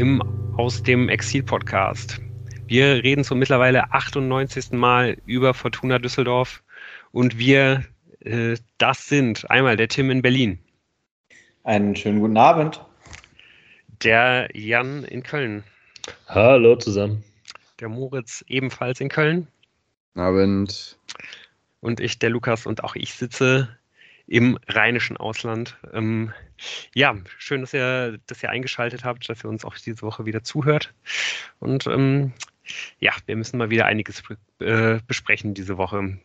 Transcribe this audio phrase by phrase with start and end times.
[0.00, 0.22] im
[0.56, 2.22] Aus dem Exil-Podcast.
[2.66, 4.72] Wir reden zum mittlerweile 98.
[4.72, 6.62] Mal über Fortuna Düsseldorf
[7.12, 7.84] und wir,
[8.20, 10.58] äh, das sind einmal der Tim in Berlin.
[11.64, 12.80] Einen schönen guten Abend.
[14.02, 15.64] Der Jan in Köln.
[16.28, 17.22] Hallo zusammen.
[17.78, 19.48] Der Moritz ebenfalls in Köln.
[20.14, 20.96] Abend.
[21.80, 23.68] Und ich, der Lukas, und auch ich sitze
[24.26, 25.76] im rheinischen Ausland.
[25.92, 26.32] Ähm,
[26.94, 30.42] ja, schön, dass ihr, dass ihr eingeschaltet habt, dass ihr uns auch diese Woche wieder
[30.42, 30.92] zuhört.
[31.58, 32.32] Und ähm,
[32.98, 34.22] ja, wir müssen mal wieder einiges
[34.60, 36.18] äh, besprechen diese Woche.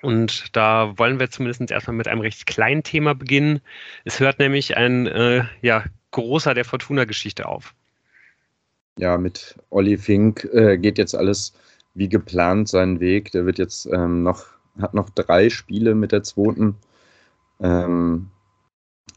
[0.00, 3.60] Und da wollen wir zumindest erstmal mit einem recht kleinen Thema beginnen.
[4.04, 7.74] Es hört nämlich ein äh, ja, großer der Fortuna-Geschichte auf.
[8.98, 11.52] Ja, mit Olli Fink äh, geht jetzt alles
[11.94, 13.32] wie geplant seinen Weg.
[13.32, 14.46] Der wird jetzt ähm, noch,
[14.80, 16.76] hat noch drei Spiele mit der zweiten.
[17.60, 18.30] Ähm,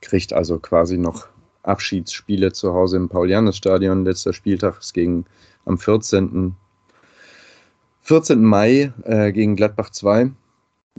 [0.02, 1.28] kriegt also quasi noch
[1.64, 4.06] Abschiedsspiele zu Hause im Paul-Jannes-Stadion.
[4.06, 5.26] Letzter Spieltag ist gegen
[5.66, 6.56] am 14.
[8.02, 8.44] 14.
[8.44, 10.32] Mai äh, gegen Gladbach 2.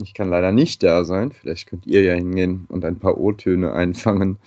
[0.01, 1.31] Ich kann leider nicht da sein.
[1.31, 4.37] Vielleicht könnt ihr ja hingehen und ein paar O-Töne einfangen.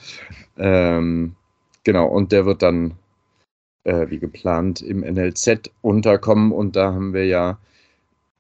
[0.58, 1.36] Ähm,
[1.84, 2.94] genau, und der wird dann
[3.84, 6.50] äh, wie geplant im NLZ unterkommen.
[6.50, 7.58] Und da haben wir ja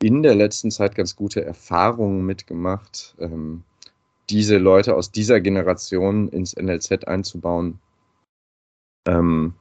[0.02, 3.62] in der letzten Zeit ganz gute Erfahrungen mitgemacht, ähm,
[4.30, 7.78] diese Leute aus dieser Generation ins NLZ einzubauen.
[9.06, 9.54] Ähm,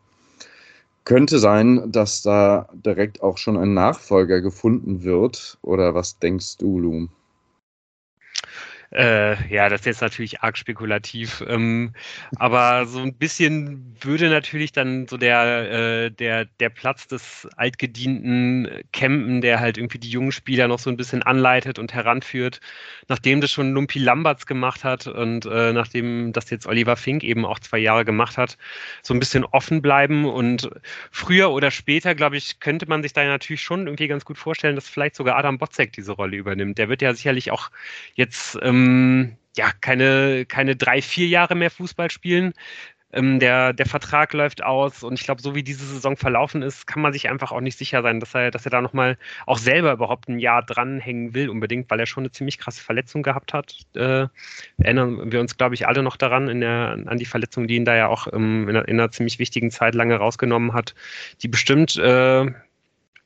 [1.04, 5.60] könnte sein, dass da direkt auch schon ein Nachfolger gefunden wird.
[5.62, 7.08] Oder was denkst du, Lu?
[8.92, 11.44] Äh, ja, das ist jetzt natürlich arg spekulativ.
[11.48, 11.94] Ähm,
[12.38, 15.72] aber so ein bisschen würde natürlich dann so der,
[16.06, 20.90] äh, der, der Platz des altgedienten Campen, der halt irgendwie die jungen Spieler noch so
[20.90, 22.60] ein bisschen anleitet und heranführt,
[23.08, 27.46] nachdem das schon Lumpi Lamberts gemacht hat und äh, nachdem das jetzt Oliver Fink eben
[27.46, 28.58] auch zwei Jahre gemacht hat,
[29.02, 30.26] so ein bisschen offen bleiben.
[30.26, 30.70] Und
[31.12, 34.76] früher oder später, glaube ich, könnte man sich da natürlich schon irgendwie ganz gut vorstellen,
[34.76, 36.78] dass vielleicht sogar Adam Botzek diese Rolle übernimmt.
[36.78, 37.72] Der wird ja sicherlich auch
[38.14, 42.54] jetzt ähm, ähm, ja, keine, keine drei, vier Jahre mehr Fußball spielen.
[43.16, 46.86] Ähm, der, der Vertrag läuft aus und ich glaube, so wie diese Saison verlaufen ist,
[46.86, 49.58] kann man sich einfach auch nicht sicher sein, dass er, dass er da nochmal auch
[49.58, 53.54] selber überhaupt ein Jahr dranhängen will, unbedingt, weil er schon eine ziemlich krasse Verletzung gehabt
[53.54, 53.78] hat.
[53.96, 54.28] Äh,
[54.78, 57.96] erinnern wir uns, glaube ich, alle noch daran, der, an die Verletzung, die ihn da
[57.96, 60.94] ja auch ähm, in, einer, in, einer, ziemlich wichtigen Zeit lange rausgenommen hat,
[61.42, 62.52] die bestimmt äh,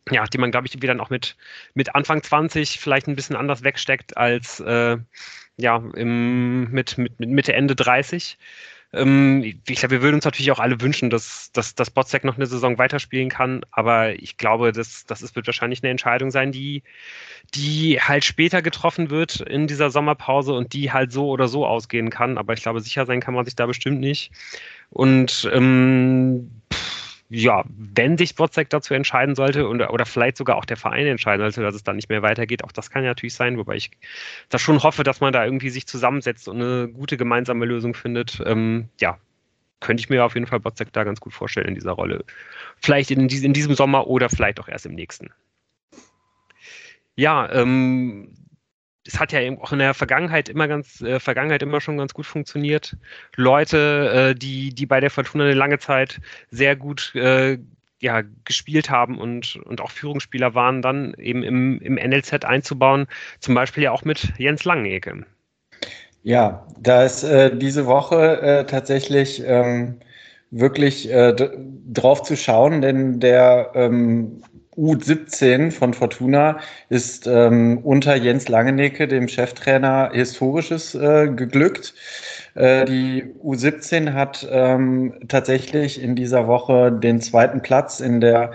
[0.10, 1.36] ja, die man, glaube ich, wieder auch mit,
[1.74, 4.98] mit Anfang 20 vielleicht ein bisschen anders wegsteckt als äh,
[5.58, 8.38] ja, im, mit, mit, mit Mitte, Ende 30.
[8.92, 12.38] Ähm, ich glaube, wir würden uns natürlich auch alle wünschen, dass, dass, dass Botzek noch
[12.38, 16.52] eine Saison weiterspielen kann, aber ich glaube, das, das ist, wird wahrscheinlich eine Entscheidung sein,
[16.52, 16.82] die,
[17.54, 22.10] die halt später getroffen wird in dieser Sommerpause und die halt so oder so ausgehen
[22.10, 22.38] kann.
[22.38, 24.32] Aber ich glaube, sicher sein kann man sich da bestimmt nicht.
[24.90, 26.59] Und ähm,
[27.30, 31.44] ja, wenn sich Wozzeck dazu entscheiden sollte und, oder vielleicht sogar auch der Verein entscheiden
[31.44, 33.92] sollte, dass es dann nicht mehr weitergeht, auch das kann ja natürlich sein, wobei ich
[34.50, 38.42] da schon hoffe, dass man da irgendwie sich zusammensetzt und eine gute gemeinsame Lösung findet.
[38.46, 39.20] Ähm, ja,
[39.80, 42.26] könnte ich mir auf jeden Fall Wozzeck da ganz gut vorstellen in dieser Rolle.
[42.78, 45.30] Vielleicht in, in diesem Sommer oder vielleicht auch erst im nächsten.
[47.16, 48.34] Ja, ähm,
[49.08, 52.14] es hat ja eben auch in der Vergangenheit immer ganz, äh, Vergangenheit immer schon ganz
[52.14, 52.98] gut funktioniert.
[53.36, 56.20] Leute, äh, die, die bei der Fortuna eine lange Zeit
[56.52, 57.58] sehr gut äh,
[58.02, 63.08] ja, gespielt haben und, und auch Führungsspieler waren, dann eben im, im NLZ einzubauen,
[63.40, 65.26] zum Beispiel ja auch mit Jens Langenecke.
[66.24, 70.00] Ja, da ist äh, diese Woche äh, tatsächlich ähm,
[70.52, 71.34] wirklich äh,
[71.92, 74.44] drauf zu schauen, denn der ähm,
[74.80, 81.94] U17 von Fortuna ist ähm, unter Jens Langenecke, dem Cheftrainer, historisches äh, geglückt.
[82.56, 88.52] Äh, die U17 hat ähm, tatsächlich in dieser Woche den zweiten Platz in der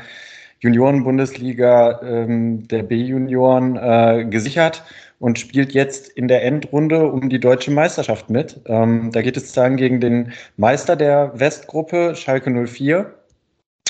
[0.61, 4.83] Junioren-Bundesliga ähm, der B-Junioren äh, gesichert
[5.19, 8.61] und spielt jetzt in der Endrunde um die deutsche Meisterschaft mit.
[8.67, 13.13] Ähm, da geht es dann gegen den Meister der Westgruppe, Schalke 04.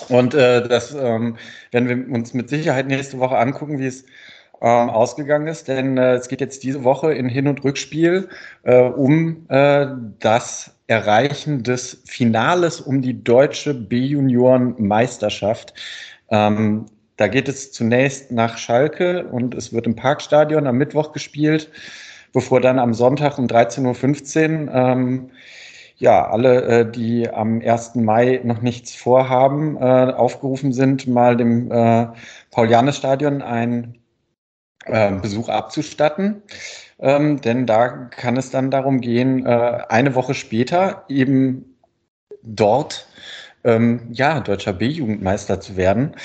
[0.09, 1.37] Und äh, das ähm,
[1.71, 4.05] werden wir uns mit Sicherheit nächste Woche angucken, wie es
[4.61, 8.29] ähm, ausgegangen ist, denn äh, es geht jetzt diese Woche in Hin- und Rückspiel
[8.63, 9.87] äh, um äh,
[10.19, 15.75] das Erreichen des Finales um die deutsche B-Junioren-Meisterschaft.
[16.31, 16.87] Ähm,
[17.17, 21.71] da geht es zunächst nach Schalke und es wird im Parkstadion am Mittwoch gespielt,
[22.33, 25.31] bevor dann am Sonntag um 13.15 Uhr ähm,
[25.97, 27.97] ja, alle, äh, die am 1.
[27.97, 32.09] Mai noch nichts vorhaben, äh, aufgerufen sind, mal dem äh,
[32.51, 33.99] Paul-Janes-Stadion einen
[35.23, 36.43] Besuch abzustatten.
[36.99, 41.79] Ähm, denn da kann es dann darum gehen, eine Woche später eben
[42.43, 43.09] dort
[43.65, 46.17] ähm, ja, deutscher B-Jugendmeister zu werden.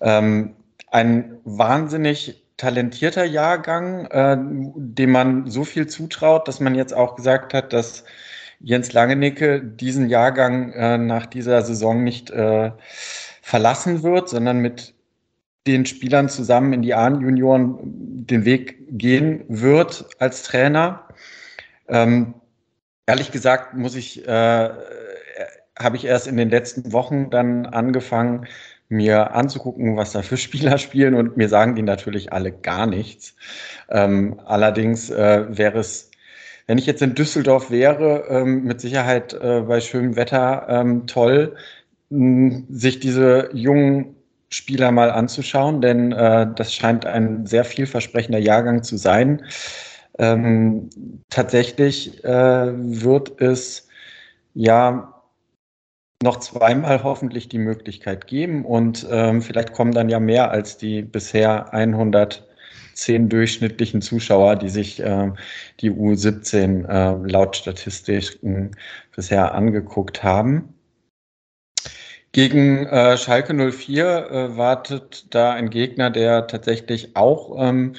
[0.00, 0.54] Ähm,
[0.90, 4.08] ein wahnsinnig talentierter Jahrgang,
[4.74, 8.04] dem man so viel zutraut, dass man jetzt auch gesagt hat, dass
[8.60, 12.72] Jens Langenicke diesen Jahrgang äh, nach dieser Saison nicht äh,
[13.42, 14.94] verlassen wird, sondern mit
[15.66, 17.78] den Spielern zusammen in die A-Junioren
[18.26, 21.08] den Weg gehen wird als Trainer.
[21.88, 22.34] Ähm,
[23.06, 24.70] ehrlich gesagt muss ich, äh,
[25.78, 28.46] habe ich erst in den letzten Wochen dann angefangen,
[28.88, 33.36] mir anzugucken, was da für Spieler spielen und mir sagen die natürlich alle gar nichts.
[33.90, 36.07] Ähm, allerdings äh, wäre es,
[36.68, 41.56] wenn ich jetzt in Düsseldorf wäre, ähm, mit Sicherheit äh, bei schönem Wetter ähm, toll,
[42.10, 44.14] sich diese jungen
[44.50, 49.42] Spieler mal anzuschauen, denn äh, das scheint ein sehr vielversprechender Jahrgang zu sein.
[50.18, 50.90] Ähm,
[51.30, 53.88] tatsächlich äh, wird es
[54.54, 55.22] ja
[56.22, 61.02] noch zweimal hoffentlich die Möglichkeit geben und ähm, vielleicht kommen dann ja mehr als die
[61.02, 61.72] bisher
[62.98, 65.30] 110 durchschnittlichen Zuschauer, die sich äh,
[65.80, 68.72] die U17 äh, laut Statistiken
[69.14, 70.74] bisher angeguckt haben.
[72.32, 77.94] Gegen äh, Schalke 04 äh, wartet da ein Gegner, der tatsächlich auch ähm,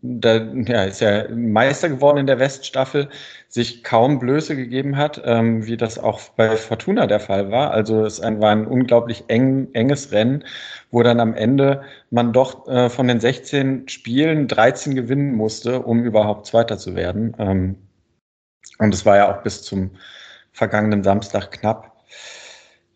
[0.00, 3.08] da ja, ist ja Meister geworden in der Weststaffel,
[3.48, 7.72] sich kaum Blöße gegeben hat, ähm, wie das auch bei Fortuna der Fall war.
[7.72, 10.44] Also es ein, war ein unglaublich eng, enges Rennen,
[10.90, 16.02] wo dann am Ende man doch äh, von den 16 Spielen 13 gewinnen musste, um
[16.02, 17.36] überhaupt Zweiter zu werden.
[17.38, 17.76] Ähm,
[18.78, 19.90] und es war ja auch bis zum
[20.52, 21.92] vergangenen Samstag knapp.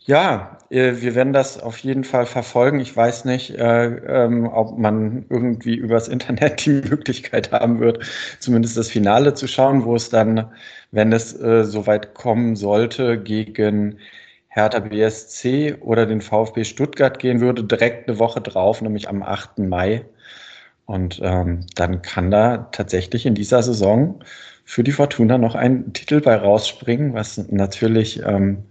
[0.08, 2.78] Ja, äh, wir werden das auf jeden Fall verfolgen.
[2.80, 3.86] Ich weiß nicht, äh,
[4.24, 8.04] ähm, ob man irgendwie übers Internet die Möglichkeit haben wird,
[8.38, 10.52] zumindest das Finale zu schauen, wo es dann,
[10.92, 13.98] wenn es äh, soweit kommen sollte, gegen
[14.48, 19.58] Hertha BSC oder den VfB Stuttgart gehen würde, direkt eine Woche drauf, nämlich am 8.
[19.68, 20.04] Mai.
[20.86, 24.22] Und ähm, dann kann da tatsächlich in dieser Saison
[24.64, 28.64] für die Fortuna noch ein Titel bei rausspringen, was natürlich ähm,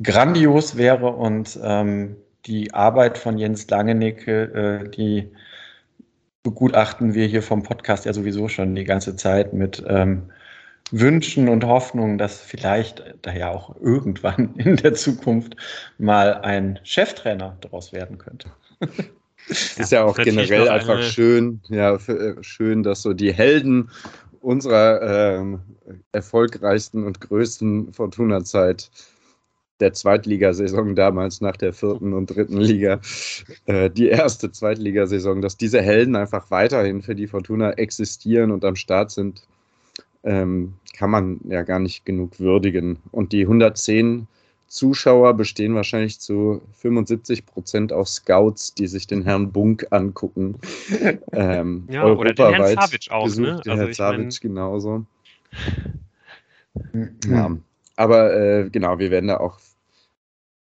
[0.00, 2.16] grandios wäre und ähm,
[2.46, 5.30] die Arbeit von Jens Langenecke, äh, die
[6.42, 10.30] begutachten wir hier vom Podcast ja sowieso schon die ganze Zeit mit ähm,
[10.90, 15.56] Wünschen und Hoffnungen, dass vielleicht daher auch irgendwann in der Zukunft
[15.98, 18.50] mal ein Cheftrainer daraus werden könnte.
[19.48, 23.90] Es ist ja auch generell einfach schön, ja, für, äh, schön, dass so die Helden
[24.40, 25.60] unserer ähm,
[26.10, 28.90] erfolgreichsten und größten Fortuna-Zeit
[29.82, 33.00] der Zweitligasaison damals nach der vierten und dritten Liga,
[33.66, 38.76] äh, die erste Zweitligasaison, dass diese Helden einfach weiterhin für die Fortuna existieren und am
[38.76, 39.42] Start sind,
[40.22, 42.98] ähm, kann man ja gar nicht genug würdigen.
[43.10, 44.28] Und die 110
[44.68, 50.58] Zuschauer bestehen wahrscheinlich zu 75 Prozent aus Scouts, die sich den Herrn Bunk angucken.
[51.32, 53.24] Ähm, ja, oder den Herrn Savic auch.
[53.24, 53.60] Besucht, ne?
[53.64, 54.30] Der also Herr Savic mein...
[54.40, 55.04] genauso.
[57.26, 57.56] Ja,
[57.96, 59.58] aber äh, genau, wir werden da auch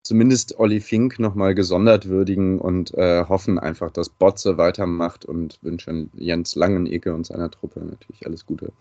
[0.04, 6.12] zumindest Olli Fink nochmal gesondert würdigen und äh, hoffen einfach, dass Botze weitermacht und wünschen
[6.16, 8.72] Jens Langenecke und seiner Truppe natürlich alles Gute.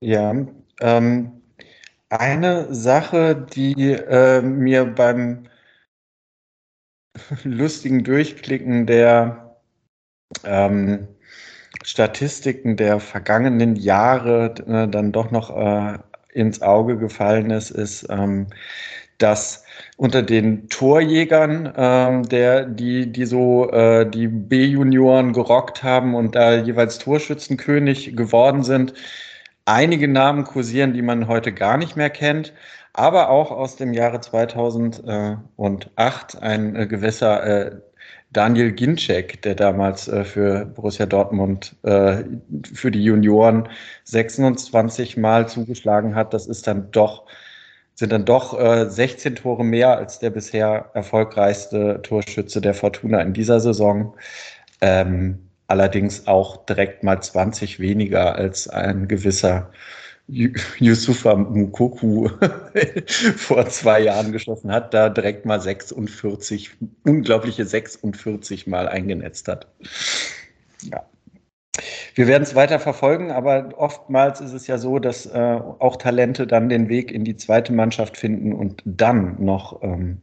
[0.00, 0.34] Ja,
[0.80, 1.42] ähm,
[2.08, 5.44] eine Sache, die äh, mir beim
[7.44, 9.58] lustigen Durchklicken der
[10.44, 11.08] ähm,
[11.84, 15.98] Statistiken der vergangenen Jahre äh, dann doch noch äh,
[16.32, 18.48] ins Auge gefallen ist, ist, ähm,
[19.18, 19.64] dass
[19.96, 26.56] unter den Torjägern, ähm, der, die, die so äh, die B-Junioren gerockt haben und da
[26.56, 28.94] jeweils Torschützenkönig geworden sind,
[29.64, 32.52] einige Namen kursieren, die man heute gar nicht mehr kennt,
[32.92, 37.76] aber auch aus dem Jahre 2008 ein äh, gewisser äh,
[38.34, 42.24] Daniel Ginczek, der damals äh, für Borussia Dortmund äh,
[42.74, 43.68] für die Junioren
[44.04, 46.34] 26 Mal zugeschlagen hat.
[46.34, 47.24] Das ist dann doch
[47.94, 53.32] sind dann doch äh, 16 Tore mehr als der bisher erfolgreichste Torschütze der Fortuna in
[53.32, 54.16] dieser Saison.
[54.80, 59.70] Ähm, allerdings auch direkt mal 20 weniger als ein gewisser
[60.26, 62.30] Yusufa Mukoku
[63.36, 66.70] vor zwei Jahren geschossen hat, da direkt mal 46,
[67.04, 69.68] unglaubliche 46 Mal eingenetzt hat.
[70.82, 71.04] Ja.
[72.14, 76.46] Wir werden es weiter verfolgen, aber oftmals ist es ja so, dass äh, auch Talente
[76.46, 80.20] dann den Weg in die zweite Mannschaft finden und dann noch ähm,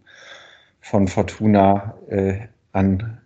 [0.81, 2.35] von Fortuna äh,
[2.71, 3.19] an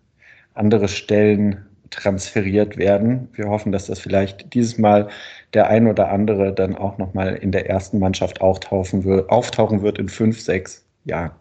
[0.53, 3.29] andere Stellen transferiert werden.
[3.33, 5.09] Wir hoffen, dass das vielleicht dieses Mal
[5.53, 9.99] der ein oder andere dann auch nochmal in der ersten Mannschaft auftauchen wird, auftauchen wird
[9.99, 11.31] in fünf, sechs, ja,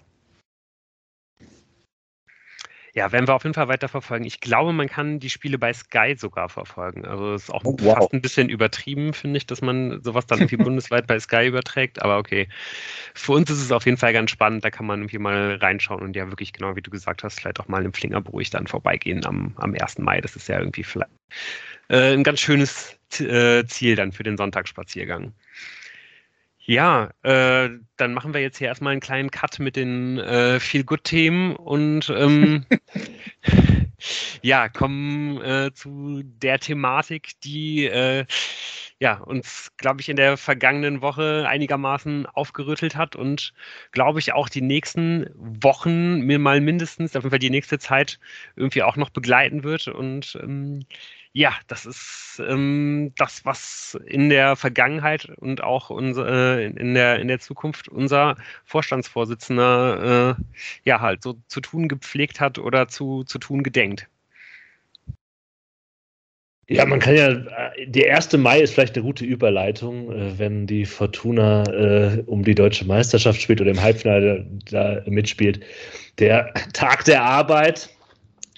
[2.94, 4.24] Ja, werden wir auf jeden Fall weiter verfolgen.
[4.24, 7.04] Ich glaube, man kann die Spiele bei Sky sogar verfolgen.
[7.04, 7.94] Also es ist auch Oh, wow.
[7.98, 12.00] fast ein bisschen übertrieben, finde ich, dass man sowas dann irgendwie bundesweit bei Sky überträgt.
[12.02, 12.48] Aber okay,
[13.14, 14.64] für uns ist es auf jeden Fall ganz spannend.
[14.64, 17.58] Da kann man irgendwie mal reinschauen und ja wirklich genau, wie du gesagt hast, vielleicht
[17.60, 19.98] auch mal im Flingerburg dann vorbeigehen am, am 1.
[19.98, 20.20] Mai.
[20.20, 21.10] Das ist ja irgendwie vielleicht
[21.88, 25.32] äh, ein ganz schönes äh, Ziel dann für den Sonntagsspaziergang.
[26.66, 31.56] Ja, äh, dann machen wir jetzt hier erstmal einen kleinen Cut mit den äh, Feel-Good-Themen
[31.56, 32.64] und ähm,
[34.42, 38.25] ja, kommen äh, zu der Thematik, die äh,
[38.99, 43.52] ja, uns, glaube ich, in der vergangenen Woche einigermaßen aufgerüttelt hat und,
[43.92, 48.18] glaube ich, auch die nächsten Wochen mir mal mindestens, auf jeden Fall die nächste Zeit
[48.56, 49.88] irgendwie auch noch begleiten wird.
[49.88, 50.87] Und ähm,
[51.37, 57.19] ja, das ist ähm, das, was in der Vergangenheit und auch unser, äh, in, der,
[57.19, 60.43] in der Zukunft unser Vorstandsvorsitzender äh,
[60.85, 64.09] ja halt so zu tun gepflegt hat oder zu, zu tun gedenkt.
[66.69, 68.35] Ja, man kann ja, äh, der 1.
[68.35, 73.43] Mai ist vielleicht eine gute Überleitung, äh, wenn die Fortuna äh, um die deutsche Meisterschaft
[73.43, 75.61] spielt oder im Halbfinale da mitspielt.
[76.21, 77.91] Der Tag der Arbeit,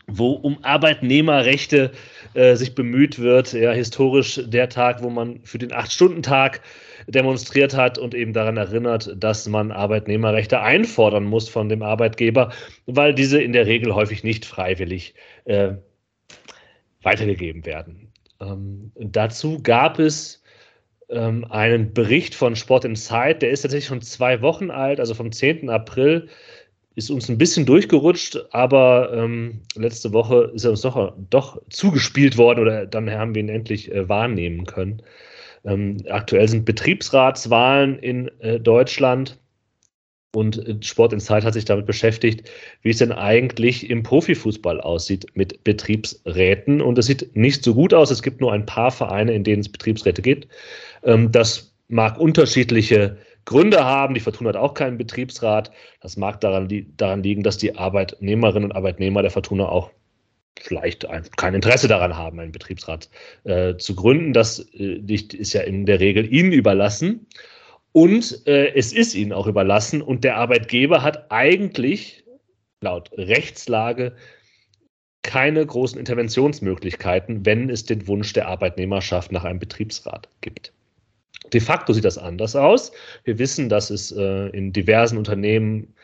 [0.07, 1.91] wo um Arbeitnehmerrechte
[2.37, 6.61] äh, sich bemüht wird, ja, historisch der Tag, wo man für den Acht-Stunden-Tag
[7.07, 12.53] demonstriert hat und eben daran erinnert, dass man Arbeitnehmerrechte einfordern muss von dem Arbeitgeber,
[12.85, 15.15] weil diese in der Regel häufig nicht freiwillig
[15.47, 15.77] äh,
[17.01, 18.13] weitergegeben werden.
[18.41, 20.43] Ähm, dazu gab es
[21.09, 25.33] ähm, einen Bericht von Sport Insight, der ist tatsächlich schon zwei Wochen alt, also vom
[25.33, 25.71] 10.
[25.71, 26.29] April,
[26.97, 32.39] ist uns ein bisschen durchgerutscht, aber ähm, letzte Woche ist er uns doch, doch zugespielt
[32.39, 35.03] worden oder dann haben wir ihn endlich äh, wahrnehmen können.
[35.65, 39.39] Ähm, aktuell sind Betriebsratswahlen in äh, Deutschland
[40.35, 42.49] und äh, Sport Insight hat sich damit beschäftigt,
[42.81, 46.81] wie es denn eigentlich im Profifußball aussieht mit Betriebsräten.
[46.81, 48.11] Und es sieht nicht so gut aus.
[48.11, 50.49] Es gibt nur ein paar Vereine, in denen es Betriebsräte gibt.
[51.03, 54.13] Ähm, das mag unterschiedliche Gründe haben.
[54.13, 55.71] Die Fortuna hat auch keinen Betriebsrat.
[56.01, 59.91] Das mag daran, li daran liegen, dass die Arbeitnehmerinnen und Arbeitnehmer der Fortuna auch
[60.61, 63.09] vielleicht ein, kein Interesse daran haben, einen Betriebsrat
[63.45, 64.33] äh, zu gründen.
[64.33, 67.27] Das äh, ist ja in der Regel ihnen überlassen.
[67.93, 70.03] Und äh, es ist ihnen auch überlassen.
[70.03, 72.25] Und der Arbeitgeber hat eigentlich
[72.83, 74.15] laut Rechtslage
[75.23, 80.73] keine großen Interventionsmöglichkeiten, wenn es den Wunsch der Arbeitnehmerschaft nach einem Betriebsrat gibt.
[81.53, 82.93] De facto sieht das anders aus.
[83.25, 85.95] Wir wissen, dass es äh, in diversen Unternehmen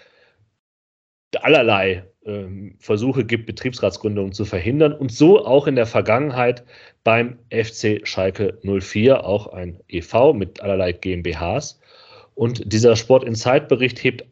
[1.41, 2.45] allerlei äh,
[2.79, 6.65] Versuche gibt, Betriebsratsgründungen zu verhindern und so auch in der Vergangenheit
[7.05, 11.81] beim FC Schalke 04, auch ein EV mit allerlei GmbHs.
[12.35, 14.25] Und dieser Sport Insight Bericht hebt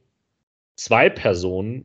[0.77, 1.85] zwei Personen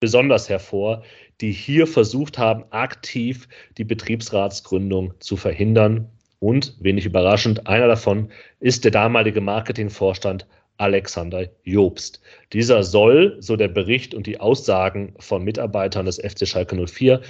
[0.00, 1.02] besonders hervor,
[1.40, 3.48] die hier versucht haben, aktiv
[3.78, 6.10] die Betriebsratsgründung zu verhindern.
[6.44, 8.28] Und, wenig überraschend, einer davon
[8.60, 10.46] ist der damalige Marketingvorstand
[10.76, 12.20] Alexander Jobst.
[12.52, 17.22] Dieser soll, so der Bericht und die Aussagen von Mitarbeitern des FC Schalke 04,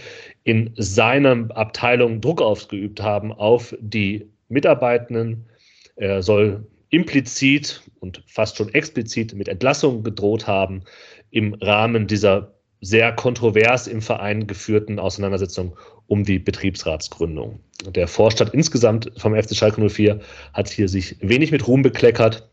[0.42, 5.46] in seiner Abteilung Druck ausgeübt haben auf die Mitarbeitenden.
[5.94, 10.82] Er soll implizit und fast schon explizit mit Entlassungen gedroht haben
[11.30, 17.60] im Rahmen dieser sehr kontrovers im Verein geführten Auseinandersetzung um die Betriebsratsgründung.
[17.86, 20.20] Der Vorstand insgesamt vom FC Schalke 04
[20.52, 22.48] hat hier sich wenig mit Ruhm bekleckert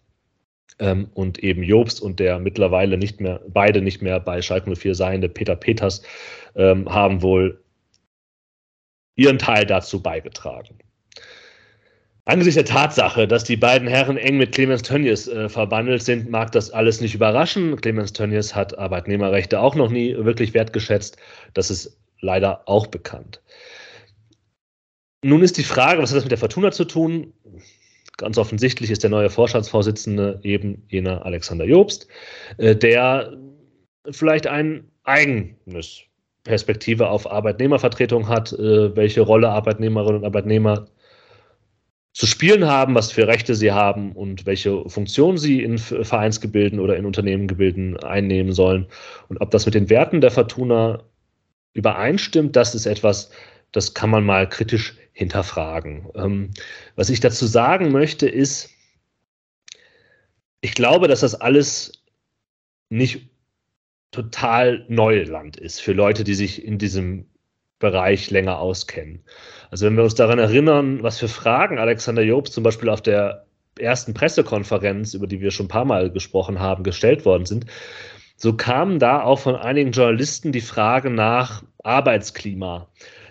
[0.80, 4.96] ähm, und eben Jobst und der mittlerweile nicht mehr, beide nicht mehr bei Schalke 04
[4.96, 6.02] seiende Peter Peters
[6.56, 7.64] ähm, haben wohl
[9.16, 10.80] ihren Teil dazu beigetragen.
[12.26, 16.52] Angesichts der Tatsache, dass die beiden Herren eng mit Clemens Tönnies äh, verbandelt sind, mag
[16.52, 17.76] das alles nicht überraschen.
[17.82, 21.18] Clemens Tönnies hat Arbeitnehmerrechte auch noch nie wirklich wertgeschätzt.
[21.54, 23.42] Das ist leider auch bekannt.
[25.24, 27.34] Nun ist die Frage, was hat das mit der Fortuna zu tun?
[28.18, 32.08] Ganz offensichtlich ist der neue Vorstandsvorsitzende eben jener Alexander Jobst,
[32.58, 33.38] äh, der
[34.10, 36.02] vielleicht ein eigenes
[36.44, 40.88] Perspektive auf Arbeitnehmervertretung hat, äh, welche Rolle Arbeitnehmerinnen und Arbeitnehmer
[42.14, 46.98] zu spielen haben, was für Rechte sie haben und welche Funktion sie in Vereinsgebilden oder
[46.98, 48.88] in Unternehmengebilden einnehmen sollen.
[49.30, 51.04] Und ob das mit den Werten der Fortuna
[51.74, 53.32] übereinstimmt, das ist etwas,
[53.72, 56.10] das kann man mal kritisch hinterfragen.
[56.16, 56.52] Ähm,
[56.96, 58.70] was ich dazu sagen möchte, ist,
[60.62, 62.04] ich glaube, dass das alles
[62.90, 63.30] nicht
[64.12, 67.28] total Neuland ist für Leute, die sich in diesem
[67.80, 69.24] Bereich länger auskennen.
[69.72, 73.48] Also wenn wir uns daran erinnern, was für Fragen Alexander Jobst zum Beispiel auf der
[73.80, 77.66] ersten Pressekonferenz, über die wir schon ein paar Mal gesprochen haben, gestellt worden sind,
[78.42, 82.88] so kam da auch von einigen Journalisten die Frage nach Arbeitsklima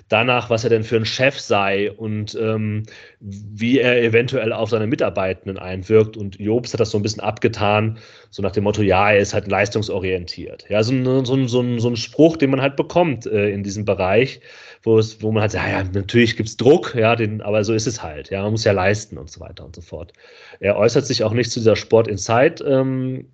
[0.08, 2.84] danach, was er denn für ein Chef sei und ähm,
[3.18, 6.16] wie er eventuell auf seine Mitarbeitenden einwirkt.
[6.16, 7.98] Und Jobs hat das so ein bisschen abgetan,
[8.30, 10.66] so nach dem Motto, ja, er ist halt leistungsorientiert.
[10.68, 13.50] Ja, so ein, so ein, so ein, so ein Spruch, den man halt bekommt äh,
[13.50, 14.40] in diesem Bereich,
[14.84, 17.64] wo, es, wo man halt sagt, ja, ja natürlich gibt es Druck, ja, den, aber
[17.64, 18.30] so ist es halt.
[18.30, 20.12] Ja, man muss ja leisten und so weiter und so fort.
[20.60, 23.26] Er äußert sich auch nicht zu dieser Sport Insight ähm,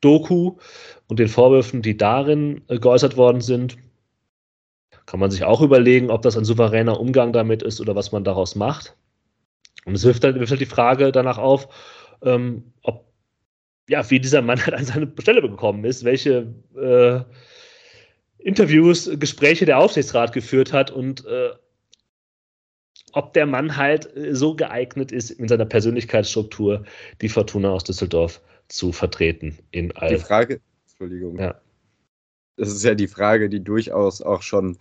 [0.00, 0.56] Doku
[1.08, 3.76] und den Vorwürfen, die darin äh, geäußert worden sind.
[5.06, 8.24] Kann man sich auch überlegen, ob das ein souveräner Umgang damit ist oder was man
[8.24, 8.96] daraus macht.
[9.84, 11.68] Und es wirft halt, wirft halt die Frage danach auf,
[12.22, 13.06] ähm, ob,
[13.88, 17.20] ja, wie dieser Mann halt an seine Stelle gekommen ist, welche äh,
[18.38, 21.50] Interviews, Gespräche der Aufsichtsrat geführt hat und äh,
[23.12, 26.84] ob der Mann halt so geeignet ist, in seiner Persönlichkeitsstruktur
[27.22, 29.58] die Fortuna aus Düsseldorf zu vertreten.
[29.70, 31.38] In all die Frage, Entschuldigung.
[31.38, 31.60] Ja
[32.56, 34.78] das ist ja die Frage, die durchaus auch schon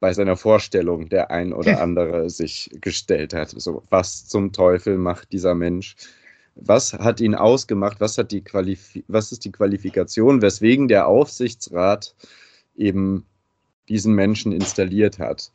[0.00, 3.50] bei seiner Vorstellung der ein oder andere sich gestellt hat.
[3.50, 5.96] So, was zum Teufel macht dieser Mensch?
[6.54, 8.00] Was hat ihn ausgemacht?
[8.00, 12.14] Was, hat die Qualif was ist die Qualifikation, weswegen der Aufsichtsrat
[12.76, 13.24] eben
[13.88, 15.50] diesen Menschen installiert hat?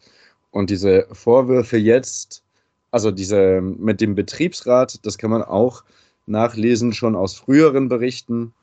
[0.52, 2.44] Und diese Vorwürfe jetzt,
[2.92, 5.84] also diese mit dem Betriebsrat, das kann man auch
[6.30, 8.54] nachlesen schon aus früheren Berichten.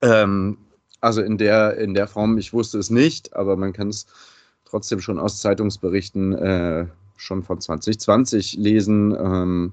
[0.00, 0.58] Ähm,
[1.00, 4.06] also in der, in der Form, ich wusste es nicht, aber man kann es
[4.64, 6.86] trotzdem schon aus Zeitungsberichten äh,
[7.16, 9.72] schon von 2020 lesen, ähm,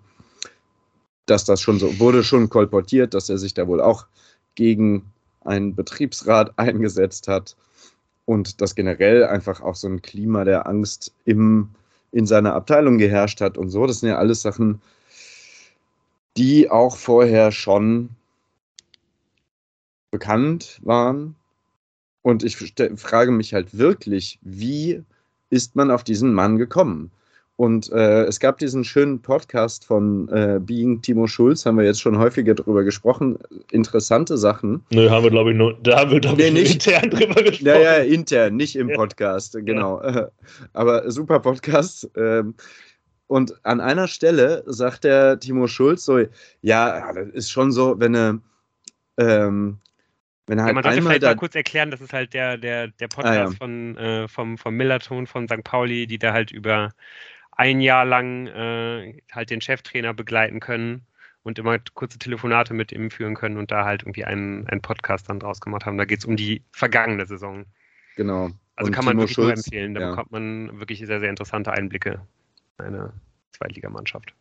[1.26, 4.08] dass das schon so wurde schon kolportiert, dass er sich da wohl auch
[4.56, 5.06] gegen
[5.46, 7.56] einen Betriebsrat eingesetzt hat
[8.26, 11.70] und dass generell einfach auch so ein Klima der Angst im,
[12.12, 13.88] in seiner Abteilung geherrscht hat und so.
[13.88, 14.82] Das sind ja alles Sachen,
[16.38, 18.10] die auch vorher schon
[20.12, 21.36] bekannt waren.
[22.22, 25.04] Und ich frage mich halt wirklich, wie
[25.50, 27.12] ist man auf diesen Mann gekommen?
[27.60, 32.00] Und äh, es gab diesen schönen Podcast von äh, Being Timo Schulz, haben wir jetzt
[32.00, 33.38] schon häufiger drüber gesprochen.
[33.72, 34.86] Interessante Sachen.
[34.92, 37.44] Nö, haben wir, glaube ich, nur, da haben wir, glaube nee, ich, nicht, intern drüber
[37.44, 37.66] gesprochen.
[37.66, 39.60] Ja, ja, intern, nicht im Podcast, ja.
[39.60, 40.02] genau.
[40.02, 40.30] Ja.
[40.74, 42.10] Aber super Podcast.
[42.16, 42.54] Ähm,
[43.30, 46.20] und an einer Stelle sagt der Timo Schulz so:
[46.62, 48.42] Ja, das ist schon so, wenn eine.
[49.18, 49.78] Ähm,
[50.48, 53.08] wenn halt ja, man sollte vielleicht mal kurz erklären, das ist halt der, der, der
[53.08, 53.52] Podcast ah, ja.
[53.52, 55.64] von, äh, vom, vom Millerton von St.
[55.64, 56.90] Pauli, die da halt über
[57.52, 61.06] ein Jahr lang äh, halt den Cheftrainer begleiten können
[61.44, 65.30] und immer kurze Telefonate mit ihm führen können und da halt irgendwie einen, einen Podcast
[65.30, 66.00] dann draus gemacht haben.
[66.00, 67.66] Da geht es um die vergangene Saison.
[68.16, 68.50] Genau.
[68.76, 69.94] Also und kann man Timo wirklich Schulz, nur empfehlen.
[69.94, 70.10] Da ja.
[70.10, 72.39] bekommt man wirklich sehr, sehr interessante Einblicke in
[72.80, 73.14] eine
[73.52, 74.34] Zweitligamannschaft.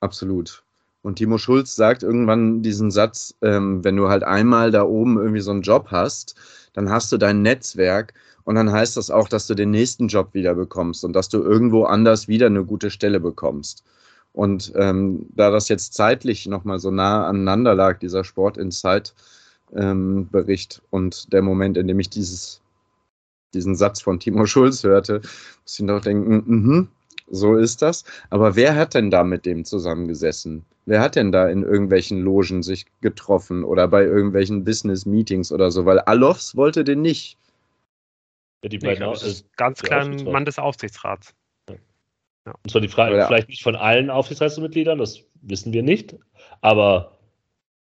[0.00, 0.62] Absolut.
[1.02, 5.40] Und Timo Schulz sagt irgendwann diesen Satz, ähm, wenn du halt einmal da oben irgendwie
[5.40, 6.34] so einen Job hast,
[6.74, 8.12] dann hast du dein Netzwerk
[8.44, 11.42] und dann heißt das auch, dass du den nächsten Job wieder bekommst und dass du
[11.42, 13.84] irgendwo anders wieder eine gute Stelle bekommst.
[14.32, 19.14] Und ähm, da das jetzt zeitlich nochmal so nah aneinander lag, dieser Sport Insight
[19.74, 22.60] ähm, Bericht und der Moment, in dem ich dieses,
[23.54, 25.20] diesen Satz von Timo Schulz hörte,
[25.62, 26.86] muss ich noch denken, mh,
[27.30, 28.04] so ist das.
[28.28, 30.64] Aber wer hat denn da mit dem zusammengesessen?
[30.86, 35.86] Wer hat denn da in irgendwelchen Logen sich getroffen oder bei irgendwelchen Business-Meetings oder so?
[35.86, 37.38] Weil Alofs wollte den nicht.
[38.62, 41.34] Ja, die beiden nee, ist ganz klar ein Mann des Aufsichtsrats.
[41.68, 41.76] Ja.
[42.46, 42.54] Ja.
[42.62, 43.26] Und zwar die Frage, ja.
[43.26, 46.16] vielleicht nicht von allen Aufsichtsratsmitgliedern, das wissen wir nicht,
[46.60, 47.18] aber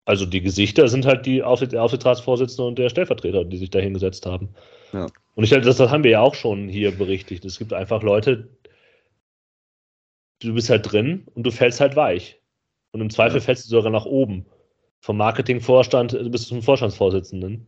[0.05, 4.49] also die Gesichter sind halt die Aufsichtsratsvorsitzende und der Stellvertreter, die sich da hingesetzt haben.
[4.93, 5.07] Ja.
[5.35, 7.43] Und ich das, das haben wir ja auch schon hier berichtet.
[7.43, 8.47] Es gibt einfach Leute,
[10.39, 12.39] du bist halt drin und du fällst halt weich.
[12.91, 13.43] Und im Zweifel ja.
[13.43, 14.45] fällst du sogar nach oben.
[14.99, 17.67] Vom Marketingvorstand bis zum Vorstandsvorsitzenden.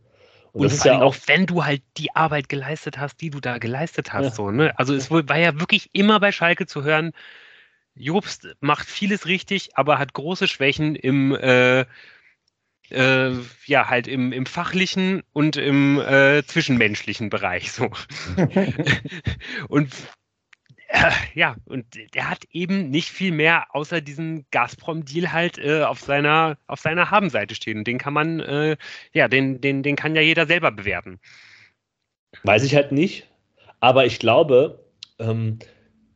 [0.52, 3.40] Und, und das ist ja auch, wenn du halt die Arbeit geleistet hast, die du
[3.40, 4.24] da geleistet hast.
[4.24, 4.30] Ja.
[4.32, 4.76] So, ne?
[4.78, 7.12] Also es war ja wirklich immer bei Schalke zu hören,
[7.94, 11.84] Jobst macht vieles richtig, aber hat große Schwächen im äh,
[12.90, 13.32] äh,
[13.66, 17.90] ja, halt im, im fachlichen und im äh, zwischenmenschlichen Bereich so.
[19.68, 19.92] und
[20.90, 26.00] äh, ja, und der hat eben nicht viel mehr außer diesen Gazprom-Deal halt äh, auf
[26.00, 27.78] seiner, auf seiner Habenseite stehen.
[27.78, 28.76] Und den kann man, äh,
[29.12, 31.20] ja, den, den, den kann ja jeder selber bewerten.
[32.42, 33.28] Weiß ich halt nicht.
[33.78, 34.84] Aber ich glaube,
[35.20, 35.60] ähm,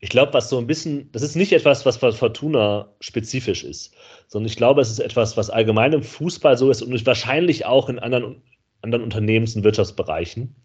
[0.00, 3.94] ich glaube, was so ein bisschen, das ist nicht etwas, was Fortuna spezifisch ist,
[4.26, 7.88] sondern ich glaube, es ist etwas, was allgemein im Fußball so ist und wahrscheinlich auch
[7.88, 8.42] in anderen,
[8.82, 10.56] anderen Unternehmens- und Wirtschaftsbereichen.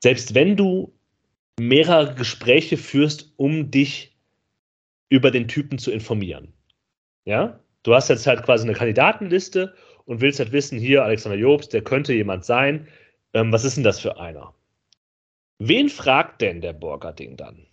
[0.00, 0.97] Selbst wenn du
[1.58, 4.16] mehrere Gespräche führst, um dich
[5.08, 6.52] über den Typen zu informieren.
[7.24, 11.72] Ja, du hast jetzt halt quasi eine Kandidatenliste und willst halt wissen, hier Alexander Jobst,
[11.72, 12.88] der könnte jemand sein.
[13.34, 14.54] Ähm, was ist denn das für einer?
[15.58, 17.66] Wen fragt denn der Borgerding dann?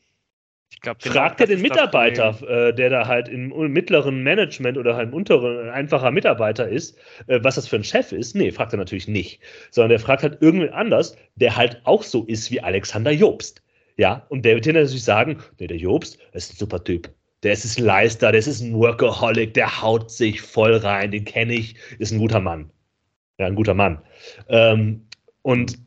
[0.71, 5.09] Ich glaub, Fragt er den Mitarbeiter, äh, der da halt im, mittleren Management oder halt
[5.09, 8.35] im unteren einfacher Mitarbeiter ist, äh, was das für ein Chef ist?
[8.35, 9.39] Nee, fragt er natürlich nicht.
[9.71, 13.61] Sondern der fragt halt irgendwen anders, der halt auch so ist wie Alexander Jobst.
[13.97, 17.09] Ja, und der wird dir natürlich sagen, nee, der Jobst ist ein super Typ.
[17.43, 21.53] Der ist ein Leister, der ist ein Workaholic, der haut sich voll rein, den kenne
[21.53, 22.71] ich, ist ein guter Mann.
[23.37, 24.01] Ja, ein guter Mann.
[24.49, 25.07] Ähm,
[25.41, 25.77] und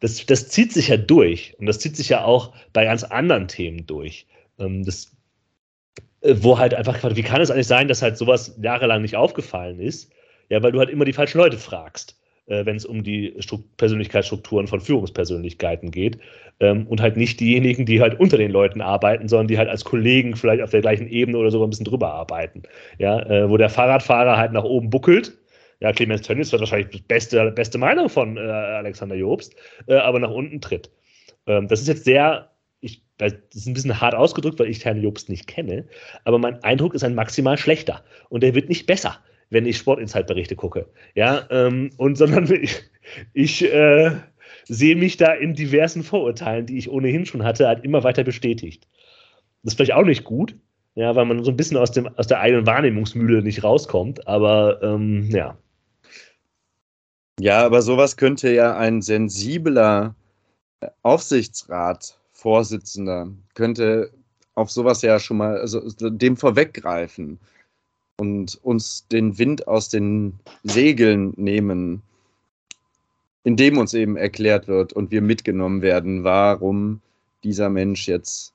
[0.00, 1.54] das, das zieht sich ja durch.
[1.58, 4.26] Und das zieht sich ja auch bei ganz anderen Themen durch.
[4.58, 5.16] Ähm, das,
[6.20, 9.80] äh, wo halt einfach, wie kann es eigentlich sein, dass halt sowas jahrelang nicht aufgefallen
[9.80, 10.12] ist?
[10.48, 14.66] Ja, weil du halt immer die falschen Leute fragst, wenn es um die Strukt Persönlichkeitsstrukturen
[14.66, 16.18] von Führungspersönlichkeiten geht.
[16.58, 19.84] Ähm, und halt nicht diejenigen, die halt unter den Leuten arbeiten, sondern die halt als
[19.84, 22.62] Kollegen vielleicht auf der gleichen Ebene oder so ein bisschen drüber arbeiten.
[22.98, 25.36] Ja, äh, wo der Fahrradfahrer halt nach oben buckelt
[25.80, 29.54] ja, Clemens Tönnies wird wahrscheinlich die beste, beste Meinung von äh, Alexander Jobst,
[29.86, 30.90] äh, aber nach unten tritt.
[31.46, 35.02] Ähm, das ist jetzt sehr, ich, das ist ein bisschen hart ausgedrückt, weil ich Herrn
[35.02, 35.86] Jobst nicht kenne,
[36.24, 39.18] aber mein Eindruck ist ein maximal schlechter und der wird nicht besser,
[39.50, 40.88] wenn ich Sportinsight-Berichte gucke.
[41.14, 42.82] Ja, ähm, und sondern ich,
[43.32, 44.10] ich äh,
[44.64, 48.86] sehe mich da in diversen Vorurteilen, die ich ohnehin schon hatte, halt immer weiter bestätigt.
[49.62, 50.56] Das ist vielleicht auch nicht gut,
[50.94, 54.82] ja, weil man so ein bisschen aus, dem, aus der eigenen Wahrnehmungsmühle nicht rauskommt, aber
[54.82, 55.56] ähm, ja.
[57.38, 60.16] Ja, aber sowas könnte ja ein sensibler
[61.02, 64.10] Aufsichtsrat-Vorsitzender könnte
[64.54, 67.38] auf sowas ja schon mal also dem vorweggreifen
[68.16, 72.02] und uns den Wind aus den Segeln nehmen,
[73.44, 77.00] indem uns eben erklärt wird und wir mitgenommen werden, warum
[77.44, 78.54] dieser Mensch jetzt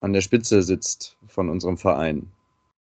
[0.00, 2.30] an der Spitze sitzt von unserem Verein.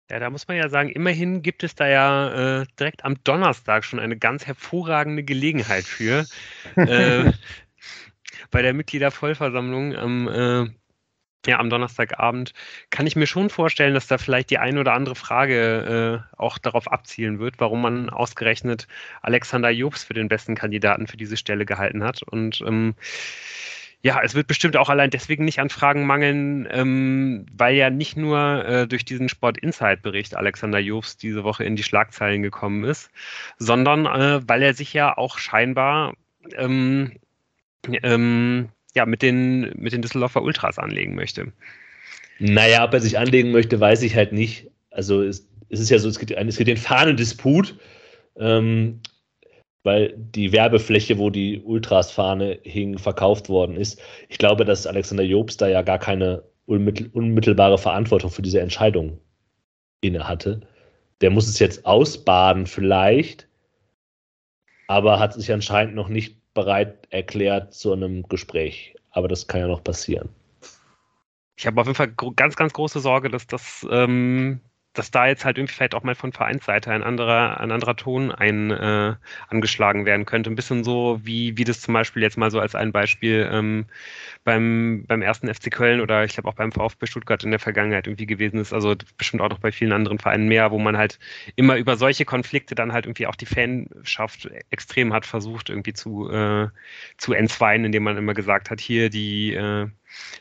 [0.09, 3.83] Ja, da muss man ja sagen, immerhin gibt es da ja äh, direkt am Donnerstag
[3.83, 6.25] schon eine ganz hervorragende Gelegenheit für.
[6.75, 7.31] äh,
[8.51, 10.69] bei der Mitgliedervollversammlung am, äh,
[11.45, 12.53] ja, am Donnerstagabend
[12.89, 16.57] kann ich mir schon vorstellen, dass da vielleicht die eine oder andere Frage äh, auch
[16.57, 18.87] darauf abzielen wird, warum man ausgerechnet
[19.21, 22.21] Alexander Jobs für den besten Kandidaten für diese Stelle gehalten hat.
[22.23, 22.95] Und ähm,
[24.01, 28.15] ja, es wird bestimmt auch allein deswegen nicht an Fragen mangeln, ähm, weil ja nicht
[28.17, 32.83] nur äh, durch diesen Sport Insight Bericht Alexander Jobs diese Woche in die Schlagzeilen gekommen
[32.83, 33.09] ist,
[33.57, 36.13] sondern äh, weil er sich ja auch scheinbar
[36.55, 37.13] ähm,
[38.03, 41.53] ähm, ja, mit den, mit den Düsseldorfer Ultras anlegen möchte.
[42.39, 44.69] Naja, ob er sich anlegen möchte, weiß ich halt nicht.
[44.91, 47.75] Also es, es ist ja so, es gibt, es gibt den Fahnendisput.
[48.35, 48.99] Ähm,
[49.87, 54.01] weil die Werbefläche, wo die Ultras-Fahne hing, verkauft worden ist.
[54.27, 59.17] Ich glaube, dass Alexander Jobst da ja gar keine unmittelbare Verantwortung für diese Entscheidung
[60.01, 60.59] inne hatte.
[61.21, 63.47] Der muss es jetzt ausbaden, vielleicht,
[64.87, 68.95] aber hat sich anscheinend noch nicht bereit erklärt zu einem Gespräch.
[69.11, 70.29] Aber das kann ja noch passieren.
[71.55, 74.59] Ich habe auf jeden Fall ganz, ganz große Sorge, dass das ähm,
[74.97, 78.31] dass da jetzt halt irgendwie vielleicht auch mal von Vereinsseite ein anderer, ein anderer Ton
[78.31, 79.15] ein, äh,
[79.47, 80.49] angeschlagen werden könnte.
[80.49, 83.85] Ein bisschen so, wie, wie das zum Beispiel jetzt mal so als ein Beispiel ähm,
[84.43, 88.07] beim, beim ersten FC Köln oder ich glaube auch beim VfB Stuttgart in der Vergangenheit
[88.07, 88.73] irgendwie gewesen ist.
[88.73, 91.19] Also bestimmt auch noch bei vielen anderen Vereinen mehr, wo man halt
[91.55, 96.31] immer über solche Konflikte dann halt irgendwie auch die Fanschaft extrem hat versucht irgendwie zu,
[96.31, 96.69] äh,
[97.17, 99.87] zu entzweien, indem man immer gesagt hat, hier die äh,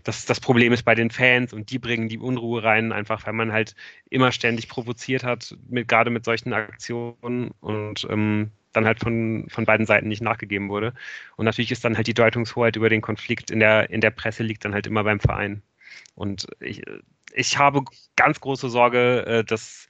[0.04, 3.32] das, das Problem ist bei den Fans und die bringen die Unruhe rein, einfach weil
[3.32, 3.74] man halt
[4.10, 9.64] immer ständig provoziert hat, mit, gerade mit solchen Aktionen und ähm, dann halt von, von
[9.64, 10.92] beiden Seiten nicht nachgegeben wurde.
[11.36, 14.42] Und natürlich ist dann halt die Deutungshoheit über den Konflikt in der, in der Presse
[14.42, 15.62] liegt dann halt immer beim Verein.
[16.14, 16.82] Und ich,
[17.32, 17.82] ich habe
[18.16, 19.88] ganz große Sorge, äh, dass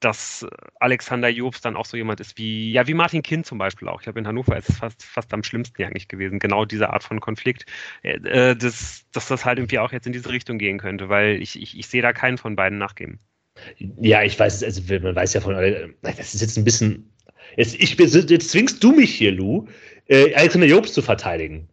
[0.00, 0.46] dass
[0.78, 4.00] Alexander Jobs dann auch so jemand ist wie, ja, wie Martin Kind zum Beispiel auch.
[4.00, 7.02] Ich habe in Hannover ist es fast, fast am schlimmsten eigentlich gewesen, genau diese Art
[7.02, 7.66] von Konflikt,
[8.02, 11.42] äh, äh, dass, dass das halt irgendwie auch jetzt in diese Richtung gehen könnte, weil
[11.42, 13.18] ich, ich, ich sehe da keinen von beiden nachgeben.
[13.76, 15.54] Ja, ich weiß, also man weiß ja von,
[16.02, 17.10] das ist jetzt ein bisschen,
[17.56, 19.66] jetzt, ich, jetzt zwingst du mich hier, Lou,
[20.06, 21.68] äh, Alexander Jobs zu verteidigen.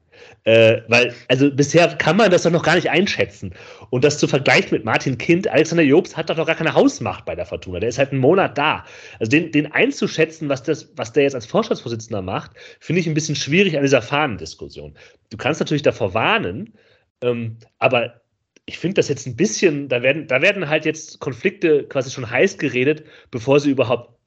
[0.45, 3.53] Äh, weil, also bisher kann man das doch noch gar nicht einschätzen.
[3.89, 7.25] Und das zu vergleichen mit Martin Kind, Alexander Jobs hat doch noch gar keine Hausmacht
[7.25, 7.79] bei der Fortuna.
[7.79, 8.85] Der ist halt einen Monat da.
[9.19, 13.15] Also den, den einzuschätzen, was, das, was der jetzt als Vorstandsvorsitzender macht, finde ich ein
[13.15, 14.95] bisschen schwierig an dieser Fahnendiskussion.
[15.31, 16.75] Du kannst natürlich davor warnen,
[17.21, 18.21] ähm, aber
[18.67, 22.29] ich finde das jetzt ein bisschen, da werden, da werden halt jetzt Konflikte quasi schon
[22.29, 24.19] heiß geredet, bevor sie überhaupt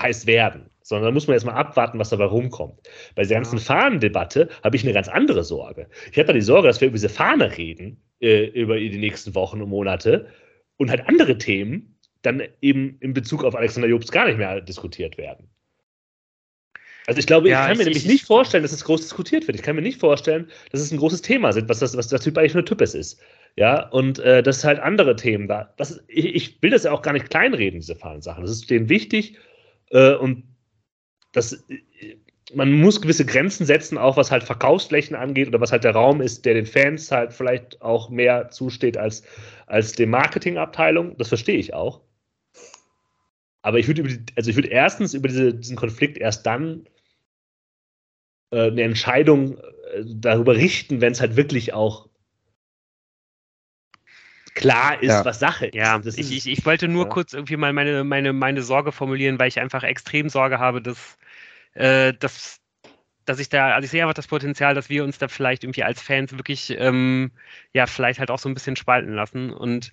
[0.00, 2.78] heiß werden sondern da muss man erstmal abwarten, was dabei rumkommt.
[3.16, 5.88] Bei dieser ganzen Fahnendebatte habe ich eine ganz andere Sorge.
[6.12, 9.34] Ich habe da die Sorge, dass wir über diese Fahne reden, äh, über die nächsten
[9.34, 10.28] Wochen und Monate
[10.76, 15.18] und halt andere Themen dann eben in Bezug auf Alexander Jobs gar nicht mehr diskutiert
[15.18, 15.48] werden.
[17.08, 19.00] Also ich glaube, ja, ich kann mir ich, nämlich ich, nicht vorstellen, dass es groß
[19.00, 19.56] diskutiert wird.
[19.56, 22.20] Ich kann mir nicht vorstellen, dass es ein großes Thema ist, was das, was der
[22.20, 23.20] Typ eigentlich für ein Typ ist.
[23.56, 25.72] Ja, und äh, dass halt andere Themen da.
[25.78, 28.42] Das, ich, ich, will das ja auch gar nicht kleinreden, diese Sachen.
[28.42, 29.36] Das ist denen wichtig
[29.90, 30.44] äh, und
[31.36, 32.16] das, äh,
[32.54, 36.20] man muss gewisse Grenzen setzen, auch was halt Verkaufsflächen angeht oder was halt der Raum
[36.20, 39.24] ist, der den Fans halt vielleicht auch mehr zusteht als,
[39.66, 41.16] als der Marketingabteilung.
[41.18, 42.02] Das verstehe ich auch.
[43.62, 46.86] Aber ich würde über die, also ich würde erstens über diese, diesen Konflikt erst dann
[48.52, 52.08] äh, eine Entscheidung äh, darüber richten, wenn es halt wirklich auch
[54.54, 55.24] klar ist, ja.
[55.24, 55.74] was Sache ist.
[55.74, 57.10] Ja, ich, ich, ich, wollte nur ja.
[57.10, 61.18] kurz irgendwie mal meine, meine, meine Sorge formulieren, weil ich einfach extrem Sorge habe, dass,
[61.74, 62.60] äh, dass,
[63.24, 65.82] dass ich da, also ich sehe einfach das Potenzial, dass wir uns da vielleicht irgendwie
[65.82, 67.32] als Fans wirklich, ähm,
[67.72, 69.52] ja, vielleicht halt auch so ein bisschen spalten lassen.
[69.52, 69.92] Und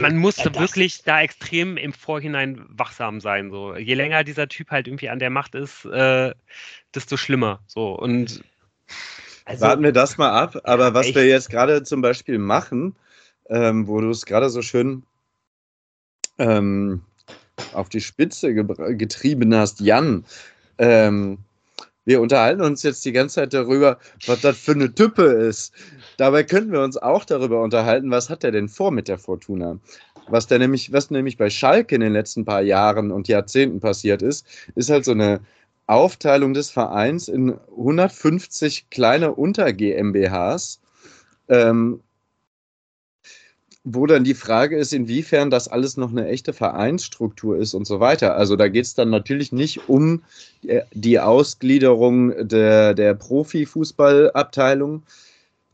[0.00, 3.50] man muss da wirklich da extrem im Vorhinein wachsam sein.
[3.50, 3.74] So.
[3.76, 6.32] Je länger dieser Typ halt irgendwie an der Macht ist, äh,
[6.94, 7.60] desto schlimmer.
[7.66, 7.98] So.
[7.98, 8.42] Und
[9.44, 10.60] also, Warten wir das mal ab.
[10.64, 11.16] Aber ja, was echt?
[11.16, 12.96] wir jetzt gerade zum Beispiel machen,
[13.48, 15.02] ähm, wo du es gerade so schön
[16.38, 17.02] ähm,
[17.72, 20.24] auf die Spitze getrieben hast, Jan.
[20.78, 21.38] Ähm,
[22.04, 25.72] wir unterhalten uns jetzt die ganze Zeit darüber, was das für eine Type ist.
[26.18, 29.78] Dabei könnten wir uns auch darüber unterhalten, was hat er denn vor mit der Fortuna?
[30.28, 34.22] Was, der nämlich, was nämlich bei Schalke in den letzten paar Jahren und Jahrzehnten passiert
[34.22, 35.40] ist, ist halt so eine
[35.86, 40.80] Aufteilung des Vereins in 150 kleine Unter-GmbHs,
[41.48, 42.00] ähm,
[43.84, 48.00] wo dann die Frage ist, inwiefern das alles noch eine echte Vereinsstruktur ist und so
[48.00, 48.34] weiter.
[48.34, 50.22] Also da geht es dann natürlich nicht um
[50.94, 55.02] die Ausgliederung der, der Profifußballabteilung.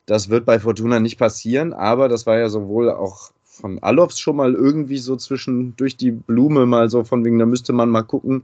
[0.06, 4.36] Das wird bei Fortuna nicht passieren, aber das war ja sowohl auch von Alofs schon
[4.36, 8.02] mal irgendwie so zwischen durch die Blume mal so von wegen, da müsste man mal
[8.02, 8.42] gucken.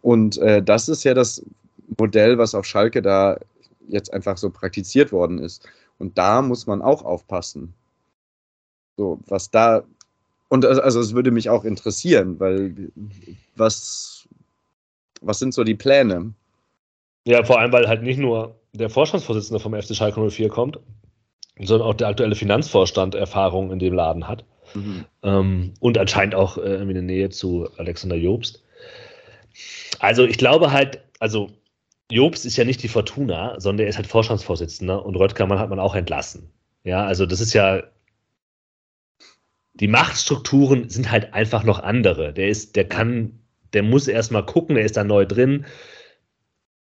[0.00, 1.44] Und äh, das ist ja das
[1.98, 3.38] Modell, was auf Schalke da
[3.88, 5.68] jetzt einfach so praktiziert worden ist.
[5.98, 7.74] Und da muss man auch aufpassen.
[8.96, 9.84] So, was da.
[10.48, 12.90] Und also es würde mich auch interessieren, weil
[13.56, 14.28] was,
[15.20, 16.32] was sind so die Pläne?
[17.24, 20.78] Ja, vor allem, weil halt nicht nur der Vorstandsvorsitzende vom FC Schalke 04 kommt,
[21.60, 24.44] sondern auch der aktuelle Finanzvorstand Erfahrung in dem Laden hat.
[24.74, 25.04] Mhm.
[25.22, 28.62] Ähm, und anscheinend auch äh, in der Nähe zu Alexander Jobst.
[29.98, 31.50] Also ich glaube halt, also
[32.10, 35.80] Jobst ist ja nicht die Fortuna, sondern er ist halt Vorstandsvorsitzender und Röttgermann hat man
[35.80, 36.50] auch entlassen.
[36.84, 37.82] Ja, also das ist ja
[39.80, 42.32] die Machtstrukturen sind halt einfach noch andere.
[42.32, 43.38] Der ist, der kann,
[43.72, 45.66] der muss erstmal gucken, der ist da neu drin.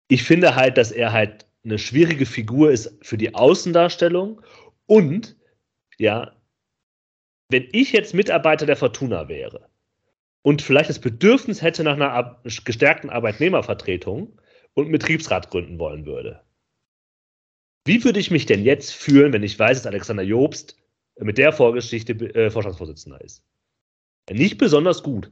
[0.09, 4.43] Ich finde halt, dass er halt eine schwierige Figur ist für die Außendarstellung
[4.87, 5.37] und
[5.99, 6.33] ja,
[7.49, 9.69] wenn ich jetzt Mitarbeiter der Fortuna wäre
[10.43, 14.41] und vielleicht das Bedürfnis hätte nach einer gestärkten Arbeitnehmervertretung
[14.75, 16.43] und einen Betriebsrat gründen wollen würde,
[17.85, 20.82] wie würde ich mich denn jetzt fühlen, wenn ich weiß, dass Alexander Jobst
[21.19, 23.43] mit der Vorgeschichte äh, Vorstandsvorsitzender ist.
[24.31, 25.31] Nicht besonders gut.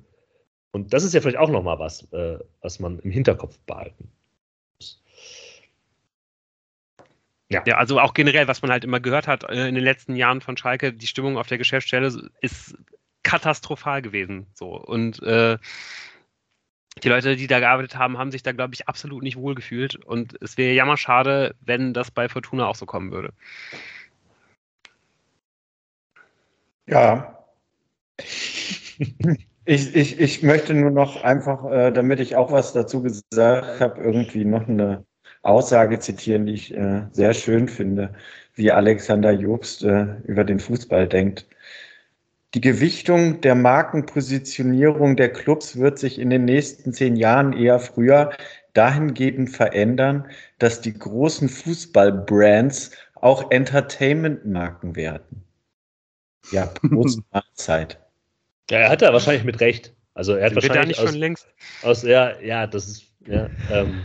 [0.73, 4.11] Und das ist ja vielleicht auch nochmal was, äh, was man im Hinterkopf behalten
[4.77, 5.03] muss.
[7.51, 7.65] Ja.
[7.67, 10.41] ja, also auch generell, was man halt immer gehört hat äh, in den letzten Jahren
[10.41, 12.77] von Schalke, die Stimmung auf der Geschäftsstelle ist
[13.25, 14.47] katastrophal gewesen.
[14.55, 14.77] So.
[14.77, 15.59] Und äh,
[17.03, 19.97] die Leute, die da gearbeitet haben, haben sich da, glaube ich, absolut nicht wohlgefühlt.
[19.97, 23.33] Und es wäre jammerschade, wenn das bei Fortuna auch so kommen würde.
[26.87, 27.47] Ja.
[29.65, 34.03] Ich, ich, ich möchte nur noch einfach, äh, damit ich auch was dazu gesagt habe,
[34.03, 35.05] irgendwie noch eine
[35.43, 38.13] Aussage zitieren, die ich äh, sehr schön finde,
[38.55, 41.47] wie Alexander Jobst äh, über den Fußball denkt.
[42.55, 48.31] Die Gewichtung der Markenpositionierung der Clubs wird sich in den nächsten zehn Jahren eher früher
[48.73, 50.27] dahingehend verändern,
[50.59, 55.45] dass die großen Fußballbrands auch Entertainment-Marken werden.
[56.51, 57.99] Ja, Prost-Mahlzeit.
[58.71, 59.95] ja, er hat da wahrscheinlich mit Recht.
[60.15, 61.47] Also er hat Sind wahrscheinlich nicht aus, schon längst.
[61.83, 63.49] Aus, ja, ja, das ist ja.
[63.71, 64.01] Ähm,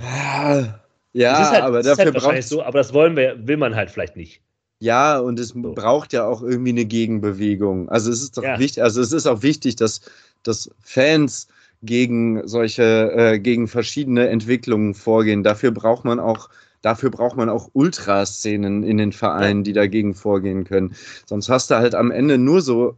[1.13, 4.15] ja, halt, aber dafür halt braucht so, aber das wollen wir, will man halt vielleicht
[4.15, 4.41] nicht.
[4.79, 5.73] Ja, und es so.
[5.73, 7.89] braucht ja auch irgendwie eine Gegenbewegung.
[7.89, 8.59] Also es ist doch ja.
[8.59, 10.01] wichtig, also es ist auch wichtig, dass,
[10.43, 11.47] dass Fans
[11.81, 15.43] gegen solche, äh, gegen verschiedene Entwicklungen vorgehen.
[15.43, 16.49] Dafür braucht man auch
[16.85, 20.95] dafür braucht man auch Ultraszenen in den Vereinen, die dagegen vorgehen können.
[21.25, 22.95] Sonst hast du halt am Ende nur so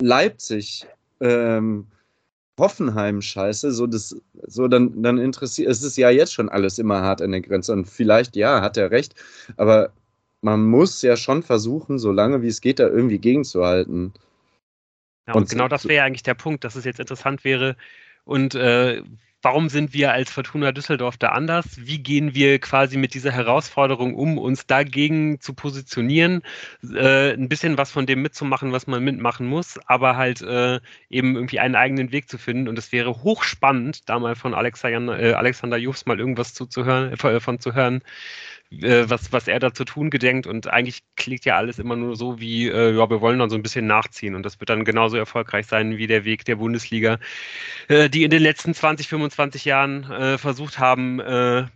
[0.00, 0.86] Leipzig,
[1.20, 1.88] ähm,
[2.58, 7.02] Hoffenheim Scheiße, so das, so dann, dann interessiert, es ist ja jetzt schon alles immer
[7.02, 9.16] hart an der Grenze und vielleicht, ja, hat er recht,
[9.56, 9.90] aber
[10.40, 14.12] man muss ja schon versuchen, so lange wie es geht, da irgendwie gegenzuhalten.
[15.26, 17.76] Ja, und, und genau das wäre ja eigentlich der Punkt, dass es jetzt interessant wäre.
[18.26, 19.02] Und äh,
[19.40, 21.64] warum sind wir als Fortuna Düsseldorf da anders?
[21.78, 26.42] Wie gehen wir quasi mit dieser Herausforderung um, uns dagegen zu positionieren,
[26.82, 31.36] äh, ein bisschen was von dem mitzumachen, was man mitmachen muss, aber halt äh, eben
[31.36, 32.66] irgendwie einen eigenen Weg zu finden.
[32.66, 37.40] Und es wäre hochspannend, da mal von Alexander, äh, Alexander Jufs mal irgendwas zuzuhören, äh,
[37.40, 38.02] von zu hören,
[38.70, 40.46] äh, was, was er da zu tun gedenkt.
[40.46, 43.56] Und eigentlich klingt ja alles immer nur so wie, äh, ja, wir wollen dann so
[43.56, 44.34] ein bisschen nachziehen.
[44.34, 47.18] Und das wird dann genauso erfolgreich sein wie der Weg der Bundesliga,
[47.88, 51.66] äh, die in den letzten 20, 25 Jahren äh, versucht haben, äh,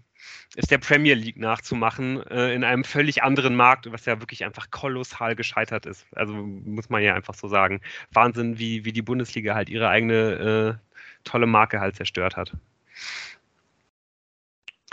[0.56, 5.36] es der Premier League nachzumachen, in einem völlig anderen Markt, was ja wirklich einfach kolossal
[5.36, 6.08] gescheitert ist.
[6.16, 7.80] Also muss man ja einfach so sagen.
[8.10, 10.80] Wahnsinn, wie, wie die Bundesliga halt ihre eigene
[11.22, 12.52] tolle Marke halt zerstört hat.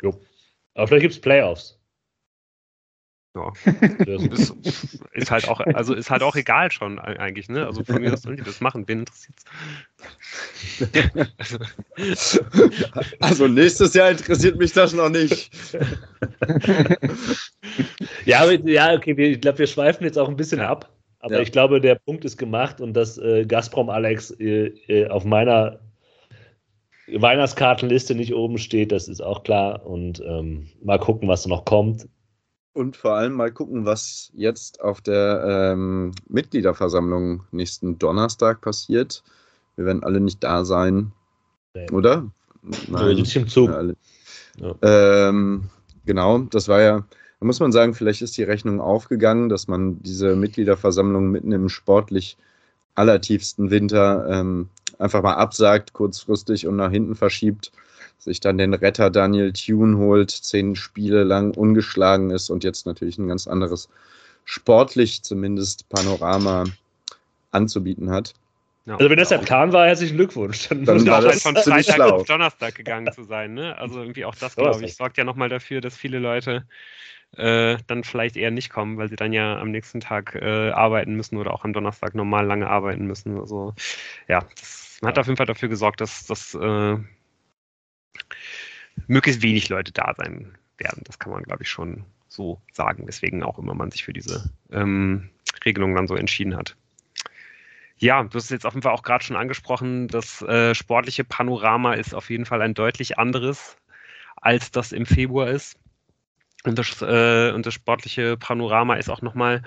[0.03, 0.21] Jo.
[0.75, 1.77] Aber vielleicht gibt es Playoffs.
[3.37, 3.51] Ja.
[4.05, 4.55] ist,
[5.11, 7.65] ist, halt auch, also ist halt auch egal schon eigentlich, ne?
[7.65, 9.45] Also von mir aus sollen die das machen, wen interessiert's?
[11.37, 12.39] also,
[13.19, 15.51] also nächstes Jahr interessiert mich das noch nicht.
[18.25, 20.89] ja, ja, okay, ich glaube, wir schweifen jetzt auch ein bisschen ab.
[21.19, 21.41] Aber ja.
[21.41, 25.79] ich glaube, der Punkt ist gemacht und dass äh, Gazprom Alex äh, äh, auf meiner
[27.07, 29.85] Weihnachtskartenliste nicht oben steht, das ist auch klar.
[29.85, 32.07] Und ähm, mal gucken, was noch kommt
[32.77, 39.23] und vor allem mal gucken, was jetzt auf der ähm, Mitgliederversammlung nächsten Donnerstag passiert.
[39.75, 41.11] Wir werden alle nicht da sein,
[41.73, 41.89] nee.
[41.89, 42.29] oder?
[42.87, 43.71] Nein, ja, im Zug.
[44.57, 44.75] Ja.
[44.83, 45.63] Ähm,
[46.05, 46.99] genau, das war ja,
[47.39, 51.69] da muss man sagen, vielleicht ist die Rechnung aufgegangen, dass man diese Mitgliederversammlung mitten im
[51.69, 52.37] sportlich
[52.93, 57.71] allertiefsten Winter ähm, einfach mal absagt, kurzfristig und nach hinten verschiebt
[58.17, 63.17] sich dann den Retter Daniel Thune holt, zehn Spiele lang ungeschlagen ist und jetzt natürlich
[63.17, 63.89] ein ganz anderes
[64.45, 66.65] sportlich zumindest Panorama
[67.51, 68.33] anzubieten hat.
[68.85, 70.69] Ja, also wenn das der Plan war, herzlichen Glückwunsch.
[70.69, 73.53] Dann, dann war das von Freitag auf Donnerstag gegangen zu sein.
[73.53, 73.77] Ne?
[73.77, 76.65] Also irgendwie auch das, glaube ich, sorgt ja nochmal dafür, dass viele Leute
[77.35, 81.15] äh, dann vielleicht eher nicht kommen, weil sie dann ja am nächsten Tag äh, arbeiten
[81.15, 83.37] müssen oder auch am Donnerstag normal lange arbeiten müssen.
[83.37, 83.75] Also
[84.29, 86.95] ja, das hat auf jeden Fall dafür gesorgt, dass das äh,
[89.07, 91.03] möglichst wenig Leute da sein werden.
[91.05, 94.49] Das kann man, glaube ich, schon so sagen, weswegen auch immer man sich für diese
[94.71, 95.29] ähm,
[95.65, 96.75] Regelung dann so entschieden hat.
[97.99, 101.93] Ja, du hast jetzt auf jeden Fall auch gerade schon angesprochen, das äh, sportliche Panorama
[101.93, 103.75] ist auf jeden Fall ein deutlich anderes,
[104.35, 105.79] als das im Februar ist.
[106.63, 109.63] Und das, äh, und das sportliche Panorama ist auch nochmal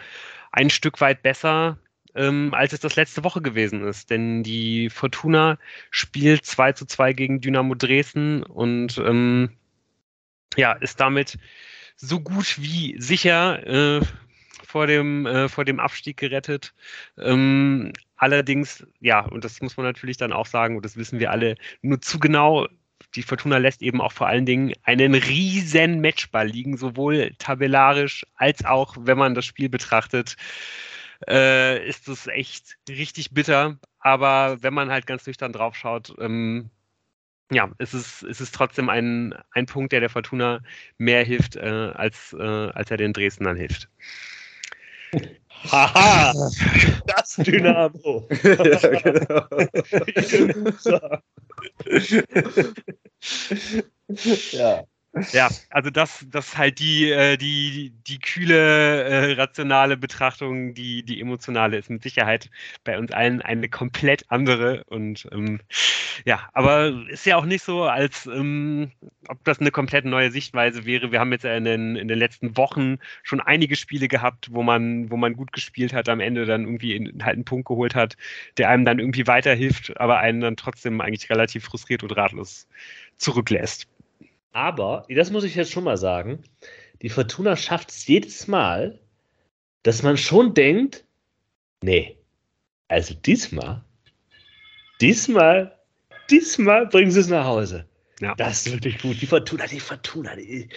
[0.53, 1.79] ein Stück weit besser
[2.15, 4.11] ähm, als es das letzte Woche gewesen ist.
[4.11, 5.59] Denn die Fortuna
[5.91, 9.51] spielt 2 zu 2 gegen Dynamo Dresden und ähm,
[10.57, 11.39] ja, ist damit
[11.97, 14.01] so gut wie sicher äh,
[14.65, 16.75] vor, dem, äh, vor dem Abstieg gerettet.
[17.19, 21.31] Ähm, allerdings, ja, und das muss man natürlich dann auch sagen, und das wissen wir
[21.31, 22.67] alle nur zu genau,
[23.15, 28.65] die Fortuna lässt eben auch vor allen Dingen einen riesen Matchball liegen, sowohl tabellarisch als
[28.65, 30.37] auch, wenn man das Spiel betrachtet
[31.29, 33.79] äh, ist es echt richtig bitter.
[33.99, 36.71] Aber wenn man halt ganz nüchtern drauf schaut, ähm,
[37.51, 40.61] ja, es ist, es ist trotzdem ein, ein Punkt, der der Fortuna
[40.99, 43.89] mehr hilft, äh, als, äh, als er den Dresdnern hilft.
[45.71, 46.33] Haha,
[47.07, 48.27] das Dynamo.
[48.43, 49.47] ja, genau.
[54.53, 54.85] ja.
[55.33, 61.03] Ja, also das, das ist halt die, äh, die, die kühle, äh, rationale Betrachtung, die,
[61.03, 62.49] die emotionale ist mit Sicherheit
[62.85, 64.85] bei uns allen eine komplett andere.
[64.85, 65.61] Und ähm,
[66.25, 68.93] ja, aber ist ja auch nicht so, als ähm,
[69.27, 71.11] ob das eine komplett neue Sichtweise wäre.
[71.11, 75.11] Wir haben jetzt in den, in den letzten Wochen schon einige Spiele gehabt, wo man,
[75.11, 78.17] wo man gut gespielt hat, am Ende dann irgendwie in, halt einen Punkt geholt hat,
[78.59, 82.69] der einem dann irgendwie weiterhilft, aber einen dann trotzdem eigentlich relativ frustriert und ratlos
[83.17, 83.89] zurücklässt.
[84.53, 86.43] Aber, das muss ich jetzt schon mal sagen,
[87.03, 88.99] die Fortuna schafft es jedes Mal,
[89.83, 91.05] dass man schon denkt,
[91.83, 92.17] nee,
[92.89, 93.83] also diesmal,
[95.01, 95.79] diesmal,
[96.29, 97.87] diesmal bringen sie es nach Hause.
[98.21, 98.35] Ja.
[98.35, 99.21] Das ist wirklich gut.
[99.23, 100.69] Die Fortuna, die Fortuna, die,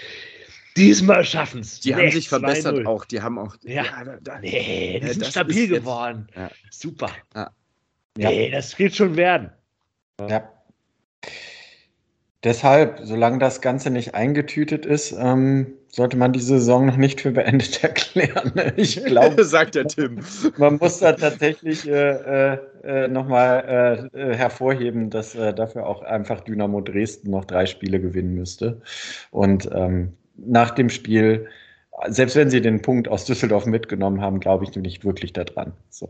[0.77, 1.81] diesmal schaffen es.
[1.81, 3.03] Die haben sich verbessert auch.
[3.05, 3.55] Die haben auch.
[3.63, 6.27] Ja, ja da, nee, die sind stabil geworden.
[6.35, 6.49] Ja.
[6.71, 7.11] Super.
[7.35, 7.51] Ja.
[8.17, 9.51] Nee, das wird schon werden.
[10.21, 10.49] Ja.
[12.43, 17.31] Deshalb, solange das Ganze nicht eingetütet ist, ähm, sollte man die Saison noch nicht für
[17.31, 18.51] beendet erklären.
[18.75, 20.19] Ich glaube, sagt der Tim.
[20.57, 26.41] Man muss da tatsächlich äh, äh, nochmal äh, äh, hervorheben, dass äh, dafür auch einfach
[26.41, 28.81] Dynamo Dresden noch drei Spiele gewinnen müsste.
[29.31, 31.47] Und ähm, nach dem Spiel,
[32.07, 35.71] selbst wenn sie den Punkt aus Düsseldorf mitgenommen haben, glaube ich nicht wirklich daran.
[35.89, 36.09] So.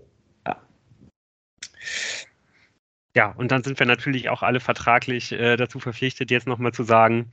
[3.15, 6.83] Ja, und dann sind wir natürlich auch alle vertraglich äh, dazu verpflichtet, jetzt nochmal zu
[6.83, 7.31] sagen,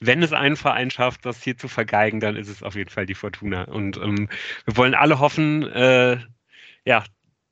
[0.00, 3.06] wenn es einen Verein schafft, das hier zu vergeigen, dann ist es auf jeden Fall
[3.06, 3.64] die Fortuna.
[3.64, 4.28] Und ähm,
[4.66, 6.18] wir wollen alle hoffen, äh,
[6.84, 7.04] ja,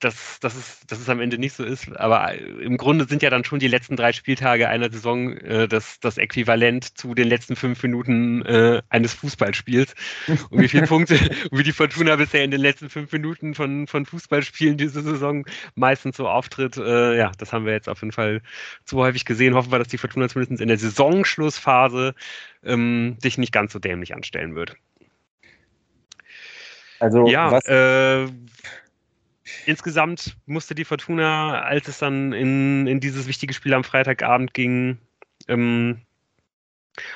[0.05, 1.95] dass, dass, es, dass es am Ende nicht so ist.
[1.97, 5.67] Aber äh, im Grunde sind ja dann schon die letzten drei Spieltage einer Saison äh,
[5.67, 9.95] das, das Äquivalent zu den letzten fünf Minuten äh, eines Fußballspiels.
[10.51, 11.19] Und wie viele Punkte,
[11.51, 15.45] wie die Fortuna bisher in den letzten fünf Minuten von, von Fußballspielen diese Saison
[15.75, 18.43] meistens so auftritt, äh, ja, das haben wir jetzt auf jeden Fall
[18.85, 19.55] zu häufig gesehen.
[19.55, 22.15] Hoffen wir, dass die Fortuna zumindest in der Saisonschlussphase
[22.65, 24.77] ähm, sich nicht ganz so dämlich anstellen wird.
[27.01, 28.27] Also, ja, was, äh,
[29.67, 34.99] insgesamt musste die Fortuna, als es dann in, in dieses wichtige Spiel am Freitagabend ging,
[35.49, 36.01] ähm,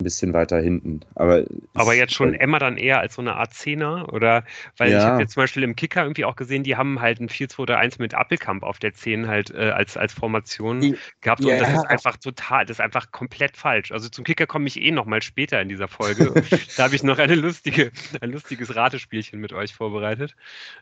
[0.00, 1.00] ein bisschen weiter hinten.
[1.16, 1.42] Aber,
[1.74, 4.12] aber jetzt schon Emma dann eher als so eine Art Zehner?
[4.12, 4.44] Oder
[4.76, 4.98] weil ja.
[4.98, 7.96] ich habe jetzt zum Beispiel im Kicker irgendwie auch gesehen, die haben halt ein 4-2-3-1
[7.98, 11.40] mit Appelkamp auf der 10 halt äh, als, als Formation die, gehabt.
[11.40, 11.58] Und ja.
[11.58, 13.90] das ist einfach total, das ist einfach komplett falsch.
[13.90, 16.32] Also zum Kicker komme ich eh nochmal später in dieser Folge.
[16.76, 17.90] da habe ich noch eine lustige,
[18.20, 20.36] ein lustiges Ratespielchen mit euch vorbereitet.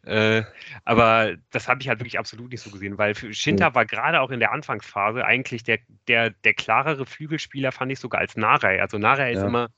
[0.04, 0.42] Äh,
[0.84, 4.20] aber das habe ich halt wirklich absolut nicht so gesehen, weil für Shinta war gerade
[4.20, 8.82] auch in der Anfangsphase eigentlich der, der, der klarere Flügelspieler, fand ich sogar als Narei.
[8.82, 9.46] Also Nara ist ja.
[9.46, 9.68] immer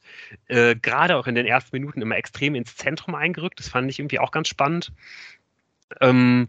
[0.47, 3.59] äh, gerade auch in den ersten Minuten immer extrem ins Zentrum eingerückt.
[3.59, 4.93] Das fand ich irgendwie auch ganz spannend.
[6.01, 6.49] Ähm,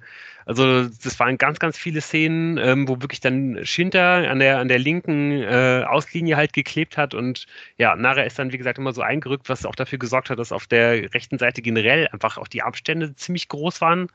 [0.49, 4.67] also das waren ganz, ganz viele Szenen, ähm, wo wirklich dann Schinter an der, an
[4.67, 7.45] der linken äh, Auslinie halt geklebt hat und
[7.77, 10.51] ja, Nara ist dann, wie gesagt, immer so eingerückt, was auch dafür gesorgt hat, dass
[10.51, 14.07] auf der rechten Seite generell einfach auch die Abstände ziemlich groß waren,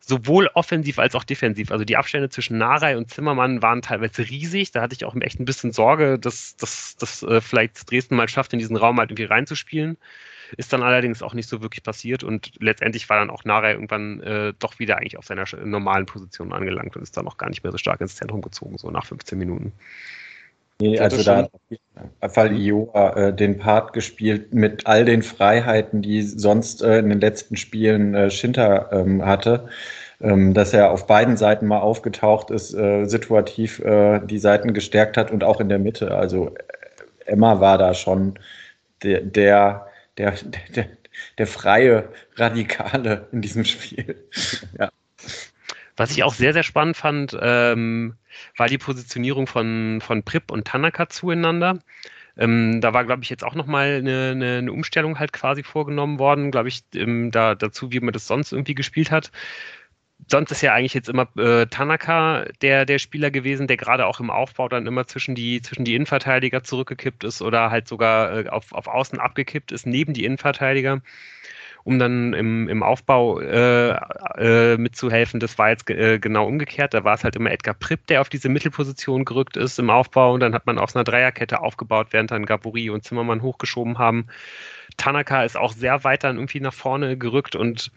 [0.00, 1.70] sowohl offensiv als auch defensiv.
[1.70, 4.72] Also die Abstände zwischen Nara und Zimmermann waren teilweise riesig.
[4.72, 8.52] Da hatte ich auch echt ein bisschen Sorge, dass, dass äh, vielleicht Dresden mal schafft,
[8.52, 9.96] in diesen Raum halt irgendwie reinzuspielen.
[10.56, 14.20] Ist dann allerdings auch nicht so wirklich passiert und letztendlich war dann auch Nara irgendwann
[14.20, 17.62] äh, doch wieder eigentlich auf seiner normalen Position angelangt und ist dann auch gar nicht
[17.62, 19.72] mehr so stark ins Zentrum gezogen, so nach 15 Minuten.
[20.80, 21.50] Nee, also da hat
[22.20, 27.10] auf Fall Ioa äh, den Part gespielt mit all den Freiheiten, die sonst äh, in
[27.10, 29.68] den letzten Spielen äh, Schinter ähm, hatte.
[30.22, 35.16] Ähm, dass er auf beiden Seiten mal aufgetaucht ist, äh, situativ äh, die Seiten gestärkt
[35.16, 36.14] hat und auch in der Mitte.
[36.14, 38.38] Also äh, Emma war da schon
[39.02, 39.86] der, der
[40.20, 40.34] der,
[40.74, 40.88] der,
[41.38, 44.16] der freie Radikale in diesem Spiel.
[44.78, 44.90] ja.
[45.96, 48.14] Was ich auch sehr, sehr spannend fand, ähm,
[48.56, 51.80] war die Positionierung von, von Prip und Tanaka zueinander.
[52.38, 56.18] Ähm, da war, glaube ich, jetzt auch nochmal eine, eine, eine Umstellung halt quasi vorgenommen
[56.18, 59.30] worden, glaube ich, ähm, da, dazu, wie man das sonst irgendwie gespielt hat
[60.30, 64.20] sonst ist ja eigentlich jetzt immer äh, Tanaka der, der Spieler gewesen, der gerade auch
[64.20, 68.48] im Aufbau dann immer zwischen die, zwischen die Innenverteidiger zurückgekippt ist oder halt sogar äh,
[68.48, 71.02] auf, auf Außen abgekippt ist, neben die Innenverteidiger,
[71.82, 73.96] um dann im, im Aufbau äh,
[74.38, 75.40] äh mitzuhelfen.
[75.40, 76.94] Das war jetzt äh, genau umgekehrt.
[76.94, 80.34] Da war es halt immer Edgar Pripp, der auf diese Mittelposition gerückt ist im Aufbau
[80.34, 84.26] und dann hat man aus einer Dreierkette aufgebaut, während dann Gaburi und Zimmermann hochgeschoben haben.
[84.96, 87.90] Tanaka ist auch sehr weit dann irgendwie nach vorne gerückt und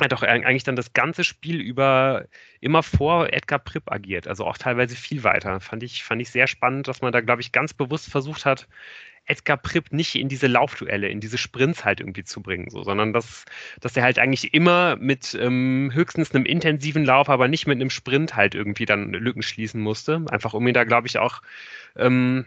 [0.00, 2.26] hat auch eigentlich dann das ganze Spiel über
[2.60, 5.60] immer vor Edgar Pripp agiert, also auch teilweise viel weiter.
[5.60, 8.68] Fand ich, fand ich sehr spannend, dass man da, glaube ich, ganz bewusst versucht hat,
[9.26, 13.12] Edgar Pripp nicht in diese Laufduelle, in diese Sprints halt irgendwie zu bringen, so, sondern
[13.12, 13.44] dass,
[13.80, 17.90] dass er halt eigentlich immer mit ähm, höchstens einem intensiven Lauf, aber nicht mit einem
[17.90, 20.24] Sprint halt irgendwie dann Lücken schließen musste.
[20.30, 21.42] Einfach um ihn da, glaube ich, auch
[21.96, 22.46] ähm,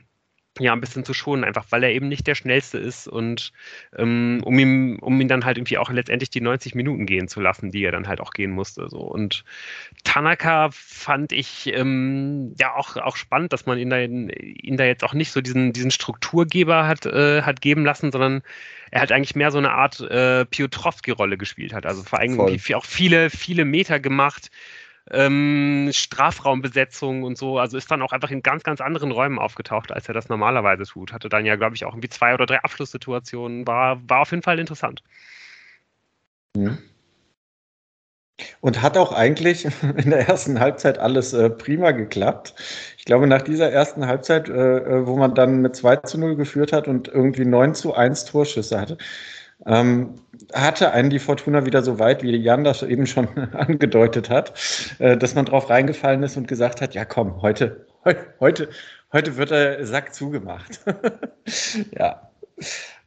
[0.60, 3.52] ja, ein bisschen zu schonen, einfach weil er eben nicht der Schnellste ist und
[3.98, 7.40] ähm, um ihm, um ihn dann halt irgendwie auch letztendlich die 90 Minuten gehen zu
[7.40, 8.90] lassen, die er dann halt auch gehen musste.
[8.90, 9.00] So.
[9.00, 9.44] Und
[10.04, 15.04] Tanaka fand ich ähm, ja auch, auch spannend, dass man ihn da, ihn da jetzt
[15.04, 18.42] auch nicht so diesen, diesen Strukturgeber hat, äh, hat geben lassen, sondern
[18.92, 21.86] er hat eigentlich mehr so eine Art äh, Piotrowski-Rolle gespielt hat.
[21.86, 24.50] Also vor allem auch viele, viele Meter gemacht,
[25.12, 27.60] ähm, Strafraumbesetzung und so.
[27.60, 30.84] Also ist dann auch einfach in ganz, ganz anderen Räumen aufgetaucht, als er das normalerweise
[30.84, 31.14] tut.
[31.14, 33.68] Hatte dann ja, glaube ich, auch irgendwie zwei oder drei Abschlusssituationen.
[33.68, 35.04] War, war auf jeden Fall interessant.
[36.56, 36.78] Mhm.
[38.62, 39.66] Und hat auch eigentlich
[39.98, 42.56] in der ersten Halbzeit alles äh, prima geklappt.
[42.98, 46.36] Ich glaube, nach dieser ersten Halbzeit, äh, äh wo man dann mit 2 zu 0
[46.36, 48.98] geführt hat und irgendwie 9 zu 1 Torschüsse hatte,
[49.66, 50.16] ähm,
[50.54, 54.54] hatte einen die Fortuna wieder so weit, wie Jan das eben schon angedeutet hat,
[55.00, 57.86] äh, dass man drauf reingefallen ist und gesagt hat, ja komm, heute,
[58.40, 58.70] heute,
[59.14, 60.80] heute wird der Sack zugemacht.
[61.98, 62.30] ja.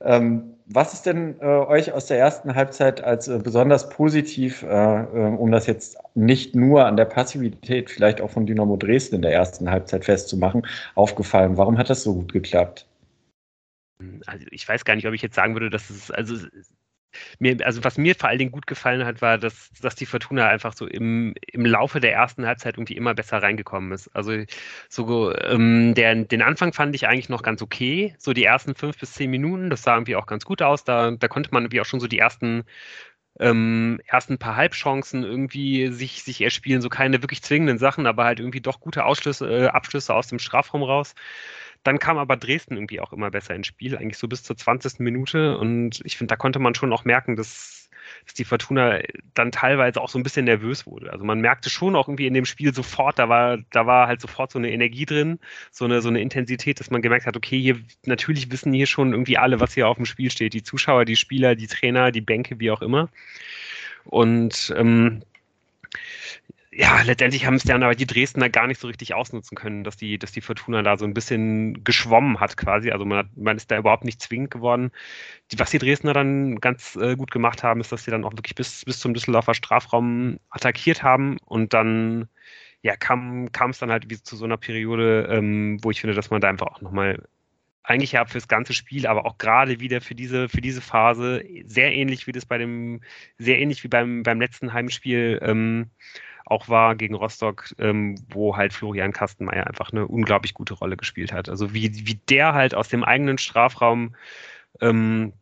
[0.01, 4.67] Ähm, was ist denn äh, euch aus der ersten Halbzeit als äh, besonders positiv, äh,
[4.67, 9.23] äh, um das jetzt nicht nur an der Passivität, vielleicht auch von Dynamo Dresden in
[9.23, 11.57] der ersten Halbzeit festzumachen, aufgefallen?
[11.57, 12.87] Warum hat das so gut geklappt?
[14.27, 16.37] Also ich weiß gar nicht, ob ich jetzt sagen würde, dass es, also
[17.39, 20.49] mir, also was mir vor allen Dingen gut gefallen hat, war, dass, dass die Fortuna
[20.49, 24.09] einfach so im, im Laufe der ersten Halbzeit irgendwie immer besser reingekommen ist.
[24.15, 24.33] Also
[24.89, 28.15] so ähm, der, den Anfang fand ich eigentlich noch ganz okay.
[28.19, 30.85] So die ersten fünf bis zehn Minuten, das sah irgendwie auch ganz gut aus.
[30.85, 32.65] Da, da konnte man irgendwie auch schon so die ersten
[33.41, 38.41] ähm, ersten paar Halbchancen irgendwie sich, sich erspielen, so keine wirklich zwingenden Sachen, aber halt
[38.41, 41.15] irgendwie doch gute Ausschlüsse, äh, Abschlüsse aus dem Strafraum raus.
[41.83, 45.01] Dann kam aber Dresden irgendwie auch immer besser ins Spiel, eigentlich so bis zur 20.
[45.01, 45.59] Minute.
[45.59, 47.91] Und ich finde, da konnte man schon auch merken, dass,
[48.25, 49.01] dass die Fortuna
[49.35, 51.13] dann teilweise auch so ein bisschen nervös wurde.
[51.13, 54.21] Also man merkte schon auch irgendwie in dem Spiel sofort, da war, da war halt
[54.21, 55.41] sofort so eine Energie drin,
[55.73, 59.13] so eine, so eine Intensität, dass man gemerkt hat, okay, hier natürlich wissen hier schon
[59.13, 60.55] irgendwie alle, was hier auf dem Spiel steht.
[60.55, 63.09] Die Zuschauer, die Spieler, die Trainer, die Bänke, wie auch immer.
[64.05, 65.23] Und ähm,
[66.75, 69.99] ja, letztendlich haben es dann aber die Dresdner gar nicht so richtig ausnutzen können, dass
[69.99, 72.91] die, dass die Fortuna da so ein bisschen geschwommen hat quasi.
[72.91, 74.91] Also man, hat, man ist da überhaupt nicht zwingend geworden.
[75.51, 78.33] Die, was die Dresdner dann ganz äh, gut gemacht haben, ist, dass sie dann auch
[78.33, 82.29] wirklich bis, bis zum Düsseldorfer Strafraum attackiert haben und dann
[82.81, 86.31] ja, kam es dann halt wie zu so einer Periode, ähm, wo ich finde, dass
[86.31, 87.23] man da einfach auch nochmal
[87.85, 91.93] eigentlich ja fürs ganze Spiel, aber auch gerade wieder für diese, für diese Phase, sehr
[91.93, 93.03] ähnlich wie das bei dem,
[93.39, 95.91] sehr ähnlich wie beim, beim letzten Heimspiel, ähm,
[96.45, 101.33] auch war gegen Rostock, ähm, wo halt Florian Kastenmeier einfach eine unglaublich gute Rolle gespielt
[101.33, 101.49] hat.
[101.49, 104.15] Also wie, wie der halt aus dem eigenen Strafraum
[104.81, 105.33] ähm,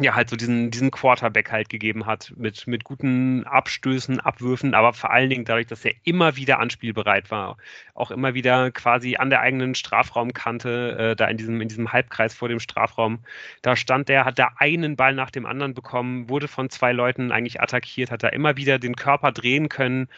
[0.00, 4.92] ja halt so diesen, diesen Quarterback halt gegeben hat mit, mit guten Abstößen, Abwürfen, aber
[4.92, 7.58] vor allen Dingen dadurch, dass er immer wieder anspielbereit war,
[7.94, 12.34] auch immer wieder quasi an der eigenen Strafraumkante, äh, da in diesem, in diesem Halbkreis
[12.34, 13.20] vor dem Strafraum,
[13.62, 17.30] da stand der, hat da einen Ball nach dem anderen bekommen, wurde von zwei Leuten
[17.30, 20.08] eigentlich attackiert, hat da immer wieder den Körper drehen können,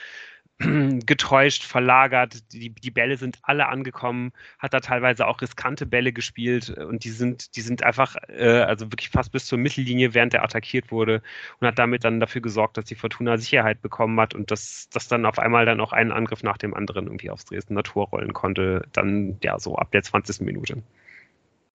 [1.06, 2.52] getäuscht, verlagert.
[2.52, 7.10] Die, die Bälle sind alle angekommen, hat da teilweise auch riskante Bälle gespielt und die
[7.10, 11.22] sind, die sind einfach, äh, also wirklich fast bis zur Mittellinie, während er attackiert wurde
[11.60, 15.08] und hat damit dann dafür gesorgt, dass die Fortuna Sicherheit bekommen hat und dass, dass
[15.08, 18.32] dann auf einmal dann auch einen Angriff nach dem anderen irgendwie aufs Dresdner Tor rollen
[18.32, 20.40] konnte, dann ja so ab der 20.
[20.40, 20.82] Minute.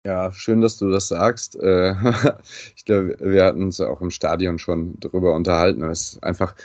[0.06, 1.58] Ja, schön, dass du das sagst.
[1.62, 1.94] Äh,
[2.76, 5.84] ich glaube, wir hatten uns auch im Stadion schon darüber unterhalten.
[5.84, 6.56] Es ist einfach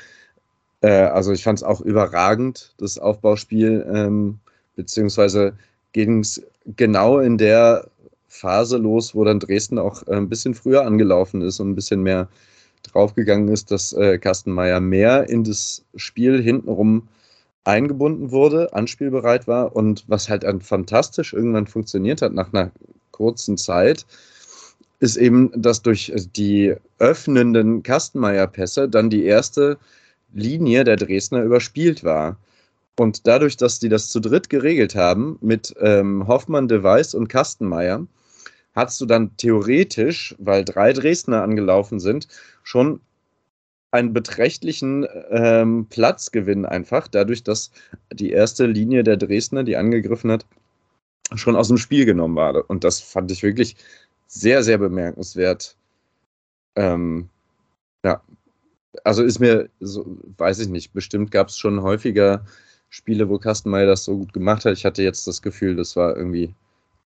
[0.85, 4.39] äh, also ich fand es auch überragend, das Aufbauspiel, ähm,
[4.77, 5.55] beziehungsweise
[5.93, 6.43] ging es
[6.77, 7.89] genau in der
[8.29, 12.03] Phase los, wo dann Dresden auch äh, ein bisschen früher angelaufen ist und ein bisschen
[12.03, 12.29] mehr
[12.83, 17.09] draufgegangen ist, dass äh, Kastenmeier mehr in das Spiel hintenrum
[17.65, 22.73] eingebunden wurde, anspielbereit war und was halt dann fantastisch irgendwann funktioniert hat nach einer
[23.11, 24.05] kurzen Zeit,
[25.01, 29.79] ist eben, dass durch die öffnenden Kastenmeier-Pässe dann die erste
[30.35, 32.37] Linie der Dresdner überspielt war.
[32.97, 37.29] Und dadurch, dass die das zu dritt geregelt haben, mit ähm, Hoffmann, De Weiß und
[37.29, 38.07] Kastenmeier,
[38.75, 42.29] hast du dann theoretisch, weil drei Dresdner angelaufen sind,
[42.63, 43.01] schon
[43.91, 47.71] einen beträchtlichen ähm, Platzgewinn einfach, dadurch, dass
[48.13, 50.47] die erste Linie der Dresdner, die angegriffen hat,
[51.37, 52.69] schon aus dem Spiel genommen war.
[52.69, 53.77] Und das fand ich wirklich
[54.27, 55.77] sehr, sehr bemerkenswert.
[56.77, 57.29] Ähm,
[58.05, 58.21] ja,
[59.03, 62.45] also ist mir, so, weiß ich nicht, bestimmt gab es schon häufiger
[62.91, 64.75] Spiele, wo Kastenmeier das so gut gemacht hat.
[64.75, 66.55] Ich hatte jetzt das Gefühl, das war irgendwie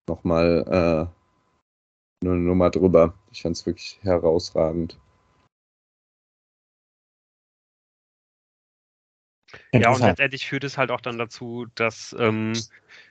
[0.06, 0.64] nochmal
[2.22, 3.14] äh, eine Nummer drüber.
[3.32, 4.98] Ich fand es wirklich herausragend.
[9.72, 12.52] Ja, und letztendlich führt es halt auch dann dazu, dass ähm,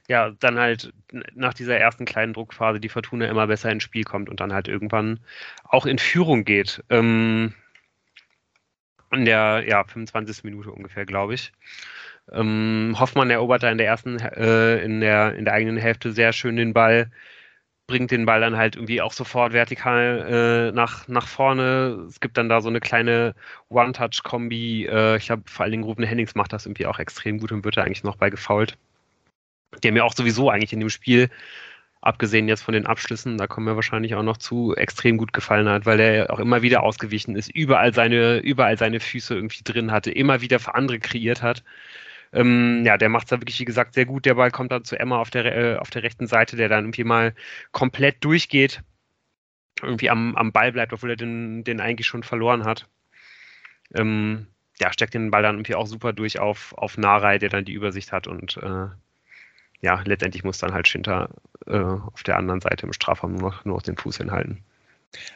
[0.08, 0.94] ja, dann halt
[1.34, 4.68] nach dieser ersten kleinen Druckphase die Fortuna immer besser ins Spiel kommt und dann halt
[4.68, 5.20] irgendwann
[5.64, 6.84] auch in Führung geht.
[6.90, 7.54] Ähm,
[9.12, 10.44] in der ja, 25.
[10.44, 11.52] Minute ungefähr, glaube ich.
[12.32, 16.34] Ähm, Hoffmann erobert da in der ersten, äh, in, der, in der eigenen Hälfte sehr
[16.34, 17.10] schön den Ball,
[17.88, 22.06] bringt den Ball dann halt irgendwie auch sofort vertikal äh, nach, nach vorne.
[22.10, 23.34] Es gibt dann da so eine kleine
[23.70, 24.88] One-Touch-Kombi.
[24.88, 27.64] Äh, ich glaube, vor allen Dingen Rufen Hennings macht das irgendwie auch extrem gut und
[27.64, 28.78] wird da eigentlich noch bei gefault.
[29.84, 31.30] Der mir auch sowieso eigentlich in dem Spiel,
[32.02, 35.68] abgesehen jetzt von den Abschlüssen, da kommen wir wahrscheinlich auch noch zu, extrem gut gefallen
[35.70, 39.92] hat, weil er auch immer wieder ausgewichen ist, überall seine, überall seine Füße irgendwie drin
[39.92, 41.64] hatte, immer wieder für andere kreiert hat.
[42.34, 44.26] Ähm, ja, der macht es da wirklich, wie gesagt, sehr gut.
[44.26, 46.86] Der Ball kommt dann zu Emma auf der, äh, auf der rechten Seite, der dann
[46.86, 47.34] irgendwie mal
[47.72, 48.84] komplett durchgeht,
[49.82, 52.88] irgendwie am, am Ball bleibt, obwohl er den, den eigentlich schon verloren hat.
[53.96, 54.48] Ähm,
[54.80, 57.74] ja, steckt den Ball dann irgendwie auch super durch auf, auf Narei, der dann die
[57.74, 58.88] Übersicht hat und äh,
[59.82, 61.30] ja, letztendlich muss dann halt Schinter
[61.68, 64.64] äh, auf der anderen Seite im Strafraum nur noch, nur noch den Fuß hinhalten.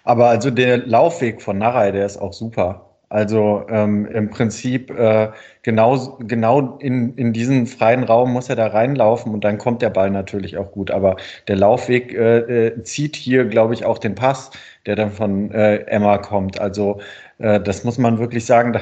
[0.04, 2.88] Aber also der Laufweg von Narei, der ist auch super.
[3.10, 5.32] Also ähm, im Prinzip äh,
[5.64, 9.90] genau, genau in, in diesen freien Raum muss er da reinlaufen und dann kommt der
[9.90, 10.92] Ball natürlich auch gut.
[10.92, 11.18] Aber
[11.50, 14.52] der Laufweg äh, äh zieht hier, glaube ich, auch den Pass,
[14.86, 16.62] der dann von äh, Emma kommt.
[16.62, 17.02] Also
[17.40, 18.72] äh, das muss man wirklich sagen.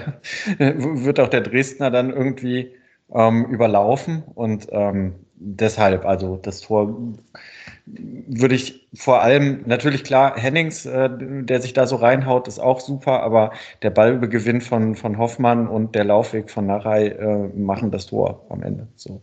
[0.60, 2.72] Da wird auch der Dresdner dann irgendwie
[3.12, 6.96] ähm, überlaufen und ähm, deshalb, also das Tor
[7.86, 12.80] würde ich vor allem, natürlich klar, Hennings, äh, der sich da so reinhaut, ist auch
[12.80, 18.08] super, aber der Ballbegewinn von, von Hoffmann und der Laufweg von Narei äh, machen das
[18.08, 18.88] Tor am Ende.
[18.96, 19.22] So.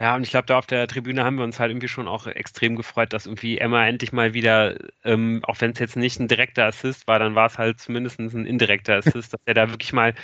[0.00, 2.26] Ja, und ich glaube, da auf der Tribüne haben wir uns halt irgendwie schon auch
[2.26, 6.26] extrem gefreut, dass irgendwie Emma endlich mal wieder, ähm, auch wenn es jetzt nicht ein
[6.26, 9.92] direkter Assist war, dann war es halt zumindest ein indirekter Assist, dass er da wirklich
[9.92, 10.14] mal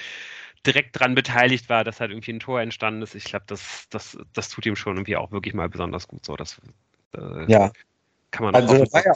[0.66, 3.14] direkt dran beteiligt war, dass halt irgendwie ein Tor entstanden ist.
[3.14, 6.36] Ich glaube, das, das, das tut ihm schon irgendwie auch wirklich mal besonders gut so.
[6.36, 6.60] Das
[7.16, 7.70] äh, ja.
[8.30, 9.14] kann man also auch war ja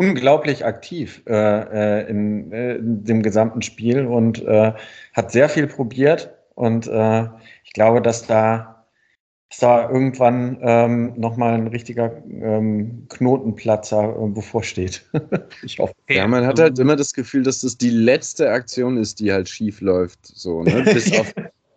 [0.00, 4.72] unglaublich aktiv äh, äh, in, äh, in, dem gesamten Spiel und äh,
[5.12, 6.30] hat sehr viel probiert.
[6.54, 6.88] Und
[7.62, 8.77] ich glaube, dass da
[9.50, 15.04] dass da irgendwann ähm, nochmal ein richtiger ähm, Knotenplatzer äh, bevorsteht.
[15.62, 15.94] ich hoffe.
[16.08, 19.48] Ja, man hat halt immer das Gefühl, dass das die letzte Aktion ist, die halt
[19.48, 20.18] schief läuft.
[20.26, 20.82] So, ne?
[20.92, 21.34] bis, auf,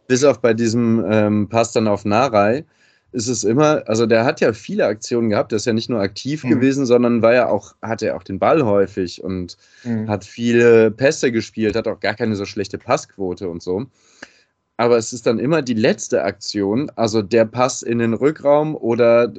[0.07, 2.65] bis auf bei diesem ähm, Pass dann auf Narei
[3.13, 5.99] ist es immer, also der hat ja viele Aktionen gehabt, der ist ja nicht nur
[5.99, 6.49] aktiv mhm.
[6.49, 10.09] gewesen, sondern war ja auch, hatte ja auch den Ball häufig und mhm.
[10.09, 13.85] hat viele Pässe gespielt, hat auch gar keine so schlechte Passquote und so
[14.77, 19.31] aber es ist dann immer die letzte Aktion, also der Pass in den Rückraum oder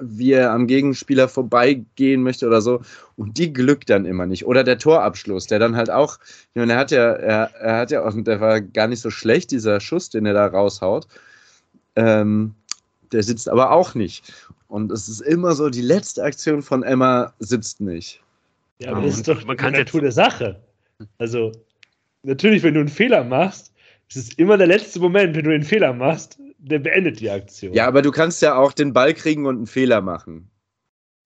[0.00, 2.82] wie er am Gegenspieler vorbeigehen möchte oder so.
[3.16, 4.46] Und die glückt dann immer nicht.
[4.46, 7.90] Oder der Torabschluss, der dann halt auch, ich meine, er hat ja, er, er hat
[7.90, 11.06] ja auch, der war gar nicht so schlecht, dieser Schuss, den er da raushaut.
[11.96, 12.54] Ähm,
[13.12, 14.32] der sitzt aber auch nicht.
[14.66, 18.20] Und es ist immer so, die letzte Aktion von Emma sitzt nicht.
[18.80, 20.60] Ja, aber das ist doch, man kann ja tun der Sache.
[21.18, 21.52] Also,
[22.22, 23.72] natürlich, wenn du einen Fehler machst,
[24.08, 27.74] es ist immer der letzte Moment, wenn du den Fehler machst, der beendet die Aktion.
[27.74, 30.50] Ja, aber du kannst ja auch den Ball kriegen und einen Fehler machen.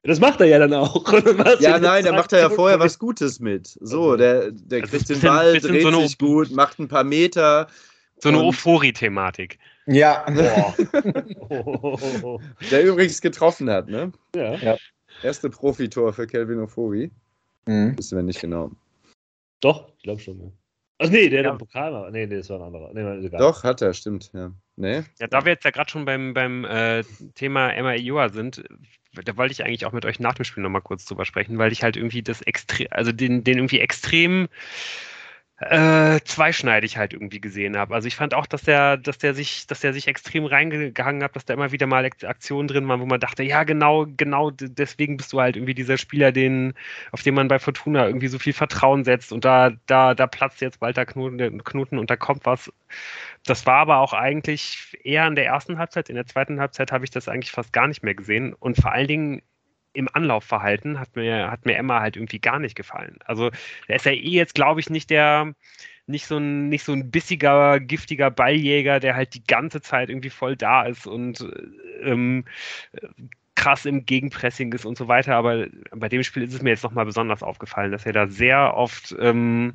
[0.04, 1.12] Das macht er ja dann auch.
[1.60, 3.78] ja, nein, da macht er ja vorher was Gutes mit.
[3.80, 7.68] So, der, der kriegt den Ball, dreht so sich gut, macht ein paar Meter.
[8.18, 9.60] So eine Euphorie-Thematik.
[9.86, 10.24] Ja.
[12.70, 14.12] der übrigens getroffen hat, ne?
[14.34, 14.54] Ja.
[14.54, 14.76] ja.
[15.22, 17.12] Erste Profitor für Kelvin Euphorie.
[17.66, 17.96] Mhm.
[17.96, 18.72] Wissen wir nicht genau.
[19.60, 20.52] Doch, ich glaube schon.
[21.02, 21.50] Ach nee, der ja.
[21.50, 22.10] hat Pokal war.
[22.10, 22.90] Nee, nee, das war ein anderer.
[22.94, 24.52] Nee, Doch, hat er, stimmt, ja.
[24.76, 25.02] Nee.
[25.18, 27.02] Ja, da wir jetzt ja gerade schon beim, beim äh,
[27.34, 28.62] Thema Emma Ioa sind,
[29.12, 31.72] da wollte ich eigentlich auch mit euch nach dem Spiel nochmal kurz drüber sprechen, weil
[31.72, 34.48] ich halt irgendwie das extrem, also den, den irgendwie extrem
[35.62, 37.94] äh, zweischneidig halt irgendwie gesehen habe.
[37.94, 41.36] Also ich fand auch, dass der, dass der sich, dass der sich extrem reingehangen hat,
[41.36, 45.16] dass da immer wieder mal Aktionen drin waren, wo man dachte, ja genau, genau deswegen
[45.16, 46.74] bist du halt irgendwie dieser Spieler, den,
[47.12, 50.60] auf den man bei Fortuna irgendwie so viel Vertrauen setzt und da, da, da platzt
[50.60, 52.72] jetzt bald der Knoten, Knoten und da kommt was.
[53.46, 56.08] Das war aber auch eigentlich eher in der ersten Halbzeit.
[56.08, 58.92] In der zweiten Halbzeit habe ich das eigentlich fast gar nicht mehr gesehen und vor
[58.92, 59.42] allen Dingen
[59.92, 63.18] im Anlaufverhalten hat mir, hat mir Emma halt irgendwie gar nicht gefallen.
[63.24, 63.50] Also
[63.88, 65.54] er ist ja eh jetzt, glaube ich, nicht der,
[66.06, 70.30] nicht so ein, nicht so ein bissiger, giftiger Balljäger, der halt die ganze Zeit irgendwie
[70.30, 71.46] voll da ist und
[72.02, 72.44] ähm,
[73.54, 75.36] krass im Gegenpressing ist und so weiter.
[75.36, 78.74] Aber bei dem Spiel ist es mir jetzt nochmal besonders aufgefallen, dass er da sehr
[78.74, 79.74] oft ähm,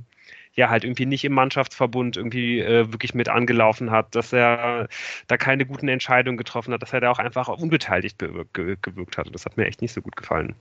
[0.58, 4.88] ja halt irgendwie nicht im Mannschaftsverbund irgendwie äh, wirklich mit angelaufen hat, dass er
[5.28, 9.28] da keine guten Entscheidungen getroffen hat, dass er da auch einfach unbeteiligt gewirkt hat.
[9.28, 10.56] Und das hat mir echt nicht so gut gefallen.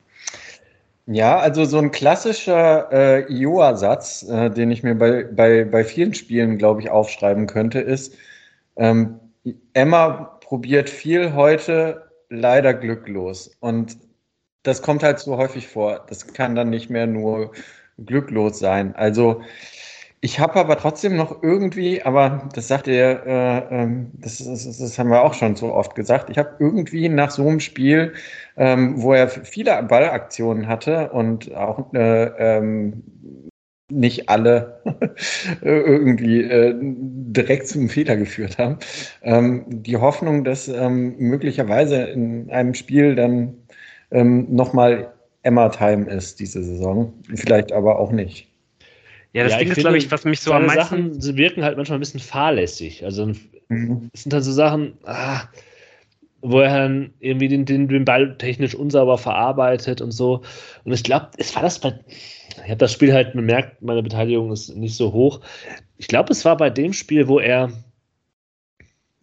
[1.06, 6.14] Ja, also so ein klassischer äh, Ioa-Satz, äh, den ich mir bei, bei, bei vielen
[6.14, 8.14] Spielen, glaube ich, aufschreiben könnte, ist,
[8.76, 9.20] ähm,
[9.72, 13.56] Emma probiert viel heute, leider glücklos.
[13.60, 13.96] Und
[14.64, 16.04] das kommt halt so häufig vor.
[16.08, 17.52] Das kann dann nicht mehr nur
[17.98, 18.94] glücklos sein.
[18.96, 19.42] Also
[20.20, 24.98] ich habe aber trotzdem noch irgendwie, aber das sagt ihr, äh, ähm, das, das, das,
[24.98, 28.14] haben wir auch schon so oft gesagt, ich habe irgendwie nach so einem Spiel,
[28.56, 32.24] ähm, wo er viele Ballaktionen hatte und auch äh,
[32.58, 33.02] ähm,
[33.90, 34.80] nicht alle
[35.62, 38.78] irgendwie äh, direkt zum Fehler geführt haben,
[39.22, 43.54] ähm, die Hoffnung, dass ähm, möglicherweise in einem Spiel dann
[44.10, 45.12] ähm, nochmal
[45.42, 48.55] Emma-Time ist diese Saison, vielleicht aber auch nicht.
[49.36, 51.12] Ja, das ja, Ding ist, glaube ich, was mich so am meisten...
[51.12, 53.04] Sachen wirken halt manchmal ein bisschen fahrlässig.
[53.04, 53.26] Also
[53.68, 54.10] mhm.
[54.14, 55.42] es sind halt so Sachen, ah,
[56.40, 60.40] wo er dann irgendwie den, den, den Ball technisch unsauber verarbeitet und so.
[60.84, 62.00] Und ich glaube, es war das bei...
[62.48, 65.42] Ich habe das Spiel halt bemerkt, meine Beteiligung ist nicht so hoch.
[65.98, 67.70] Ich glaube, es war bei dem Spiel, wo er...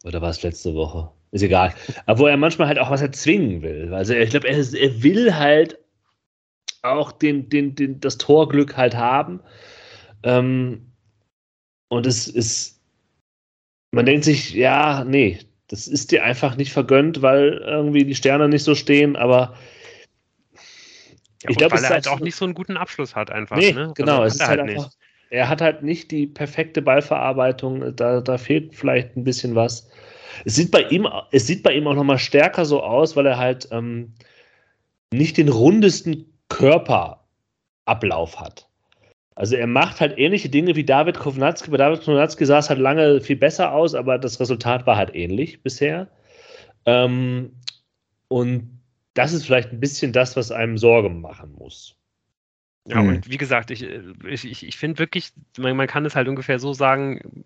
[0.04, 1.10] Oder war es letzte Woche?
[1.32, 1.74] Ist egal.
[2.06, 3.92] Aber wo er manchmal halt auch was erzwingen will.
[3.96, 5.80] Also ich glaube, er, er will halt
[6.84, 9.40] auch den, den, den, das Torglück halt haben.
[10.24, 10.92] Ähm,
[11.90, 12.82] und es ist,
[13.92, 18.50] man denkt sich, ja, nee, das ist dir einfach nicht vergönnt, weil irgendwie die Sterne
[18.50, 19.56] nicht so stehen, aber
[21.44, 23.58] ja, ich glaube, weil er halt auch nicht so einen guten Abschluss hat, einfach.
[23.58, 23.92] Nee, ne?
[23.96, 24.92] genau, also, es ist halt, halt einfach,
[25.30, 29.90] er hat halt nicht die perfekte Ballverarbeitung, da, da fehlt vielleicht ein bisschen was.
[30.46, 33.38] Es sieht bei ihm, es sieht bei ihm auch nochmal stärker so aus, weil er
[33.38, 34.14] halt ähm,
[35.12, 38.70] nicht den rundesten Körperablauf hat.
[39.36, 41.72] Also er macht halt ähnliche Dinge wie David Kovnatski.
[41.72, 45.16] Bei David Kovnatski sah es halt lange viel besser aus, aber das Resultat war halt
[45.16, 46.08] ähnlich bisher.
[46.86, 47.54] Ähm,
[48.28, 48.80] und
[49.14, 51.98] das ist vielleicht ein bisschen das, was einem Sorge machen muss.
[52.86, 53.08] Ja, hm.
[53.08, 53.84] und wie gesagt, ich,
[54.26, 57.44] ich, ich finde wirklich, man, man, kann es halt ungefähr so sagen,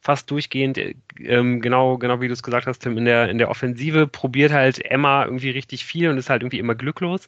[0.00, 0.78] fast durchgehend,
[1.18, 4.52] ähm, genau, genau wie du es gesagt hast, Tim, in der, in der Offensive probiert
[4.52, 7.26] halt Emma irgendwie richtig viel und ist halt irgendwie immer glücklos.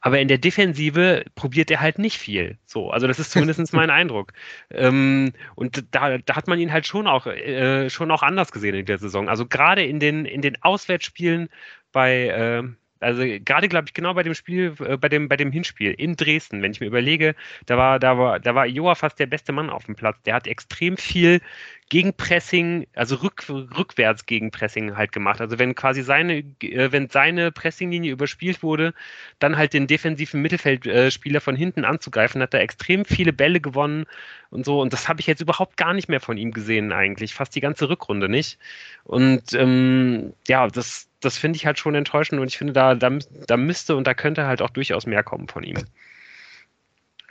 [0.00, 2.58] Aber in der Defensive probiert er halt nicht viel.
[2.66, 4.32] So, also das ist zumindest mein Eindruck.
[4.70, 8.74] Ähm, und da, da hat man ihn halt schon auch, äh, schon auch anders gesehen
[8.74, 9.28] in der Saison.
[9.28, 11.48] Also gerade in den, in den Auswärtsspielen
[11.92, 12.62] bei, äh,
[13.00, 16.16] also gerade glaube ich genau bei dem Spiel, äh, bei dem bei dem Hinspiel in
[16.16, 17.34] Dresden, wenn ich mir überlege,
[17.66, 20.22] da war da war da war Joa fast der beste Mann auf dem Platz.
[20.22, 21.40] Der hat extrem viel
[21.88, 25.40] Gegenpressing, also rück, rückwärts Gegenpressing halt gemacht.
[25.40, 28.92] Also wenn quasi seine, äh, wenn seine Pressinglinie überspielt wurde,
[29.38, 34.06] dann halt den defensiven Mittelfeldspieler von hinten anzugreifen, hat er extrem viele Bälle gewonnen
[34.50, 34.80] und so.
[34.80, 37.60] Und das habe ich jetzt überhaupt gar nicht mehr von ihm gesehen eigentlich, fast die
[37.60, 38.58] ganze Rückrunde nicht.
[39.04, 43.16] Und ähm, ja, das, das finde ich halt schon enttäuschend und ich finde, da, da,
[43.46, 45.76] da müsste und da könnte halt auch durchaus mehr kommen von ihm.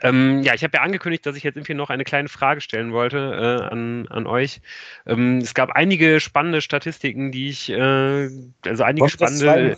[0.02, 2.92] Ähm, ja, ich habe ja angekündigt, dass ich jetzt irgendwie noch eine kleine Frage stellen
[2.92, 4.60] wollte äh, an, an euch.
[5.06, 8.28] Ähm, es gab einige spannende Statistiken, die ich, äh,
[8.66, 9.76] also einige spannende,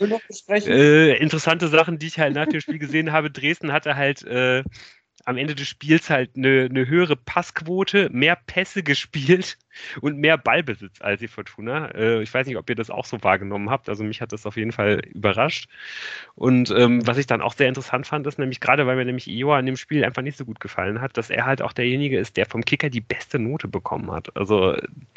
[0.50, 3.30] äh, interessante Sachen, die ich halt nach dem Spiel gesehen habe.
[3.30, 4.64] Dresden hatte halt äh,
[5.28, 9.58] am Ende des Spiels halt eine, eine höhere Passquote, mehr Pässe gespielt
[10.00, 11.90] und mehr Ballbesitz als die Fortuna.
[11.94, 13.90] Äh, ich weiß nicht, ob ihr das auch so wahrgenommen habt.
[13.90, 15.68] Also mich hat das auf jeden Fall überrascht.
[16.34, 19.28] Und ähm, was ich dann auch sehr interessant fand, ist nämlich gerade, weil mir nämlich
[19.28, 22.18] Ioa in dem Spiel einfach nicht so gut gefallen hat, dass er halt auch derjenige
[22.18, 24.34] ist, der vom Kicker die beste Note bekommen hat.
[24.34, 24.76] Also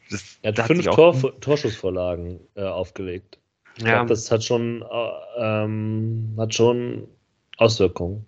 [0.09, 3.39] das, er hat das fünf hat Tor, Torschussvorlagen äh, aufgelegt.
[3.78, 3.99] Ich ja.
[3.99, 7.07] Glaub, das hat schon, äh, ähm, hat schon
[7.55, 8.26] Auswirkungen.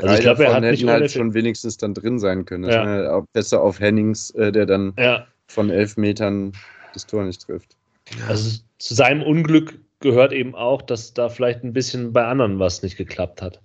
[0.00, 2.64] Also ich glaube, er hat nicht halt schon wenigstens dann drin sein können.
[2.64, 3.22] Das ja.
[3.32, 5.26] besser auf Hennings, äh, der dann ja.
[5.48, 6.52] von elf Metern
[6.94, 7.76] das Tor nicht trifft.
[8.28, 12.82] Also zu seinem Unglück gehört eben auch, dass da vielleicht ein bisschen bei anderen was
[12.82, 13.60] nicht geklappt hat.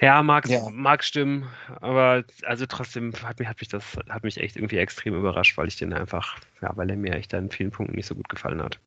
[0.00, 0.68] Ja, mag, ja.
[0.70, 1.48] mag stimmen,
[1.80, 5.68] aber also trotzdem hat mich, hat mich das hat mich echt irgendwie extrem überrascht, weil
[5.68, 8.62] ich den einfach, ja, weil er mir echt in vielen Punkten nicht so gut gefallen
[8.62, 8.78] hat.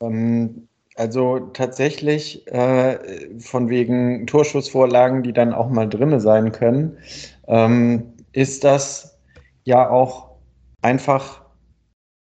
[0.00, 0.68] Ähm,
[0.98, 2.98] also tatsächlich äh,
[3.38, 6.98] von wegen Torschussvorlagen, die dann auch mal drinne sein können,
[7.46, 9.18] ähm, ist das
[9.64, 10.30] ja auch
[10.82, 11.42] einfach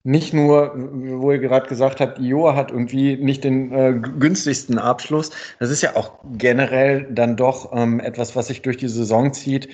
[0.05, 5.31] nicht nur, wo ihr gerade gesagt habt, Ioa hat irgendwie nicht den äh, günstigsten Abschluss.
[5.59, 9.69] Das ist ja auch generell dann doch ähm, etwas, was sich durch die Saison zieht.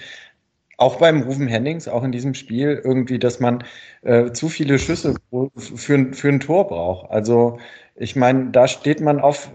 [0.78, 3.64] Auch beim Rufen Hennings, auch in diesem Spiel, irgendwie, dass man
[4.02, 5.14] äh, zu viele Schüsse
[5.56, 7.10] für, für ein Tor braucht.
[7.10, 7.58] Also
[8.00, 9.50] ich meine, da steht man auf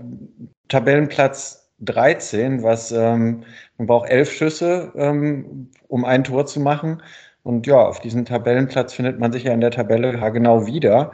[0.67, 3.43] Tabellenplatz 13, was ähm,
[3.77, 7.01] man braucht elf Schüsse, ähm, um ein Tor zu machen.
[7.43, 11.11] Und ja, auf diesem Tabellenplatz findet man sich ja in der Tabelle genau wieder,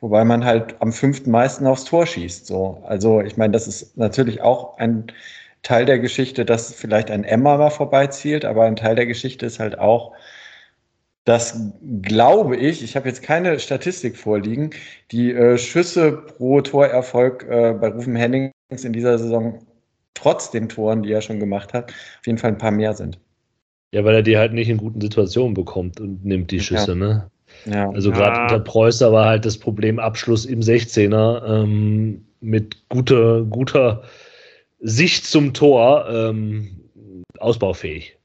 [0.00, 2.46] wobei man halt am fünften meisten aufs Tor schießt.
[2.46, 5.06] So, also ich meine, das ist natürlich auch ein
[5.62, 9.60] Teil der Geschichte, dass vielleicht ein Emma mal vorbeizielt, aber ein Teil der Geschichte ist
[9.60, 10.12] halt auch,
[11.24, 11.72] dass,
[12.02, 14.70] glaube ich, ich habe jetzt keine Statistik vorliegen,
[15.10, 18.52] die äh, Schüsse pro Torerfolg äh, bei Rufen Hennings
[18.82, 19.64] in dieser Saison
[20.12, 23.18] trotz den Toren, die er schon gemacht hat, auf jeden Fall ein paar mehr sind.
[23.92, 26.96] Ja, weil er die halt nicht in guten Situationen bekommt und nimmt die Schüsse, ja.
[26.96, 27.30] ne?
[27.66, 27.90] Ja.
[27.90, 28.42] Also gerade Ja.
[28.42, 34.02] unter Preußer war halt das Problem Abschluss im 16er ähm, mit guter, guter
[34.80, 36.80] Sicht zum Tor ähm,
[37.38, 38.18] ausbaufähig.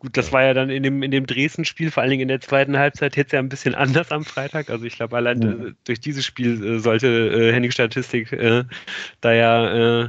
[0.00, 2.40] Gut, das war ja dann in dem, in dem Dresden-Spiel, vor allen Dingen in der
[2.40, 4.70] zweiten Halbzeit, jetzt ja ein bisschen anders am Freitag.
[4.70, 5.50] Also ich glaube, allein Ja.
[5.68, 8.64] äh, durch dieses Spiel äh, sollte äh, Henning Statistik äh,
[9.20, 10.08] da ja äh,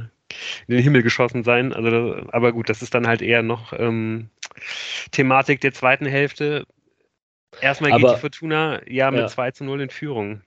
[0.66, 1.72] in den Himmel geschossen sein.
[1.74, 4.30] Also, aber gut, das ist dann halt eher noch ähm,
[5.10, 6.66] Thematik der zweiten Hälfte.
[7.60, 9.26] Erstmal geht Aber- die Fortuna ja mit Ja.
[9.28, 10.40] 2 zu 0 in Führung.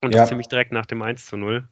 [0.00, 0.20] Und Ja.
[0.22, 1.68] das ziemlich direkt nach dem 1 zu 0.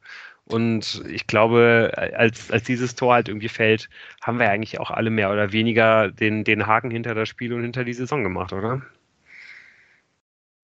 [0.50, 3.88] Und ich glaube, als, als dieses Tor halt irgendwie fällt,
[4.22, 7.62] haben wir eigentlich auch alle mehr oder weniger den, den Haken hinter das Spiel und
[7.62, 8.82] hinter die Saison gemacht, oder?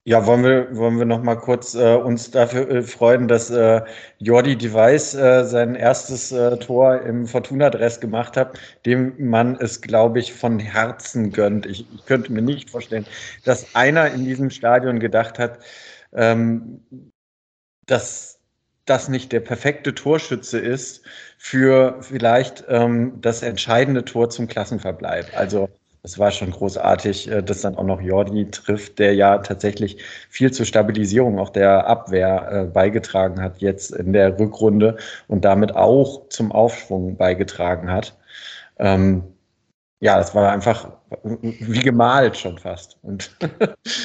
[0.08, 3.80] Ja, wollen wir, wollen wir noch mal kurz äh, uns dafür äh, freuen, dass äh,
[4.18, 8.56] Jordi Device äh, sein erstes äh, Tor im Fortuna-Dress gemacht hat,
[8.86, 11.66] dem man es, glaube ich, von Herzen gönnt.
[11.66, 13.04] Ich, ich könnte mir nicht vorstellen,
[13.44, 15.58] dass einer in diesem Stadion gedacht hat,
[16.12, 16.84] ähm,
[17.86, 18.35] dass
[18.86, 21.02] das nicht der perfekte Torschütze ist
[21.38, 25.26] für vielleicht ähm, das entscheidende Tor zum Klassenverbleib.
[25.36, 25.68] Also
[26.02, 30.52] es war schon großartig, äh, dass dann auch noch Jordi trifft, der ja tatsächlich viel
[30.52, 36.28] zur Stabilisierung auch der Abwehr äh, beigetragen hat jetzt in der Rückrunde und damit auch
[36.28, 38.16] zum Aufschwung beigetragen hat.
[38.78, 39.24] Ähm,
[40.00, 42.98] ja, das war einfach wie gemalt schon fast.
[43.02, 43.30] Und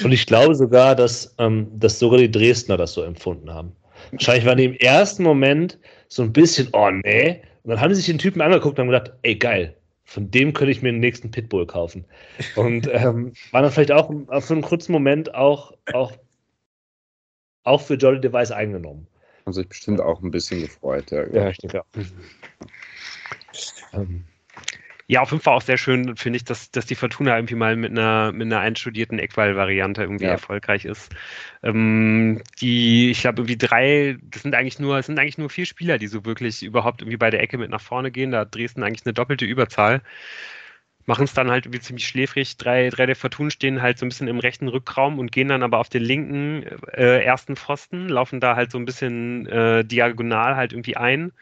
[0.04, 3.76] Und ich glaube sogar, dass, ähm, dass sogar die Dresdner das so empfunden haben.
[4.12, 5.78] Wahrscheinlich waren die im ersten Moment
[6.08, 7.42] so ein bisschen, oh nee.
[7.64, 10.54] Und dann haben sie sich den Typen angeguckt und haben gedacht, ey geil, von dem
[10.54, 12.06] könnte ich mir den nächsten Pitbull kaufen.
[12.56, 14.10] Und ähm, waren dann vielleicht auch
[14.42, 16.14] für einen kurzen Moment auch, auch,
[17.64, 19.08] auch für Jolly Device eingenommen.
[19.46, 21.12] Haben sich bestimmt auch ein bisschen gefreut.
[21.12, 21.50] Ja.
[21.50, 21.84] ich denke ja.
[23.94, 24.24] Ähm,
[25.12, 27.76] Ja, auf jeden Fall auch sehr schön, finde ich, dass, dass die Fortuna irgendwie mal
[27.76, 30.32] mit einer, mit einer einstudierten Eckball-Variante irgendwie Ja.
[30.32, 31.14] erfolgreich ist.
[31.64, 35.66] Ähm, die, ich glaube, irgendwie drei, das sind eigentlich nur, es sind eigentlich nur vier
[35.66, 38.32] Spieler, die so wirklich überhaupt irgendwie bei der Ecke mit nach vorne gehen.
[38.32, 40.02] Da hat Dresden eigentlich eine doppelte Überzahl.
[41.08, 42.58] Machen es dann halt irgendwie ziemlich schläfrig.
[42.58, 45.64] Drei, drei der Fortuna stehen halt so ein bisschen im rechten Rückraum und gehen dann
[45.64, 50.56] aber auf den linken äh, ersten Pfosten, laufen da halt so ein bisschen äh, diagonal
[50.56, 51.34] halt irgendwie ein.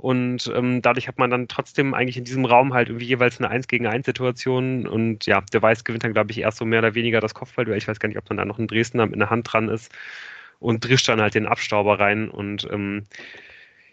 [0.00, 3.50] Und ähm, dadurch hat man dann trotzdem eigentlich in diesem Raum halt irgendwie jeweils eine
[3.50, 4.86] 1 gegen 1 Situation.
[4.86, 7.76] Und ja, der Weiß gewinnt dann, glaube ich, erst so mehr oder weniger das Kopfballduell.
[7.76, 9.92] Ich weiß gar nicht, ob dann da noch ein Dresdner mit einer Hand dran ist
[10.58, 12.30] und drischt dann halt den Abstauber rein.
[12.30, 13.04] Und ähm,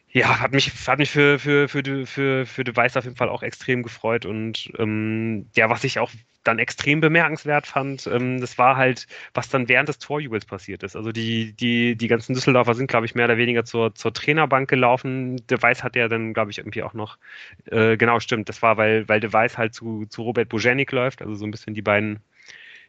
[0.10, 3.18] ja, hat mich, hat mich für, für, für, für, für, für De Weiß auf jeden
[3.18, 4.26] Fall auch extrem gefreut.
[4.26, 6.12] Und ähm, ja, was ich auch
[6.48, 10.96] dann extrem bemerkenswert fand, ähm, das war halt, was dann während des Torjubels passiert ist.
[10.96, 14.70] Also die, die, die ganzen Düsseldorfer sind, glaube ich, mehr oder weniger zur, zur Trainerbank
[14.70, 15.38] gelaufen.
[15.48, 17.18] De Weiß hat ja dann, glaube ich, irgendwie auch noch,
[17.66, 21.22] äh, genau, stimmt, das war, weil, weil De Weiß halt zu, zu Robert Bojanik läuft,
[21.22, 22.20] also so ein bisschen die beiden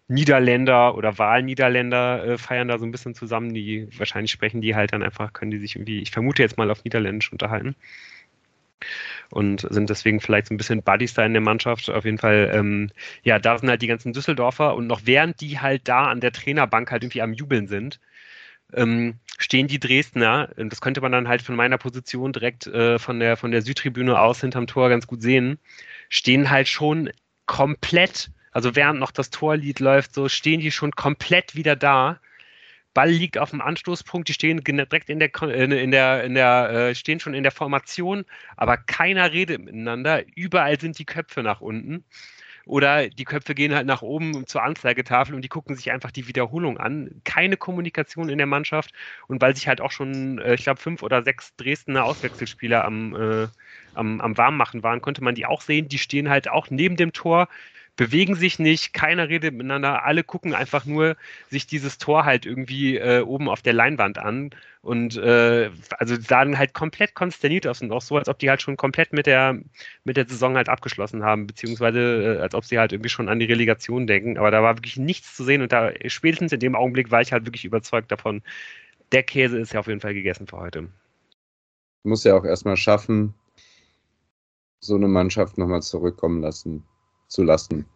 [0.08, 3.52] Niederländer oder Wahlniederländer äh, feiern da so ein bisschen zusammen.
[3.54, 6.70] Die wahrscheinlich sprechen die halt dann einfach, können die sich irgendwie, ich vermute jetzt mal
[6.70, 7.76] auf Niederländisch unterhalten.
[9.30, 11.90] Und sind deswegen vielleicht so ein bisschen Buddies da in der Mannschaft.
[11.90, 12.90] Auf jeden Fall, ähm,
[13.22, 16.32] ja, da sind halt die ganzen Düsseldorfer und noch während die halt da an der
[16.32, 18.00] Trainerbank halt irgendwie am Jubeln sind,
[18.74, 22.98] ähm, stehen die Dresdner, und das könnte man dann halt von meiner Position direkt äh,
[22.98, 25.58] von der, von der Südtribüne aus hinterm Tor ganz gut sehen,
[26.10, 27.10] stehen halt schon
[27.46, 32.20] komplett also während noch das Torlied läuft, so stehen die schon komplett wieder da.
[32.98, 36.94] Ball liegt auf dem Anstoßpunkt, die stehen direkt in der, in der, in der, äh,
[36.96, 38.24] stehen schon in der Formation,
[38.56, 40.24] aber keiner redet miteinander.
[40.34, 42.02] Überall sind die Köpfe nach unten.
[42.66, 46.26] Oder die Köpfe gehen halt nach oben zur Anzeigetafel und die gucken sich einfach die
[46.26, 47.22] Wiederholung an.
[47.22, 48.92] Keine Kommunikation in der Mannschaft.
[49.28, 53.14] Und weil sich halt auch schon, äh, ich glaube, fünf oder sechs Dresdner Auswechselspieler am,
[53.14, 53.46] äh,
[53.94, 55.86] am, am Warmmachen waren, konnte man die auch sehen.
[55.88, 57.46] Die stehen halt auch neben dem Tor,
[57.98, 61.16] bewegen sich nicht, keiner redet miteinander, alle gucken einfach nur
[61.50, 64.50] sich dieses Tor halt irgendwie äh, oben auf der Leinwand an
[64.82, 65.68] und äh,
[65.98, 69.12] also sahen halt komplett konsterniert aus und auch so, als ob die halt schon komplett
[69.12, 69.58] mit der
[70.04, 73.40] mit der Saison halt abgeschlossen haben, beziehungsweise äh, als ob sie halt irgendwie schon an
[73.40, 76.76] die Relegation denken, aber da war wirklich nichts zu sehen und da spätestens in dem
[76.76, 78.42] Augenblick war ich halt wirklich überzeugt davon,
[79.10, 80.88] der Käse ist ja auf jeden Fall gegessen für heute.
[82.04, 83.34] Muss ja auch erstmal schaffen,
[84.78, 86.84] so eine Mannschaft nochmal zurückkommen lassen
[87.28, 87.86] zu lassen.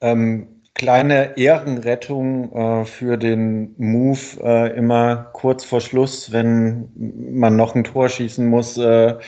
[0.00, 7.74] Ähm, kleine Ehrenrettung äh, für den Move äh, immer kurz vor Schluss, wenn man noch
[7.74, 9.18] ein Tor schießen muss, äh,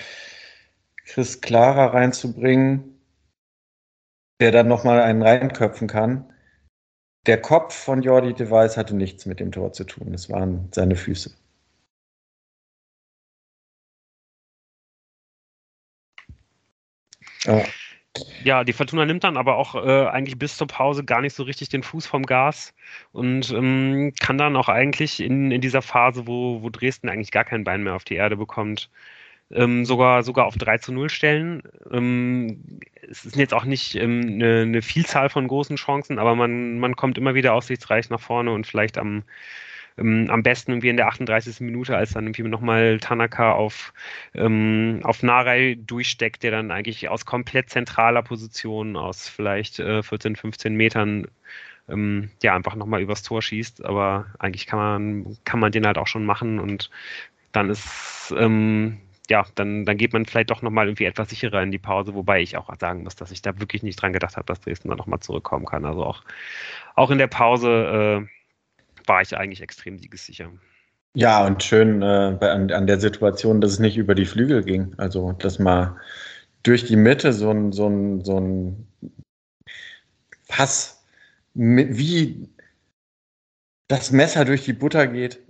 [1.06, 3.00] Chris Clara reinzubringen,
[4.40, 6.32] der dann nochmal einen reinköpfen kann.
[7.26, 10.14] der Kopf von Jordi Device hatte nichts mit dem Tor zu tun.
[10.14, 11.30] Es waren seine Füße.
[17.44, 17.64] Ja.
[18.44, 21.42] Ja, die Fortuna nimmt dann aber auch äh, eigentlich bis zur Pause gar nicht so
[21.42, 22.74] richtig den Fuß vom Gas
[23.12, 27.44] und ähm, kann dann auch eigentlich in, in dieser Phase, wo, wo Dresden eigentlich gar
[27.44, 28.90] kein Bein mehr auf die Erde bekommt,
[29.50, 31.62] ähm, sogar, sogar auf 3 zu 0 stellen.
[31.90, 36.78] Ähm, es ist jetzt auch nicht ähm, eine, eine, Vielzahl von großen Chancen, aber man,
[36.78, 39.22] man kommt immer wieder aussichtsreich nach vorne und vielleicht am,
[39.98, 41.60] ähm, am besten irgendwie in der 38.
[41.60, 43.92] Minute, als dann irgendwie nochmal Tanaka auf,
[44.34, 50.36] ähm, auf Narei durchsteckt, der dann eigentlich aus komplett zentraler Position, aus vielleicht äh, 14,
[50.36, 51.26] 15 Metern
[51.88, 53.84] ähm, ja, einfach nochmal übers Tor schießt.
[53.84, 56.90] Aber eigentlich kann man, kann man den halt auch schon machen und
[57.52, 61.70] dann ist, ähm, ja, dann, dann geht man vielleicht doch nochmal irgendwie etwas sicherer in
[61.72, 64.46] die Pause, wobei ich auch sagen muss, dass ich da wirklich nicht dran gedacht habe,
[64.46, 65.84] dass Dresden da nochmal zurückkommen kann.
[65.84, 66.22] Also auch,
[66.94, 68.35] auch in der Pause äh,
[69.06, 70.50] war ich eigentlich extrem siegessicher.
[71.14, 74.94] Ja, und schön äh, an, an der Situation, dass es nicht über die Flügel ging.
[74.98, 75.96] Also, dass mal
[76.62, 78.86] durch die Mitte so ein, so ein, so ein
[80.48, 81.04] Pass,
[81.54, 82.48] wie
[83.88, 85.40] das Messer durch die Butter geht,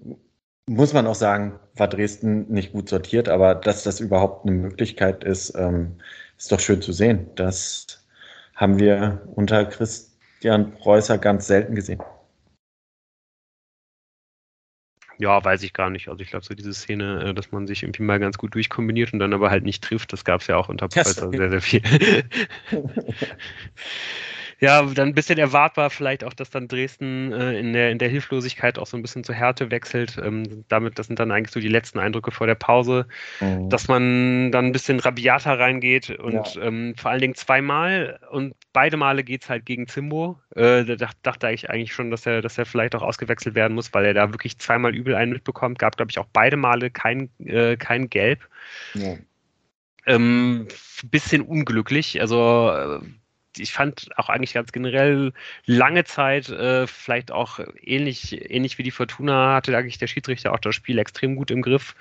[0.66, 5.24] muss man auch sagen, war Dresden nicht gut sortiert, aber dass das überhaupt eine Möglichkeit
[5.24, 5.96] ist, ähm,
[6.38, 7.28] ist doch schön zu sehen.
[7.34, 8.06] Das
[8.54, 12.00] haben wir unter Christian Preußer ganz selten gesehen.
[15.18, 16.08] Ja, weiß ich gar nicht.
[16.08, 19.12] Also ich glaube, so diese Szene, äh, dass man sich irgendwie mal ganz gut durchkombiniert
[19.12, 21.60] und dann aber halt nicht trifft, das gab es ja auch unter Preußer sehr, sehr
[21.60, 21.82] viel.
[24.58, 28.08] ja, dann ein bisschen erwartbar vielleicht auch, dass dann Dresden äh, in, der, in der
[28.08, 30.18] Hilflosigkeit auch so ein bisschen zur Härte wechselt.
[30.22, 33.06] Ähm, damit, das sind dann eigentlich so die letzten Eindrücke vor der Pause,
[33.40, 33.68] mhm.
[33.68, 36.62] dass man dann ein bisschen rabiater reingeht und ja.
[36.62, 40.40] ähm, vor allen Dingen zweimal und beide Male geht es halt gegen Zimbo.
[40.54, 43.92] Äh, da dachte ich eigentlich schon, dass er, dass er vielleicht auch ausgewechselt werden muss,
[43.92, 45.78] weil er da wirklich zweimal übel einen mitbekommt.
[45.78, 48.40] Gab, glaube ich, auch beide Male kein, äh, kein Gelb.
[48.94, 49.16] Ja.
[50.06, 50.68] Ähm,
[51.04, 52.20] bisschen unglücklich.
[52.20, 53.00] Also äh,
[53.58, 55.32] ich fand auch eigentlich ganz generell
[55.64, 60.58] lange Zeit, äh, vielleicht auch ähnlich, ähnlich wie die Fortuna, hatte eigentlich der Schiedsrichter auch
[60.58, 61.94] das Spiel extrem gut im Griff.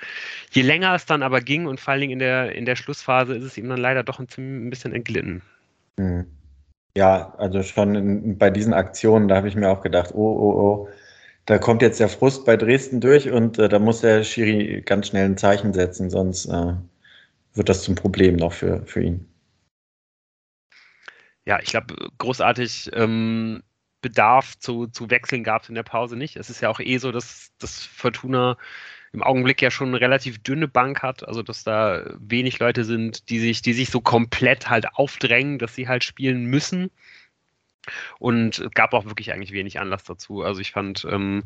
[0.52, 3.36] Je länger es dann aber ging und vor allen Dingen in der, in der Schlussphase
[3.36, 5.42] ist es ihm dann leider doch ein, ein bisschen entglitten.
[5.98, 6.26] Hm.
[6.98, 10.60] Ja, also schon in, bei diesen Aktionen, da habe ich mir auch gedacht, oh, oh,
[10.60, 10.90] oh,
[11.46, 15.08] da kommt jetzt der Frust bei Dresden durch und äh, da muss der Schiri ganz
[15.08, 16.74] schnell ein Zeichen setzen, sonst äh,
[17.54, 19.28] wird das zum Problem noch für, für ihn
[21.46, 23.64] ja, ich glaube, großartig ähm,
[24.02, 26.36] Bedarf zu, zu wechseln gab es in der Pause nicht.
[26.36, 28.58] Es ist ja auch eh so, dass, dass Fortuna
[29.14, 33.30] im Augenblick ja schon eine relativ dünne Bank hat, also dass da wenig Leute sind,
[33.30, 36.92] die sich, die sich so komplett halt aufdrängen, dass sie halt spielen müssen.
[38.20, 40.44] Und es gab auch wirklich eigentlich wenig Anlass dazu.
[40.44, 41.44] Also ich fand ähm,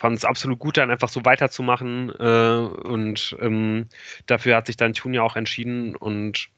[0.00, 2.10] es absolut gut, dann einfach so weiterzumachen.
[2.18, 3.88] Äh, und ähm,
[4.26, 5.96] dafür hat sich dann Tun ja auch entschieden.
[5.96, 6.48] Und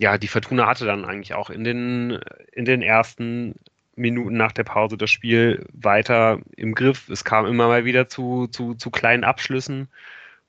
[0.00, 2.18] ja, die Fortuna hatte dann eigentlich auch in den,
[2.52, 3.54] in den ersten
[3.96, 7.10] Minuten nach der Pause das Spiel weiter im Griff.
[7.10, 9.88] Es kam immer mal wieder zu, zu, zu kleinen Abschlüssen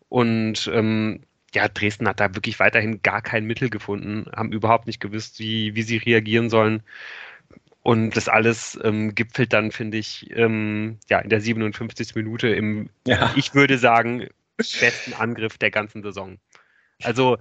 [0.08, 1.20] und ähm,
[1.54, 5.76] ja, Dresden hat da wirklich weiterhin gar kein Mittel gefunden, haben überhaupt nicht gewusst, wie,
[5.76, 6.82] wie sie reagieren sollen.
[7.84, 12.16] Und das alles ähm, gipfelt dann, finde ich, ähm, ja, in der 57.
[12.16, 13.34] Minute im, ja.
[13.36, 16.38] ich würde sagen, besten Angriff der ganzen Saison.
[17.04, 17.38] Also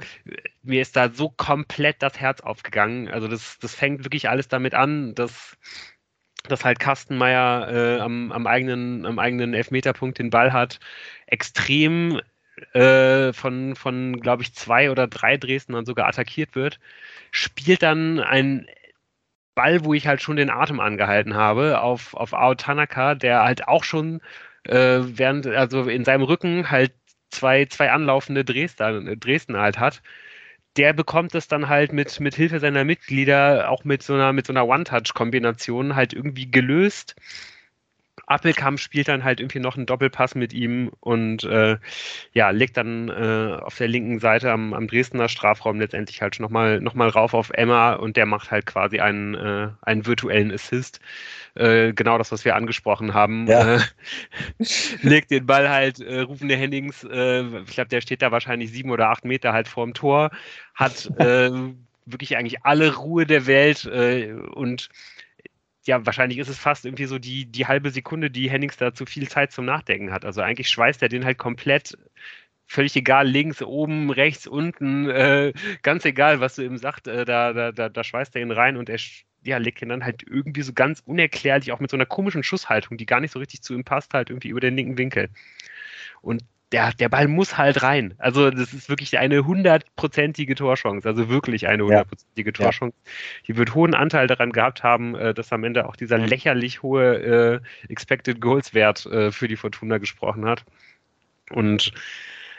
[0.63, 3.09] mir ist da so komplett das Herz aufgegangen.
[3.09, 5.57] Also das, das fängt wirklich alles damit an, dass,
[6.49, 10.81] dass halt Kastenmeier äh, am, am, eigenen, am eigenen Elfmeterpunkt den Ball hat,
[11.27, 12.21] extrem
[12.73, 16.79] äh, von, von glaube ich, zwei oder drei Dresdnern sogar attackiert wird,
[17.31, 18.67] spielt dann ein
[19.55, 23.69] Ball, wo ich halt schon den Atem angehalten habe, auf, auf Ao Tanaka, der halt
[23.69, 24.21] auch schon
[24.65, 26.93] äh, während, also in seinem Rücken halt
[27.31, 30.03] zwei, zwei anlaufende Dresdner, Dresden halt hat,
[30.76, 34.47] der bekommt es dann halt mit, mit Hilfe seiner Mitglieder auch mit so einer, mit
[34.47, 37.16] so einer One-Touch-Kombination halt irgendwie gelöst.
[38.31, 41.78] Appelkamp spielt dann halt irgendwie noch einen Doppelpass mit ihm und äh,
[42.33, 46.81] ja, legt dann äh, auf der linken Seite am, am Dresdner Strafraum letztendlich halt nochmal
[46.81, 51.01] noch mal rauf auf Emma und der macht halt quasi einen, äh, einen virtuellen Assist.
[51.57, 53.49] Äh, genau das, was wir angesprochen haben.
[53.49, 53.76] Ja.
[53.76, 53.81] Äh,
[55.03, 58.93] legt den Ball halt, äh, rufende Hennings, äh, ich glaube, der steht da wahrscheinlich sieben
[58.93, 60.31] oder acht Meter halt vorm Tor,
[60.74, 61.51] hat äh,
[62.07, 64.89] wirklich eigentlich alle Ruhe der Welt äh, und
[65.91, 69.07] ja, wahrscheinlich ist es fast irgendwie so die, die halbe Sekunde, die Hennings da zu
[69.07, 70.24] viel Zeit zum Nachdenken hat.
[70.24, 71.99] Also eigentlich schweißt er den halt komplett,
[72.68, 77.53] völlig egal, links, oben, rechts, unten, äh, ganz egal, was du ihm sagst, äh, da,
[77.53, 78.99] da, da, da schweißt er ihn rein und er
[79.43, 82.97] ja, legt ihn dann halt irgendwie so ganz unerklärlich, auch mit so einer komischen Schusshaltung,
[82.97, 85.28] die gar nicht so richtig zu ihm passt, halt irgendwie über den linken Winkel.
[86.20, 88.14] Und der, der Ball muss halt rein.
[88.18, 92.64] Also das ist wirklich eine hundertprozentige Torchance, also wirklich eine hundertprozentige ja.
[92.64, 92.97] Torchance.
[93.49, 97.62] Die wird hohen Anteil daran gehabt haben, äh, dass am Ende auch dieser lächerlich hohe
[97.89, 100.64] äh, Expected Goals Wert äh, für die Fortuna gesprochen hat.
[101.51, 101.93] Und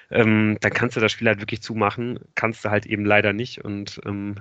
[0.10, 3.64] ähm, dann kannst du das Spiel halt wirklich zumachen, kannst du halt eben leider nicht.
[3.64, 4.36] Und ähm,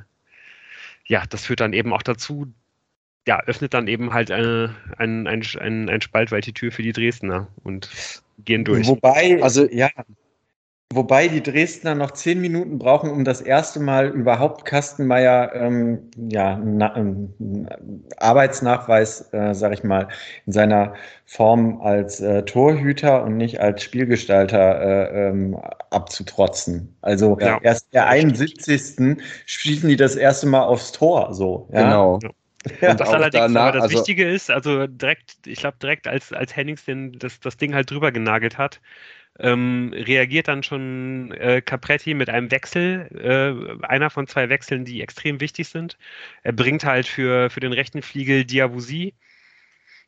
[1.07, 2.53] ja, das führt dann eben auch dazu,
[3.27, 6.83] ja, öffnet dann eben halt eine, ein, ein, ein, ein Spalt weit die Tür für
[6.83, 7.91] die Dresdner und
[8.45, 8.87] gehen durch.
[8.89, 9.91] Wobei, also ja,
[10.93, 16.57] Wobei die Dresdner noch zehn Minuten brauchen, um das erste Mal überhaupt Kastenmeier ähm, ja,
[16.57, 17.69] na, ähm,
[18.17, 20.09] Arbeitsnachweis, äh, sag ich mal,
[20.47, 20.95] in seiner
[21.27, 25.57] Form als äh, Torhüter und nicht als Spielgestalter äh, ähm,
[25.91, 26.97] abzutrotzen.
[27.03, 27.61] Also ja.
[27.63, 29.17] erst der 71.
[29.47, 31.33] schießen die das erste Mal aufs Tor.
[31.35, 31.85] So, ja?
[31.85, 32.19] Genau.
[32.81, 32.91] Ja.
[32.91, 36.33] Und was allerdings danach, aber das also, Wichtige ist, also direkt, ich glaube, direkt als,
[36.33, 38.81] als Hennings den, das, das Ding halt drüber genagelt hat,
[39.39, 45.01] ähm, reagiert dann schon äh, Capretti mit einem Wechsel, äh, einer von zwei Wechseln, die
[45.01, 45.97] extrem wichtig sind.
[46.43, 49.15] Er bringt halt für, für den rechten Fliegel Diabusi,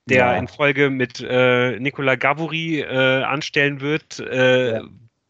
[0.07, 0.36] der ja.
[0.36, 4.82] in Folge mit äh, Nicola Gavouri äh, anstellen wird, äh, ja.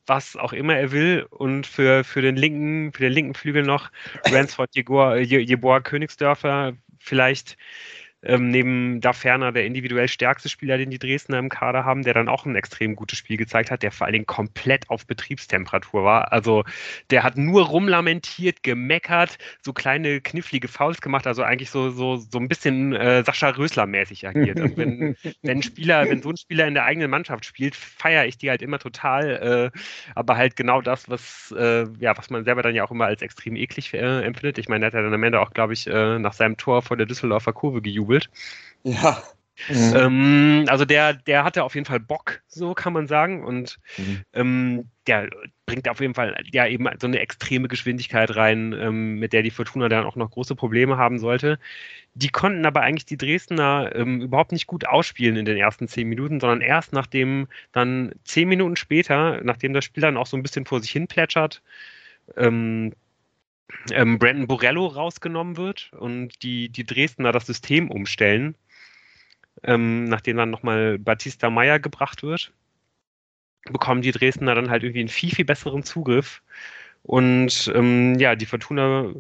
[0.07, 1.27] was auch immer er will.
[1.31, 3.93] Und für, für, den linken, für den linken Flügel noch
[4.25, 7.57] Ransford Jeboa Königsdörfer vielleicht
[8.25, 12.15] ähm, neben da ferner der individuell stärkste Spieler, den die Dresdner im Kader haben, der
[12.15, 16.05] dann auch ein extrem gutes Spiel gezeigt hat, der vor allen Dingen komplett auf Betriebstemperatur
[16.05, 16.33] war.
[16.33, 16.63] Also
[17.11, 22.39] der hat nur rumlamentiert, gemeckert, so kleine knifflige Fouls gemacht, also eigentlich so, so, so
[22.39, 24.61] ein bisschen äh, Sascha Rösler-mäßig agiert.
[24.61, 28.27] Also wenn, wenn ein Spieler, wenn so ein Spieler in der eigenen Mannschaft spielt, feiere
[28.27, 29.73] ich die halt immer total.
[29.75, 29.79] Äh,
[30.15, 33.21] aber halt genau das, was, äh, ja, was man selber dann ja auch immer als
[33.23, 34.59] extrem eklig äh, empfindet.
[34.59, 36.83] Ich meine, der hat ja dann am Ende auch, glaube ich, äh, nach seinem Tor
[36.83, 38.31] vor der Düsseldorfer Kurve gejubelt gejubelt.
[38.83, 39.23] Ja.
[39.69, 39.93] Mhm.
[39.95, 43.45] Ähm, also der, der hatte auf jeden Fall Bock, so kann man sagen.
[43.45, 44.23] Und mhm.
[44.33, 45.29] ähm, der
[45.67, 49.51] bringt auf jeden Fall ja eben so eine extreme Geschwindigkeit rein, ähm, mit der die
[49.51, 51.61] Fortuna dann auch noch große Probleme haben sollte.
[52.15, 56.09] Die konnten aber eigentlich die Dresdner ähm, überhaupt nicht gut ausspielen in den ersten zehn
[56.09, 60.43] Minuten, sondern erst nachdem dann zehn Minuten später, nachdem das Spiel dann auch so ein
[60.43, 61.63] bisschen vor sich hin plätschert,
[62.37, 62.93] ähm,
[63.91, 68.57] ähm, Brandon Borello rausgenommen wird und die, die Dresdner das System umstellen,
[69.63, 72.53] ähm, nachdem dann nochmal Batista Meyer gebracht wird,
[73.71, 76.43] bekommen die Dresdner dann halt irgendwie einen viel, viel besseren Zugriff.
[77.03, 79.13] Und ähm, ja, die Fortuna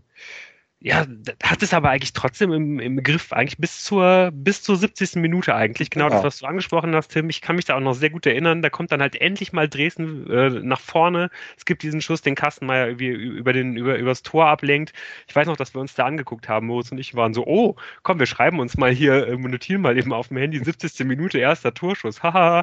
[0.85, 1.07] ja,
[1.45, 5.15] hat es aber eigentlich trotzdem im, im Griff, eigentlich bis zur, bis zur 70.
[5.17, 5.91] Minute eigentlich.
[5.91, 6.11] Genau ja.
[6.11, 7.31] das, was du angesprochen hast, Tim.
[7.31, 8.63] Ich kann mich da auch noch sehr gut erinnern.
[8.63, 11.31] Da kommt dann halt endlich mal Dresden äh, nach vorne.
[11.57, 14.93] Es gibt diesen Schuss, den Kastenmeier irgendwie über, den, über, übers Tor ablenkt.
[15.29, 17.77] Ich weiß noch, dass wir uns da angeguckt haben, Moritz und ich waren so, oh,
[18.03, 21.07] komm, wir schreiben uns mal hier, äh, notieren mal eben auf dem Handy, 70.
[21.07, 22.23] Minute, erster Torschuss.
[22.25, 22.63] Haha,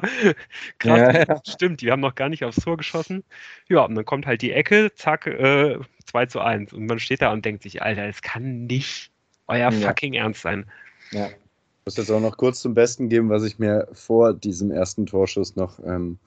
[0.78, 1.40] krass, ja, ja.
[1.48, 3.24] stimmt, die haben noch gar nicht aufs Tor geschossen.
[3.68, 5.78] Ja, und dann kommt halt die Ecke, zack, äh,
[6.10, 6.72] 2 zu 1.
[6.72, 9.10] Und man steht da und denkt sich, Alter, es kann nicht
[9.46, 9.88] euer ja.
[9.88, 10.66] fucking Ernst sein.
[11.12, 11.26] Ja.
[11.26, 15.06] Ich muss jetzt auch noch kurz zum Besten geben, was ich mir vor diesem ersten
[15.06, 16.18] Torschuss noch ähm,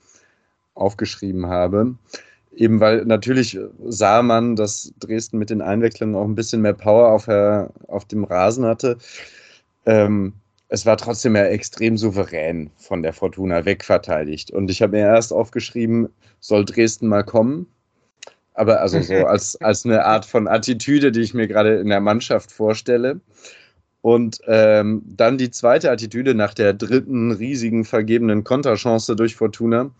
[0.73, 1.95] aufgeschrieben habe.
[2.55, 7.09] Eben weil natürlich sah man, dass Dresden mit den Einwechslungen auch ein bisschen mehr Power
[7.09, 8.97] auf, der, auf dem Rasen hatte.
[9.86, 10.33] Ähm,
[10.70, 14.51] es war trotzdem ja extrem souverän von der Fortuna wegverteidigt.
[14.51, 16.09] Und ich habe mir erst aufgeschrieben,
[16.39, 17.67] soll Dresden mal kommen?
[18.54, 22.01] Aber also so als, als eine Art von Attitüde, die ich mir gerade in der
[22.01, 23.20] Mannschaft vorstelle.
[24.01, 29.92] Und ähm, dann die zweite Attitüde nach der dritten riesigen vergebenen Konterchance durch Fortuna,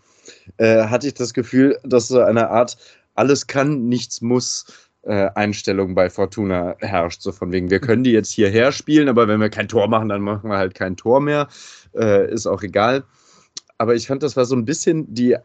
[0.58, 2.76] äh, hatte ich das Gefühl, dass so eine Art
[3.14, 4.66] alles kann, nichts muss
[5.02, 7.22] äh, Einstellung bei Fortuna herrscht.
[7.22, 10.08] So von wegen, wir können die jetzt hierher spielen, aber wenn wir kein Tor machen,
[10.08, 11.48] dann machen wir halt kein Tor mehr.
[11.94, 13.04] Äh, ist auch egal.
[13.78, 15.36] Aber ich fand, das war so ein bisschen die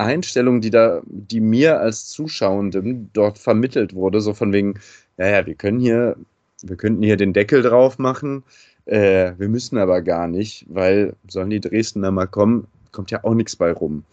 [0.00, 4.74] Einstellung, die da, die mir als Zuschauendem dort vermittelt wurde, so von wegen,
[5.16, 6.16] ja, ja, wir können hier,
[6.62, 8.42] wir könnten hier den Deckel drauf machen,
[8.86, 13.34] äh, wir müssen aber gar nicht, weil sollen die Dresdner mal kommen, kommt ja auch
[13.34, 14.04] nichts bei rum.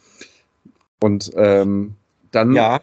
[1.00, 1.96] Und ähm,
[2.32, 2.80] dann ja.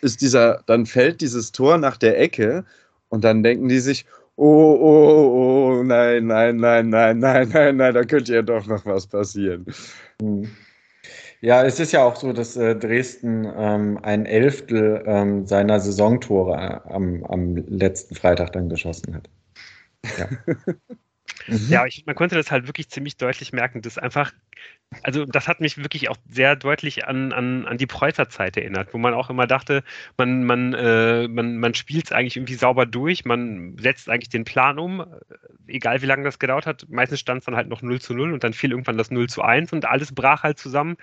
[0.00, 2.64] ist dieser, dann fällt dieses Tor nach der Ecke
[3.08, 4.06] und dann denken die sich,
[4.36, 8.84] oh, oh, oh, nein, nein, nein, nein, nein, nein, nein, da könnte ja doch noch
[8.86, 9.66] was passieren.
[10.20, 10.50] Mhm.
[11.42, 16.52] Ja, es ist ja auch so, dass äh, Dresden ähm, ein Elftel ähm, seiner Saisontore
[16.86, 19.28] äh, am, am letzten Freitag dann geschossen hat.
[20.18, 20.28] Ja.
[21.46, 21.68] Mhm.
[21.70, 24.32] Ja, ich, man konnte das halt wirklich ziemlich deutlich merken, dass einfach,
[25.02, 28.92] also das hat mich wirklich auch sehr deutlich an, an, an die Preußer Zeit erinnert,
[28.94, 29.82] wo man auch immer dachte,
[30.16, 34.44] man, man, äh, man, man spielt es eigentlich irgendwie sauber durch, man setzt eigentlich den
[34.44, 35.04] Plan um,
[35.66, 36.86] egal wie lange das gedauert hat.
[36.88, 39.28] Meistens stand es dann halt noch 0 zu 0 und dann fiel irgendwann das 0
[39.28, 40.96] zu 1 und alles brach halt zusammen.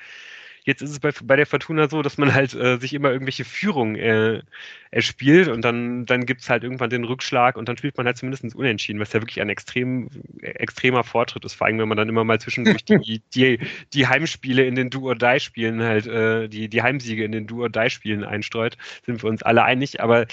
[0.70, 3.44] Jetzt ist es bei, bei der Fortuna so, dass man halt äh, sich immer irgendwelche
[3.44, 4.44] Führungen äh,
[4.92, 8.18] erspielt und dann, dann gibt es halt irgendwann den Rückschlag und dann spielt man halt
[8.18, 10.10] zumindest unentschieden, was ja wirklich ein extrem,
[10.44, 13.60] extremer Fortschritt ist, vor allem wenn man dann immer mal zwischendurch die, die,
[13.94, 18.78] die Heimspiele in den Do-or-Die-Spielen halt, äh, die, die Heimsiege in den Do-or-Die-Spielen einstreut,
[19.08, 20.28] sind wir uns alle einig, aber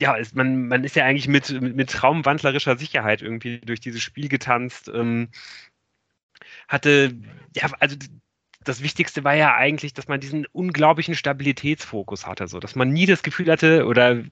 [0.00, 4.02] ja, ist, man, man ist ja eigentlich mit, mit, mit traumwandlerischer Sicherheit irgendwie durch dieses
[4.02, 4.90] Spiel getanzt.
[4.92, 5.28] Ähm,
[6.66, 7.14] hatte,
[7.54, 7.96] ja, also
[8.64, 13.06] das Wichtigste war ja eigentlich, dass man diesen unglaublichen Stabilitätsfokus hatte, so dass man nie
[13.06, 14.22] das Gefühl hatte, oder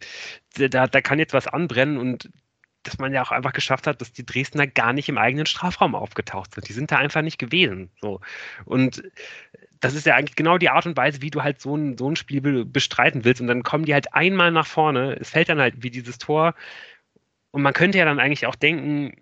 [0.56, 2.30] da, da kann jetzt was anbrennen und
[2.82, 5.94] dass man ja auch einfach geschafft hat, dass die Dresdner gar nicht im eigenen Strafraum
[5.94, 6.68] aufgetaucht sind.
[6.68, 7.90] Die sind da einfach nicht gewesen.
[8.00, 8.20] So.
[8.64, 9.04] Und
[9.80, 12.10] das ist ja eigentlich genau die Art und Weise, wie du halt so ein, so
[12.10, 13.40] ein Spiel bestreiten willst.
[13.40, 15.16] Und dann kommen die halt einmal nach vorne.
[15.20, 16.54] Es fällt dann halt wie dieses Tor.
[17.52, 19.14] Und man könnte ja dann eigentlich auch denken,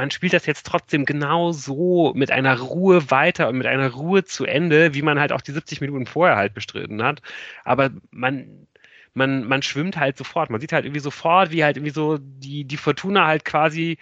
[0.00, 4.24] man spielt das jetzt trotzdem genau so mit einer Ruhe weiter und mit einer Ruhe
[4.24, 7.20] zu Ende, wie man halt auch die 70 Minuten vorher halt bestritten hat.
[7.64, 8.66] Aber man,
[9.12, 10.48] man, man schwimmt halt sofort.
[10.48, 13.98] Man sieht halt irgendwie sofort, wie halt irgendwie so die, die Fortuna halt quasi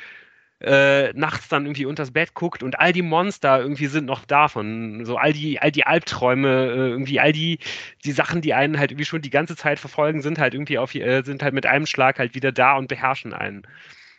[0.61, 5.05] äh, nachts dann irgendwie unters Bett guckt und all die Monster irgendwie sind noch davon.
[5.05, 7.59] So all die, all die Albträume, äh, irgendwie all die,
[8.05, 10.95] die Sachen, die einen halt irgendwie schon die ganze Zeit verfolgen, sind halt irgendwie auf,
[10.95, 13.67] äh, sind halt mit einem Schlag halt wieder da und beherrschen einen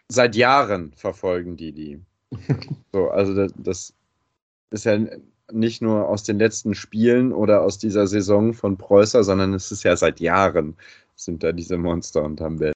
[0.09, 1.99] seit Jahren verfolgen die die.
[2.93, 3.93] so, also das, das
[4.71, 4.99] ist ja
[5.51, 9.83] nicht nur aus den letzten Spielen oder aus dieser Saison von Preußer, sondern es ist
[9.83, 10.75] ja seit Jahren
[11.15, 12.23] sind da diese Monster
[12.59, 12.71] wir.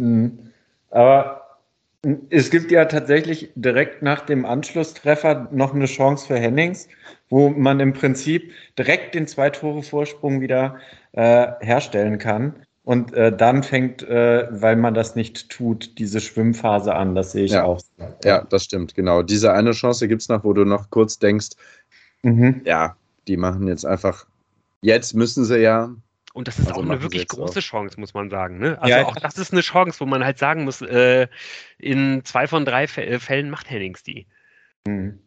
[0.00, 0.52] Mhm.
[0.90, 1.42] Aber
[2.30, 6.88] es gibt ja tatsächlich direkt nach dem Anschlusstreffer noch eine Chance für Hennings,
[7.28, 10.78] wo man im Prinzip direkt den zwei Tore Vorsprung wieder
[11.12, 12.65] äh, herstellen kann.
[12.86, 17.16] Und äh, dann fängt, äh, weil man das nicht tut, diese Schwimmphase an.
[17.16, 17.64] Das sehe ich ja.
[17.64, 17.82] auch.
[18.22, 19.24] Ja, das stimmt, genau.
[19.24, 21.48] Diese eine Chance gibt es noch, wo du noch kurz denkst,
[22.22, 22.62] mhm.
[22.64, 22.94] ja,
[23.26, 24.28] die machen jetzt einfach,
[24.82, 25.96] jetzt müssen sie ja.
[26.32, 27.62] Und das ist also auch eine wirklich große auch.
[27.62, 28.60] Chance, muss man sagen.
[28.60, 28.80] Ne?
[28.80, 31.26] Also ja, auch das ist eine Chance, wo man halt sagen muss, äh,
[31.78, 34.28] in zwei von drei äh, Fällen macht Hennings die.
[34.86, 35.18] Mhm.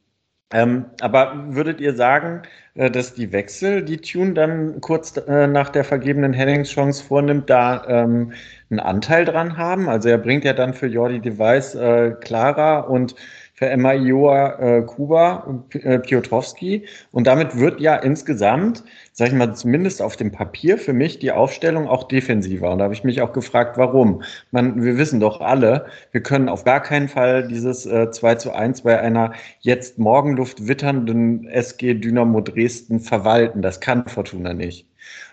[0.52, 2.42] Ähm, aber würdet ihr sagen,
[2.74, 7.86] äh, dass die Wechsel, die Tune dann kurz äh, nach der vergebenen Hennings-Chance vornimmt, da
[7.88, 8.34] ähm,
[8.72, 9.90] einen Anteil dran haben?
[9.90, 13.14] Also er bringt ja dann für Jordi Device äh, Clara und
[13.60, 16.86] für Emma Ioa äh, Kuba äh, Piotrowski.
[17.12, 21.34] Und damit wird ja insgesamt, sag ich mal, zumindest auf dem Papier für mich die
[21.34, 22.72] Aufstellung auch defensiver.
[22.72, 24.24] Und da habe ich mich auch gefragt, warum.
[24.52, 28.54] Man, wir wissen doch alle, wir können auf gar keinen Fall dieses äh, 2 zu
[28.54, 33.62] 1 bei einer jetzt Morgenluft witternden SG Dynamo Dresden verwalten.
[33.62, 34.88] Das kann Fortuna nicht.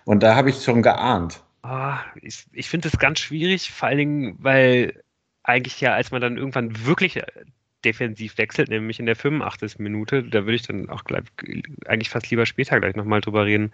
[0.05, 1.45] Und da habe ich schon geahnt.
[1.63, 5.01] Ah, ich ich finde es ganz schwierig, vor allen Dingen, weil
[5.45, 7.23] eigentlich ja, als man dann irgendwann wirklich
[7.87, 9.79] defensiv wechselt, nämlich in der 85.
[9.79, 11.25] Minute, da würde ich dann auch gleich,
[11.87, 13.73] eigentlich fast lieber später gleich nochmal drüber reden,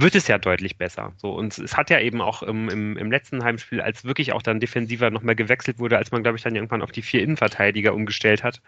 [0.00, 1.12] wird es ja deutlich besser.
[1.16, 4.42] So, und es hat ja eben auch im, im, im letzten Heimspiel, als wirklich auch
[4.42, 7.92] dann defensiver nochmal gewechselt wurde, als man, glaube ich, dann irgendwann auf die vier Innenverteidiger
[7.94, 8.62] umgestellt hat,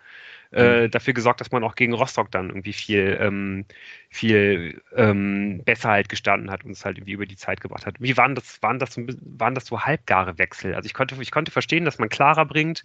[0.52, 0.90] äh, mhm.
[0.90, 3.65] dafür gesorgt, dass man auch gegen Rostock dann irgendwie viel, ähm,
[4.09, 7.94] viel ähm, besser halt gestanden hat und es halt irgendwie über die Zeit gebracht hat.
[8.01, 10.74] Wie waren das, waren das, waren das so halbgare Wechsel?
[10.74, 12.82] Also ich konnte, ich konnte verstehen, dass man klarer bringt,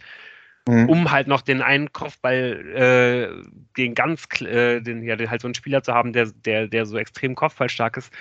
[0.67, 0.89] Mhm.
[0.89, 3.27] um halt noch den einen Kopfball äh,
[3.77, 6.85] den ganz, äh, den, ja, den halt so einen Spieler zu haben, der, der, der
[6.87, 8.11] so extrem kopfballstark ist.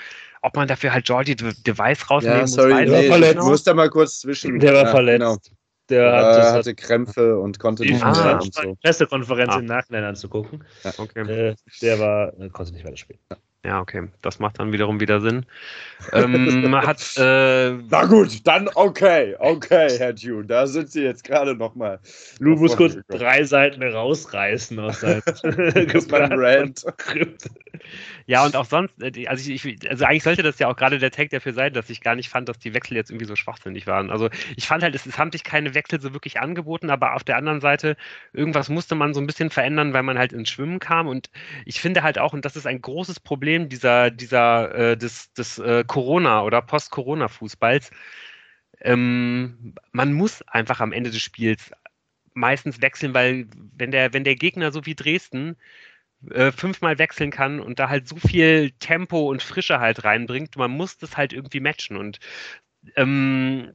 [0.43, 3.33] Ob man dafür halt Jordi Device rausnehmen ja, sorry, muss, nee, verletzt.
[3.35, 3.49] Genau.
[3.49, 4.61] muss da mal kurz zwischen.
[4.61, 5.21] Der war ja, verletzt.
[5.21, 5.37] Genau.
[5.89, 8.41] Der hat, äh, hatte hat, Krämpfe und konnte nicht mehr.
[8.41, 8.75] Und so.
[8.83, 9.59] Pressekonferenz ah.
[9.59, 10.65] im Nachhinein anzugucken.
[10.83, 11.51] Ja, okay.
[11.51, 13.19] Äh, der war, äh, konnte nicht weiter spielen.
[13.31, 13.37] Ja.
[13.65, 14.09] Ja, okay.
[14.21, 15.47] Das macht dann wiederum wieder Sinn.
[16.13, 21.55] ähm, hat, äh, Na gut, dann okay, okay, Herr Tune, da sind Sie jetzt gerade
[21.55, 21.99] nochmal.
[22.41, 26.85] Lu muss kurz drei Seiten rausreißen aus seinem Rant.
[28.27, 31.11] Ja, und auch sonst, äh, also, ich, also eigentlich sollte das ja auch gerade der
[31.11, 33.87] Tag dafür sein, dass ich gar nicht fand, dass die Wechsel jetzt irgendwie so schwachsinnig
[33.87, 34.11] waren.
[34.11, 37.25] Also ich fand halt, es, es haben sich keine Wechsel so wirklich angeboten, aber auf
[37.25, 37.97] der anderen Seite,
[38.33, 41.07] irgendwas musste man so ein bisschen verändern, weil man halt ins Schwimmen kam.
[41.07, 41.31] Und
[41.65, 45.59] ich finde halt auch, und das ist ein großes Problem dieser, dieser, äh, des, des
[45.59, 47.91] äh, Corona- oder Post-Corona-Fußballs,
[48.81, 51.71] ähm, man muss einfach am Ende des Spiels
[52.35, 55.57] meistens wechseln, weil wenn der, wenn der Gegner so wie Dresden
[56.31, 60.57] äh, fünfmal wechseln kann und da halt so viel Tempo und Frische halt reinbringt.
[60.57, 62.19] Man muss das halt irgendwie matchen und
[62.97, 63.73] ähm,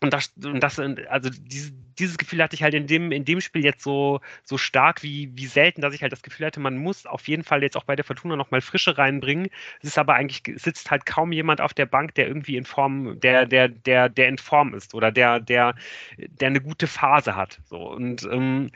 [0.00, 3.40] und das, und das, also dieses, dieses Gefühl hatte ich halt in dem, in dem
[3.40, 6.76] Spiel jetzt so, so stark wie, wie selten, dass ich halt das Gefühl hatte, man
[6.76, 9.48] muss auf jeden Fall jetzt auch bei der Fortuna nochmal Frische reinbringen.
[9.80, 13.18] Es ist aber eigentlich, sitzt halt kaum jemand auf der Bank, der irgendwie in Form,
[13.20, 15.74] der, der, der, der in Form ist oder der, der,
[16.16, 17.60] der eine gute Phase hat.
[17.64, 17.90] So.
[17.90, 18.70] Und ähm,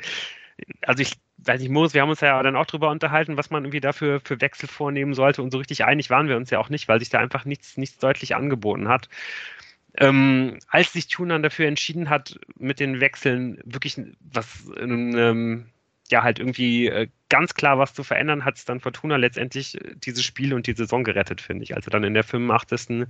[0.82, 3.64] also ich weiß nicht, Moritz, wir haben uns ja dann auch drüber unterhalten, was man
[3.64, 5.42] irgendwie dafür für Wechsel vornehmen sollte.
[5.42, 7.76] Und so richtig einig waren wir uns ja auch nicht, weil sich da einfach nichts,
[7.76, 9.08] nichts deutlich angeboten hat.
[9.98, 15.66] Ähm, als sich Tunan dafür entschieden hat, mit den Wechseln wirklich was, ähm,
[16.10, 19.94] ja, halt irgendwie äh, ganz klar was zu verändern, hat es dann Fortuna letztendlich äh,
[19.96, 21.74] dieses Spiel und die Saison gerettet, finde ich.
[21.74, 23.06] Also dann in der 85.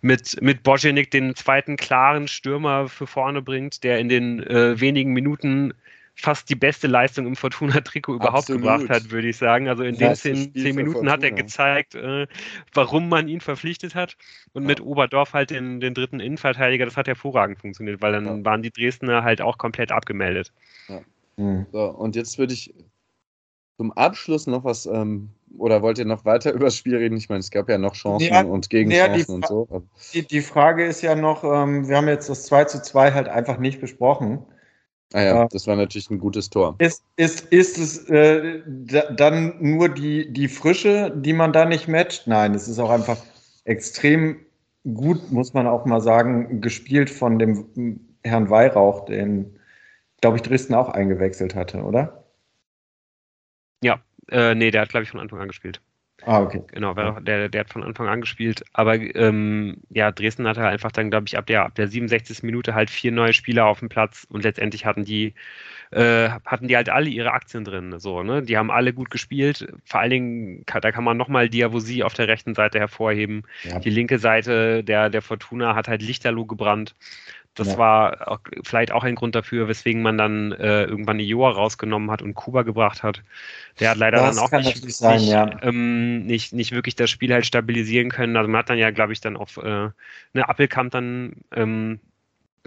[0.00, 5.12] mit, mit Bojenik den zweiten klaren Stürmer für vorne bringt, der in den äh, wenigen
[5.12, 5.74] Minuten
[6.20, 8.62] fast die beste Leistung im Fortuna-Trikot überhaupt Absolut.
[8.62, 9.68] gebracht hat, würde ich sagen.
[9.68, 12.26] Also in den zehn, zehn Minuten hat er gezeigt, äh,
[12.74, 14.16] warum man ihn verpflichtet hat.
[14.52, 14.68] Und ja.
[14.68, 18.44] mit Oberdorf halt den, den dritten Innenverteidiger, das hat hervorragend funktioniert, weil dann ja.
[18.44, 20.52] waren die Dresdner halt auch komplett abgemeldet.
[20.88, 21.00] Ja.
[21.36, 21.66] Mhm.
[21.70, 22.74] So, und jetzt würde ich
[23.76, 27.16] zum Abschluss noch was, ähm, oder wollt ihr noch weiter über das Spiel reden?
[27.16, 29.84] Ich meine, es gab ja noch Chancen ja, und Gegenchancen und so.
[30.12, 33.28] Die, die, Frage ist ja noch, ähm, wir haben jetzt das 2 zu 2 halt
[33.28, 34.44] einfach nicht besprochen.
[35.14, 36.74] Ah ja, das war natürlich ein gutes Tor.
[36.78, 38.62] Ist, ist, ist es äh,
[39.16, 42.26] dann nur die, die Frische, die man da nicht matcht?
[42.26, 43.16] Nein, es ist auch einfach
[43.64, 44.44] extrem
[44.84, 49.58] gut, muss man auch mal sagen, gespielt von dem Herrn Weihrauch, den,
[50.20, 52.24] glaube ich, Dresden auch eingewechselt hatte, oder?
[53.82, 55.80] Ja, äh, nee, der hat, glaube ich, von Anfang an gespielt.
[56.22, 56.62] Ah, okay.
[56.72, 58.64] Genau, der, der hat von Anfang an gespielt.
[58.72, 62.42] Aber ähm, ja, Dresden hatte einfach dann, glaube ich, ab der, ab der 67.
[62.42, 65.34] Minute halt vier neue Spieler auf dem Platz und letztendlich hatten die,
[65.90, 67.98] äh, hatten die halt alle ihre Aktien drin.
[67.98, 68.42] So, ne?
[68.42, 69.72] Die haben alle gut gespielt.
[69.84, 73.44] Vor allen Dingen, da kann man nochmal Diavosi auf der rechten Seite hervorheben.
[73.64, 73.78] Ja.
[73.78, 76.94] Die linke Seite der, der Fortuna hat halt Lichterloh gebrannt.
[77.54, 77.78] Das ja.
[77.78, 82.22] war auch, vielleicht auch ein Grund dafür, weswegen man dann äh, irgendwann Joa rausgenommen hat
[82.22, 83.22] und Kuba gebracht hat.
[83.80, 85.50] Der hat leider das dann auch nicht, sein, nicht, ja.
[85.62, 88.36] ähm, nicht, nicht, wirklich das Spiel halt stabilisieren können.
[88.36, 89.60] Also man hat dann ja, glaube ich, dann auf äh,
[90.34, 91.98] eine Appelkamp dann, ähm,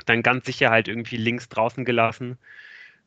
[0.05, 2.37] dann ganz sicher halt irgendwie links draußen gelassen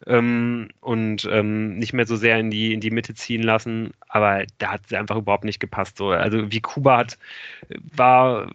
[0.06, 3.92] ähm, und ähm, nicht mehr so sehr in die, in die Mitte ziehen lassen.
[4.08, 5.96] Aber da hat es einfach überhaupt nicht gepasst.
[5.96, 6.10] So.
[6.10, 7.18] Also wie Kuba hat,
[7.96, 8.50] war,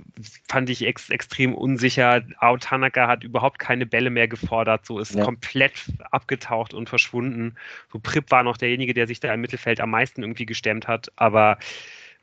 [0.48, 2.24] fand ich ex, extrem unsicher.
[2.38, 5.24] Ao Tanaka hat überhaupt keine Bälle mehr gefordert, so ist ja.
[5.24, 5.74] komplett
[6.12, 7.56] abgetaucht und verschwunden.
[7.92, 11.12] So Prip war noch derjenige, der sich da im Mittelfeld am meisten irgendwie gestemmt hat,
[11.16, 11.58] aber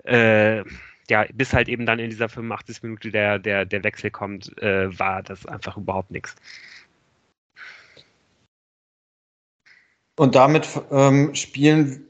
[0.05, 0.63] äh,
[1.09, 2.83] ja, bis halt eben dann in dieser 85.
[2.83, 6.35] Minute der, der, der Wechsel kommt, äh, war das einfach überhaupt nichts.
[10.17, 12.07] Und damit ähm, spielen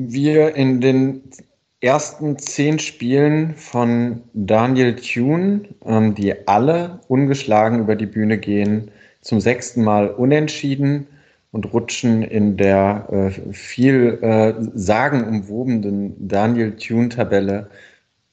[0.00, 1.22] wir in den
[1.80, 8.90] ersten zehn Spielen von Daniel Thune, ähm, die alle ungeschlagen über die Bühne gehen,
[9.20, 11.06] zum sechsten Mal unentschieden
[11.52, 17.70] und rutschen in der äh, viel äh, sagenumwobenen Daniel Thune-Tabelle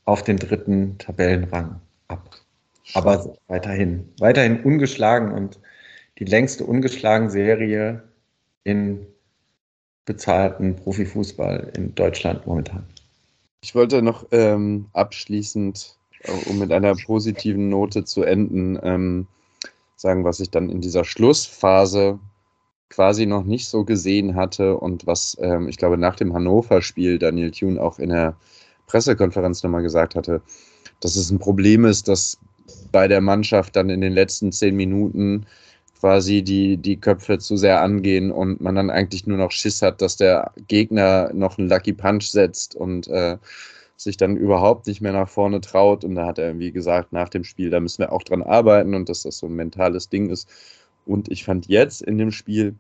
[0.05, 2.31] auf den dritten Tabellenrang ab.
[2.93, 5.59] Aber weiterhin, weiterhin ungeschlagen und
[6.17, 8.01] die längste ungeschlagen Serie
[8.63, 9.07] in
[10.05, 12.85] bezahlten Profifußball in Deutschland momentan.
[13.61, 19.27] Ich wollte noch ähm, abschließend, äh, um mit einer positiven Note zu enden, ähm,
[19.95, 22.19] sagen, was ich dann in dieser Schlussphase
[22.89, 27.51] quasi noch nicht so gesehen hatte und was ähm, ich glaube nach dem Hannover-Spiel Daniel
[27.51, 28.35] Thune auch in der
[28.88, 30.41] Pressekonferenz nochmal gesagt hatte,
[30.99, 32.38] dass es ein Problem ist, dass
[32.91, 35.45] bei der Mannschaft dann in den letzten zehn Minuten
[36.01, 40.01] quasi die, die Köpfe zu sehr angehen und man dann eigentlich nur noch Schiss hat,
[40.01, 43.37] dass der Gegner noch einen Lucky Punch setzt und äh,
[43.97, 46.03] sich dann überhaupt nicht mehr nach vorne traut.
[46.03, 48.95] Und da hat er irgendwie gesagt, nach dem Spiel, da müssen wir auch dran arbeiten
[48.95, 50.49] und dass das so ein mentales Ding ist.
[51.05, 52.75] Und ich fand jetzt in dem Spiel,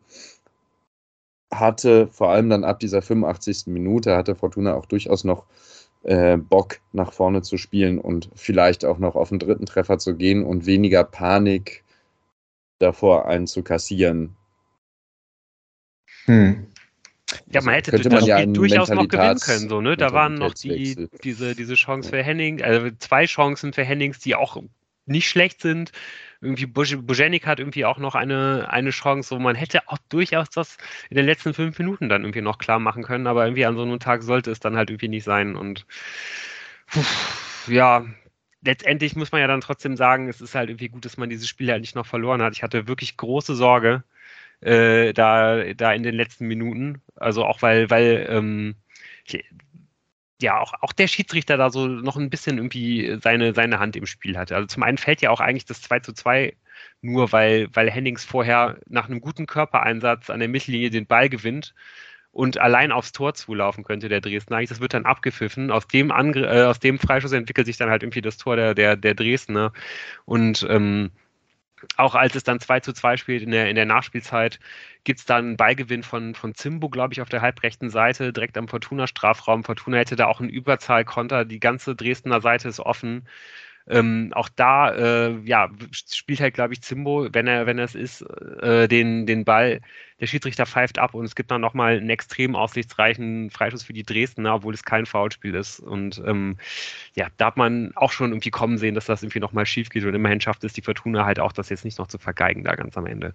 [1.53, 3.67] hatte vor allem dann ab dieser 85.
[3.67, 5.45] Minute, hatte Fortuna auch durchaus noch
[6.01, 10.15] äh, Bock nach vorne zu spielen und vielleicht auch noch auf den dritten Treffer zu
[10.15, 11.83] gehen und weniger Panik
[12.81, 14.35] davor, einen zu kassieren.
[16.25, 16.67] Hm.
[17.47, 19.69] Ja, man hätte das ja Spiel durchaus noch gewinnen können.
[19.69, 19.95] So, ne?
[19.95, 24.35] Da waren noch die, diese, diese Chance für Henning, also zwei Chancen für Hennings, die
[24.35, 24.61] auch
[25.05, 25.91] nicht schlecht sind.
[26.41, 30.77] Irgendwie Bojenik hat irgendwie auch noch eine, eine Chance, wo man hätte auch durchaus das
[31.09, 33.83] in den letzten fünf Minuten dann irgendwie noch klar machen können, aber irgendwie an so
[33.83, 35.55] einem Tag sollte es dann halt irgendwie nicht sein.
[35.55, 35.85] Und
[37.67, 38.05] ja,
[38.63, 41.47] letztendlich muss man ja dann trotzdem sagen, es ist halt irgendwie gut, dass man dieses
[41.47, 42.53] Spiel halt nicht noch verloren hat.
[42.55, 44.03] Ich hatte wirklich große Sorge
[44.61, 47.01] äh, da, da in den letzten Minuten.
[47.15, 48.75] Also auch weil, weil ähm,
[50.41, 54.05] ja, auch, auch der Schiedsrichter da so noch ein bisschen irgendwie seine, seine Hand im
[54.05, 54.55] Spiel hatte.
[54.55, 56.55] Also zum einen fällt ja auch eigentlich das 2 zu 2
[57.01, 61.73] nur weil, weil Hennings vorher nach einem guten Körpereinsatz an der Mittellinie den Ball gewinnt
[62.31, 64.61] und allein aufs Tor zulaufen könnte, der Dresdner.
[64.63, 65.69] Das wird dann abgepfiffen.
[65.71, 68.73] Aus dem, Angr äh, aus dem Freischuss entwickelt sich dann halt irgendwie das Tor der,
[68.73, 69.73] der, der Dresdner.
[70.25, 71.11] Und ähm,
[71.97, 74.59] auch als es dann 2 zu 2 spielt in der, in der Nachspielzeit,
[75.03, 78.57] gibt es dann einen Beigewinn von, von Zimbo, glaube ich, auf der halbrechten Seite, direkt
[78.57, 79.63] am Fortuna-Strafraum.
[79.63, 81.43] Fortuna hätte da auch einen Überzahlkonter.
[81.43, 83.27] Die ganze Dresdner Seite ist offen.
[83.87, 88.21] Ähm, auch da äh, ja, spielt halt, glaube ich, Zimbo, wenn er, wenn es ist,
[88.21, 89.81] äh, den, den Ball.
[90.19, 94.03] Der Schiedsrichter pfeift ab und es gibt dann nochmal einen extrem aussichtsreichen Freischuss für die
[94.03, 95.79] Dresdner, obwohl es kein Foulspiel ist.
[95.79, 96.57] Und ähm,
[97.15, 100.05] ja, da hat man auch schon irgendwie kommen sehen, dass das irgendwie nochmal schief geht
[100.05, 102.75] und immerhin schafft es die Fortuna halt auch, das jetzt nicht noch zu vergeigen da
[102.75, 103.33] ganz am Ende.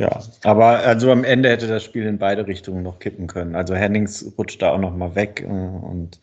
[0.00, 3.54] Ja, aber also am Ende hätte das Spiel in beide Richtungen noch kippen können.
[3.54, 6.18] Also Hennings rutscht da auch noch mal weg äh, und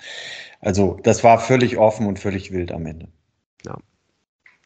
[0.62, 3.08] also das war völlig offen und völlig wild am Ende.
[3.64, 3.78] Ja.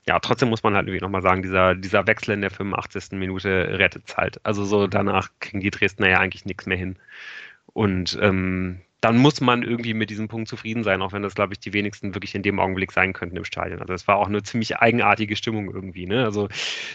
[0.08, 3.20] Ja, trotzdem muss man halt irgendwie nochmal sagen, dieser, dieser Wechsel in der 85.
[3.20, 4.40] Minute rettet es halt.
[4.44, 6.96] Also so danach kriegen die Dresdner ja eigentlich nichts mehr hin.
[7.74, 11.54] Und ähm, dann muss man irgendwie mit diesem Punkt zufrieden sein, auch wenn das, glaube
[11.54, 13.82] ich, die wenigsten wirklich in dem Augenblick sein könnten im Stadion.
[13.82, 16.06] Also es war auch eine ziemlich eigenartige Stimmung irgendwie.
[16.06, 16.24] Ne?
[16.24, 16.50] Also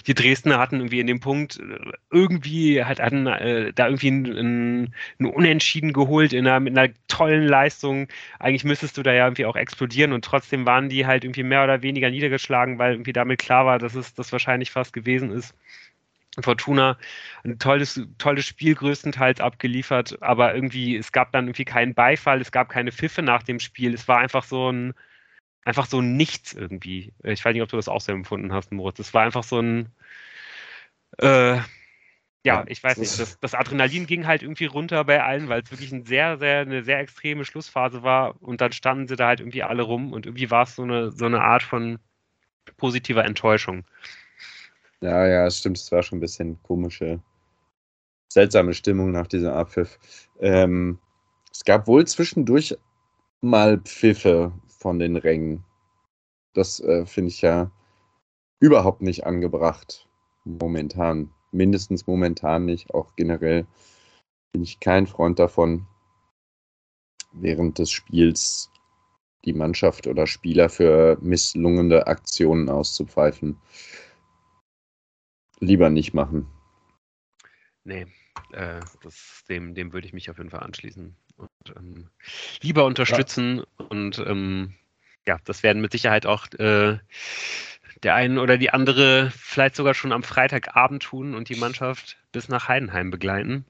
[0.07, 4.95] die Dresdner hatten irgendwie in dem Punkt äh, irgendwie hat, hatten äh, da irgendwie ein,
[5.19, 8.07] ein, Unentschieden geholt in einer, mit einer tollen Leistung.
[8.39, 11.65] Eigentlich müsstest du da ja irgendwie auch explodieren und trotzdem waren die halt irgendwie mehr
[11.65, 15.55] oder weniger niedergeschlagen, weil irgendwie damit klar war, dass es das wahrscheinlich fast gewesen ist.
[16.43, 16.99] Fortuna
[17.45, 22.53] ein tolles, tolles Spiel größtenteils abgeliefert, aber irgendwie, es gab dann irgendwie keinen Beifall, es
[22.53, 23.95] gab keine Pfiffe nach dem Spiel.
[23.95, 24.95] Es war einfach so ein,
[25.65, 27.13] einfach so ein Nichts irgendwie.
[27.23, 28.99] Ich weiß nicht, ob du das auch so empfunden hast, Moritz.
[28.99, 29.93] Es war einfach so ein,
[31.19, 31.59] äh,
[32.45, 35.71] ja, ich weiß nicht, das, das, Adrenalin ging halt irgendwie runter bei allen, weil es
[35.73, 39.41] wirklich ein sehr, sehr, eine sehr extreme Schlussphase war und dann standen sie da halt
[39.41, 41.99] irgendwie alle rum und irgendwie war es so eine, so eine Art von
[42.77, 43.85] positiver Enttäuschung.
[45.03, 45.79] Ja, ja, es stimmt.
[45.79, 47.21] Es war schon ein bisschen komische,
[48.33, 49.99] seltsame Stimmung nach diesem Abpfiff.
[50.41, 50.99] Ähm,
[51.53, 52.77] es gab wohl zwischendurch
[53.41, 55.65] mal Pfiffe von den Rängen.
[56.55, 57.71] Das äh, finde ich ja
[58.61, 60.09] überhaupt nicht angebracht.
[60.45, 61.31] Momentan.
[61.53, 62.93] Mindestens momentan nicht.
[62.93, 63.67] Auch generell
[64.53, 65.87] bin ich kein Freund davon,
[67.33, 68.71] während des Spiels
[69.45, 73.61] die Mannschaft oder Spieler für misslungene Aktionen auszupfeifen
[75.61, 76.47] lieber nicht machen.
[77.85, 78.07] Nee,
[78.53, 81.17] äh, das, dem, dem würde ich mich auf jeden Fall anschließen.
[81.37, 82.09] Und ähm,
[82.63, 83.87] lieber unterstützen ja.
[83.87, 84.75] und ähm,
[85.27, 86.99] ja, das werden mit Sicherheit auch äh,
[88.03, 92.49] der eine oder die andere vielleicht sogar schon am Freitagabend tun und die Mannschaft bis
[92.49, 93.67] nach Heidenheim begleiten.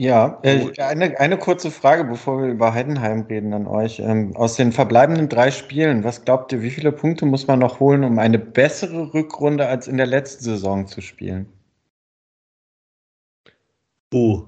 [0.00, 3.98] Ja, äh, eine, eine kurze Frage, bevor wir über Heidenheim reden an euch.
[3.98, 7.80] Ähm, aus den verbleibenden drei Spielen, was glaubt ihr, wie viele Punkte muss man noch
[7.80, 11.52] holen, um eine bessere Rückrunde als in der letzten Saison zu spielen?
[14.14, 14.46] Uh.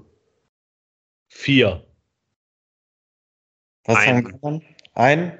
[1.27, 1.85] Vier.
[3.83, 4.23] Was Ein.
[4.23, 4.61] sagen wir?
[4.93, 5.37] Ein?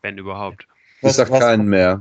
[0.00, 0.66] Wenn überhaupt.
[1.02, 2.00] Ich sag keinen mehr.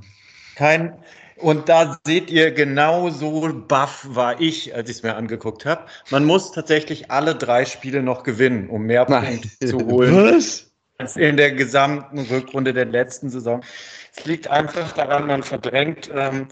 [0.55, 0.97] Kein.
[1.39, 5.85] Und da seht ihr, genau so baff war ich, als ich es mir angeguckt habe.
[6.09, 10.35] Man muss tatsächlich alle drei Spiele noch gewinnen, um mehr Punkte zu holen.
[10.35, 10.71] Was?
[10.97, 13.61] Als in der gesamten Rückrunde der letzten Saison.
[14.15, 16.47] Es liegt einfach daran, man verdrängt ähm,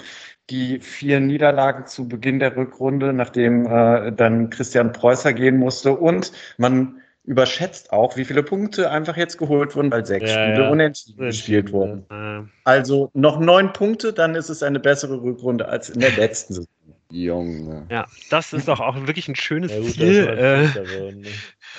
[0.51, 5.93] die vier Niederlagen zu Beginn der Rückrunde, nachdem äh, dann Christian Preußer gehen musste.
[5.93, 10.63] Und man überschätzt auch, wie viele Punkte einfach jetzt geholt wurden, weil sechs ja, Spiele
[10.65, 10.69] ja.
[10.69, 12.05] unentschieden gespielt wurden.
[12.09, 12.45] Ja.
[12.63, 16.69] Also noch neun Punkte, dann ist es eine bessere Rückrunde als in der letzten Saison.
[17.11, 17.85] Junge.
[17.89, 20.27] Ja, das ist doch auch wirklich ein schönes ja, gut, Ziel.
[20.27, 20.67] Äh,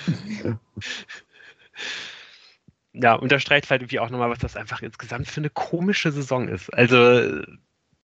[0.07, 0.59] ne?
[2.93, 6.73] ja, unterstreicht halt irgendwie auch nochmal, was das einfach insgesamt für eine komische Saison ist.
[6.73, 7.43] Also,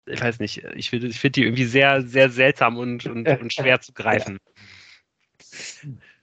[0.06, 3.52] ich weiß nicht, ich finde ich find die irgendwie sehr, sehr seltsam und, und, und
[3.52, 4.38] schwer zu greifen.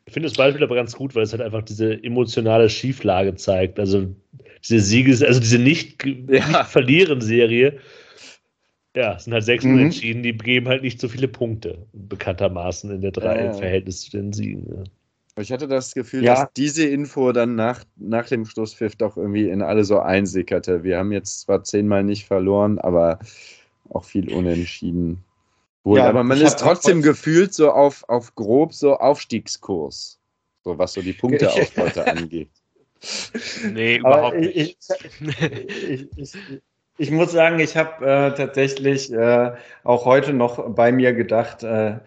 [0.09, 3.79] Ich finde das Beispiel aber ganz gut, weil es halt einfach diese emotionale Schieflage zeigt.
[3.79, 4.07] Also
[4.67, 7.77] diese Sieges-, also diese Nicht-Verlieren-Serie.
[8.95, 9.73] Ja, es sind halt sechs mhm.
[9.73, 13.51] Unentschieden, die geben halt nicht so viele Punkte, bekanntermaßen in der drei ja.
[13.51, 14.65] im Verhältnis zu den Siegen.
[14.67, 14.81] Ja.
[15.39, 16.33] Ich hatte das Gefühl, ja.
[16.33, 20.83] dass diese Info dann nach, nach dem Schlusspfiff doch irgendwie in alle so einsickerte.
[20.83, 23.19] Wir haben jetzt zwar zehnmal nicht verloren, aber
[23.89, 25.23] auch viel unentschieden.
[25.83, 30.19] Wohl, ja, aber man ist trotzdem gefühlt so auf, auf grob so Aufstiegskurs,
[30.63, 32.51] so was so die Punkteausbeute angeht.
[33.71, 34.77] Nee, überhaupt aber nicht.
[35.17, 36.37] Ich, ich,
[36.97, 39.53] ich, muss sagen, ich habe äh, tatsächlich äh,
[39.85, 41.99] auch heute noch bei mir gedacht, äh,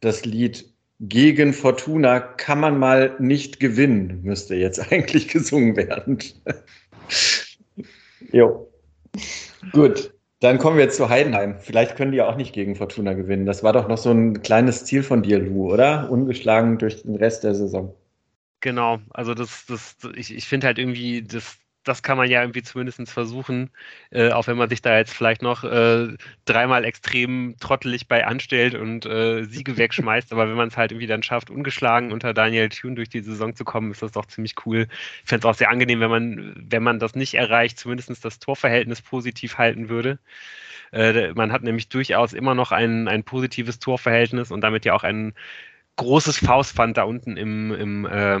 [0.00, 0.70] das Lied
[1.00, 6.18] gegen Fortuna kann man mal nicht gewinnen, müsste jetzt eigentlich gesungen werden.
[8.30, 8.70] jo.
[9.72, 10.13] Gut.
[10.44, 11.58] Dann kommen wir jetzt zu Heidenheim.
[11.58, 13.46] Vielleicht können die auch nicht gegen Fortuna gewinnen.
[13.46, 16.10] Das war doch noch so ein kleines Ziel von dir, Lou, oder?
[16.10, 17.94] Ungeschlagen durch den Rest der Saison.
[18.60, 22.62] Genau, also das, das, ich, ich finde halt irgendwie, das, das kann man ja irgendwie
[22.62, 23.70] zumindest versuchen,
[24.10, 26.08] äh, auch wenn man sich da jetzt vielleicht noch äh,
[26.44, 30.32] dreimal extrem trottelig bei anstellt und äh, Siege wegschmeißt.
[30.32, 33.54] Aber wenn man es halt irgendwie dann schafft, ungeschlagen unter Daniel Thune durch die Saison
[33.54, 34.88] zu kommen, ist das doch ziemlich cool.
[35.22, 38.38] Ich fände es auch sehr angenehm, wenn man, wenn man das nicht erreicht, zumindest das
[38.38, 40.18] Torverhältnis positiv halten würde.
[40.92, 45.04] Äh, man hat nämlich durchaus immer noch ein, ein positives Torverhältnis und damit ja auch
[45.04, 45.34] ein
[45.96, 48.40] großes Faustpfand da unten im, im äh,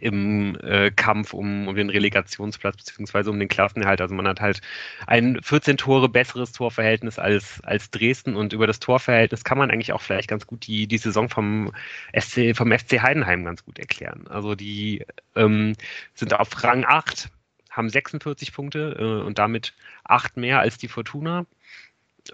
[0.00, 4.00] im äh, Kampf um, um den Relegationsplatz beziehungsweise um den Klassenerhalt.
[4.00, 4.60] Also man hat halt
[5.06, 9.92] ein 14 Tore besseres Torverhältnis als, als Dresden und über das Torverhältnis kann man eigentlich
[9.92, 11.72] auch vielleicht ganz gut die, die Saison vom
[12.18, 14.26] SC, vom FC Heidenheim ganz gut erklären.
[14.28, 15.04] Also die
[15.36, 15.74] ähm,
[16.14, 17.30] sind auf Rang 8,
[17.70, 21.46] haben 46 Punkte äh, und damit acht mehr als die Fortuna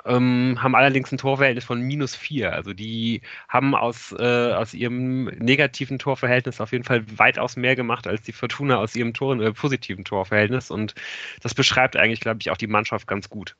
[0.04, 2.52] ähm, haben allerdings ein Torverhältnis von minus vier.
[2.52, 8.06] Also die haben aus, äh, aus ihrem negativen Torverhältnis auf jeden Fall weitaus mehr gemacht
[8.06, 10.70] als die Fortuna aus ihrem Tor äh, positiven Torverhältnis.
[10.70, 10.94] Und
[11.42, 13.56] das beschreibt eigentlich, glaube ich, auch die Mannschaft ganz gut.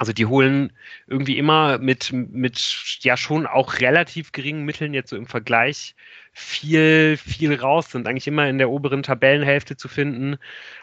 [0.00, 0.72] Also die holen
[1.08, 2.56] irgendwie immer mit, mit
[3.00, 5.94] ja schon auch relativ geringen Mitteln jetzt so im Vergleich
[6.32, 10.38] viel, viel raus, sind eigentlich immer in der oberen Tabellenhälfte zu finden,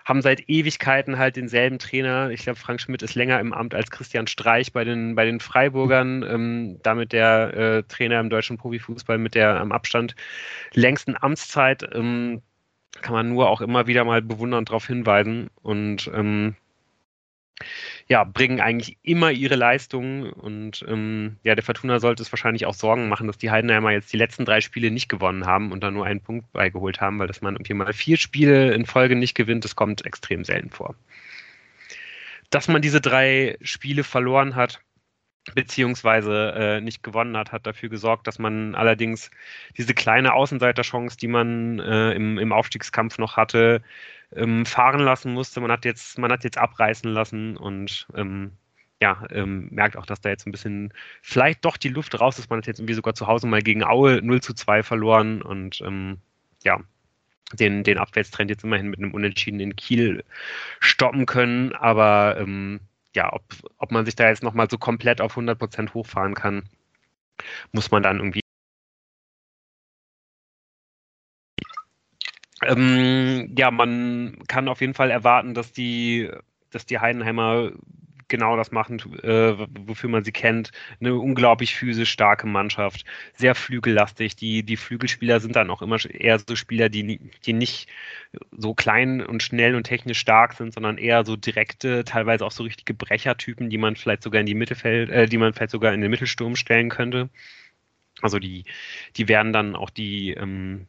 [0.06, 2.30] haben seit Ewigkeiten halt denselben Trainer.
[2.30, 5.40] Ich glaube, Frank Schmidt ist länger im Amt als Christian Streich bei den, bei den
[5.40, 10.16] Freiburgern, ähm, damit der äh, Trainer im deutschen Profifußball mit der am Abstand
[10.74, 11.90] längsten Amtszeit.
[11.92, 12.44] Ähm,
[13.02, 16.56] kann man nur auch immer wieder mal bewundernd darauf hinweisen und ähm,
[18.08, 22.74] ja, bringen eigentlich immer ihre Leistungen und ähm, ja, der Fortuna sollte es wahrscheinlich auch
[22.74, 25.94] Sorgen machen, dass die Heidenheimer jetzt die letzten drei Spiele nicht gewonnen haben und dann
[25.94, 29.36] nur einen Punkt beigeholt haben, weil dass man irgendwie mal vier Spiele in Folge nicht
[29.36, 30.96] gewinnt, das kommt extrem selten vor.
[32.50, 34.82] Dass man diese drei Spiele verloren hat,
[35.56, 39.32] beziehungsweise äh, nicht gewonnen hat, hat dafür gesorgt, dass man allerdings
[39.78, 43.82] diese kleine Außenseiterchance, die man äh, im, im Aufstiegskampf noch hatte,
[44.36, 45.62] ähm, fahren lassen musste.
[45.62, 48.52] Man hat jetzt, man hat jetzt abreißen lassen und ähm,
[49.02, 50.92] ja, ähm, merkt auch, dass da jetzt ein bisschen
[51.22, 52.50] vielleicht doch die Luft raus ist.
[52.50, 55.82] Man hat jetzt irgendwie sogar zu Hause mal gegen Aue 0 zu 2 verloren und
[55.82, 56.18] ähm,
[56.64, 56.80] ja,
[57.54, 60.24] den, den Abwärtstrend jetzt immerhin mit einem Unentschieden in Kiel
[60.80, 61.74] stoppen können.
[61.74, 62.80] Aber ähm,
[63.18, 63.44] ja, ob,
[63.80, 66.64] ob man sich da jetzt nochmal so komplett auf 100% hochfahren kann,
[67.72, 68.42] muss man dann irgendwie
[72.64, 76.30] Ähm, ja, man kann auf jeden Fall erwarten, dass die,
[76.72, 77.72] dass die Heidenheimer
[78.28, 79.54] genau das machen, äh,
[79.86, 80.72] wofür man sie kennt.
[81.00, 83.06] Eine unglaublich physisch starke Mannschaft,
[83.36, 84.36] sehr flügellastig.
[84.36, 87.88] Die, die Flügelspieler sind dann auch immer eher so Spieler, die, die nicht
[88.52, 92.64] so klein und schnell und technisch stark sind, sondern eher so direkte, teilweise auch so
[92.64, 96.02] richtige Brechertypen, die man vielleicht sogar in die Mittelfeld, äh, die man vielleicht sogar in
[96.02, 97.30] den Mittelsturm stellen könnte.
[98.22, 98.66] Also die,
[99.16, 100.88] die werden dann auch die, ähm,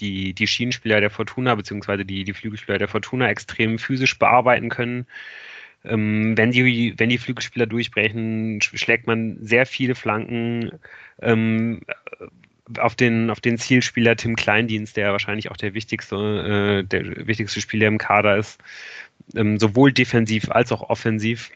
[0.00, 5.06] die, die Schienenspieler der Fortuna, beziehungsweise die, die Flügelspieler der Fortuna extrem physisch bearbeiten können.
[5.84, 10.72] Ähm, wenn, die, wenn die Flügelspieler durchbrechen, schlägt man sehr viele Flanken
[11.20, 11.80] ähm,
[12.78, 17.60] auf, den, auf den Zielspieler Tim Kleindienst, der wahrscheinlich auch der wichtigste, äh, der wichtigste
[17.60, 18.60] Spieler im Kader ist,
[19.34, 21.50] ähm, sowohl defensiv als auch offensiv.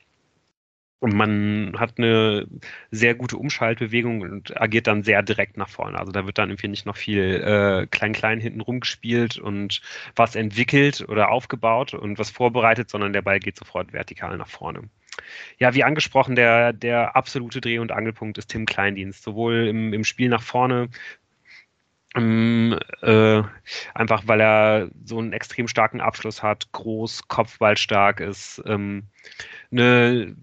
[0.98, 2.46] Und man hat eine
[2.90, 5.98] sehr gute Umschaltbewegung und agiert dann sehr direkt nach vorne.
[5.98, 9.82] Also da wird dann irgendwie nicht noch viel äh, klein-klein hinten rumgespielt und
[10.14, 14.84] was entwickelt oder aufgebaut und was vorbereitet, sondern der Ball geht sofort vertikal nach vorne.
[15.58, 19.22] Ja, wie angesprochen, der, der absolute Dreh- und Angelpunkt ist Tim Kleindienst.
[19.22, 20.88] Sowohl im, im Spiel nach vorne
[22.14, 23.42] ähm, äh,
[23.94, 29.08] einfach weil er so einen extrem starken Abschluss hat, groß, kopfballstark ist, ähm,
[29.70, 30.34] eine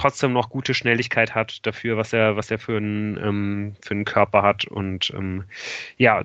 [0.00, 4.04] trotzdem noch gute Schnelligkeit hat dafür, was er, was er für einen, ähm, für einen
[4.04, 4.64] Körper hat.
[4.64, 5.44] Und ähm,
[5.98, 6.24] ja,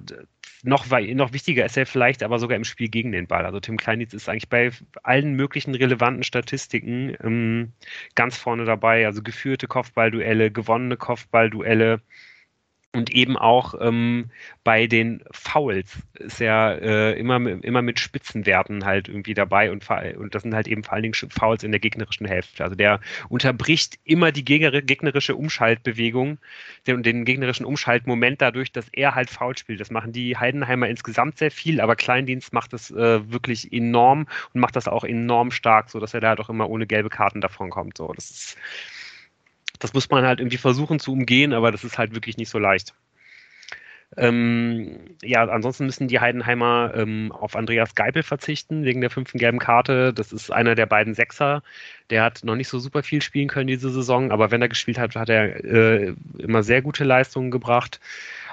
[0.63, 3.45] noch, noch wichtiger ist er vielleicht aber sogar im Spiel gegen den Ball.
[3.45, 4.71] Also Tim Kleinitz ist eigentlich bei
[5.03, 7.73] allen möglichen relevanten Statistiken ähm,
[8.15, 9.05] ganz vorne dabei.
[9.05, 12.01] Also geführte Kopfballduelle, gewonnene Kopfballduelle,
[12.95, 14.29] und eben auch ähm,
[14.63, 20.33] bei den Fouls ist er äh, immer, immer mit Spitzenwerten halt irgendwie dabei und, und
[20.33, 22.63] das sind halt eben vor allen Dingen Fouls in der gegnerischen Hälfte.
[22.63, 22.99] Also der
[23.29, 26.39] unterbricht immer die gegnerische Umschaltbewegung
[26.87, 29.79] den, den gegnerischen Umschaltmoment dadurch, dass er halt Foul spielt.
[29.79, 34.61] Das machen die Heidenheimer insgesamt sehr viel, aber Kleindienst macht das äh, wirklich enorm und
[34.61, 37.41] macht das auch enorm stark, so dass er da halt auch immer ohne gelbe Karten
[37.41, 37.97] davon kommt.
[37.97, 38.57] So, das ist
[39.79, 42.59] das muss man halt irgendwie versuchen zu umgehen, aber das ist halt wirklich nicht so
[42.59, 42.93] leicht.
[44.17, 49.59] Ähm, ja, ansonsten müssen die Heidenheimer ähm, auf Andreas Geipel verzichten, wegen der fünften gelben
[49.59, 50.13] Karte.
[50.13, 51.63] Das ist einer der beiden Sechser.
[52.09, 54.97] Der hat noch nicht so super viel spielen können diese Saison, aber wenn er gespielt
[54.97, 57.99] hat, hat er äh, immer sehr gute Leistungen gebracht.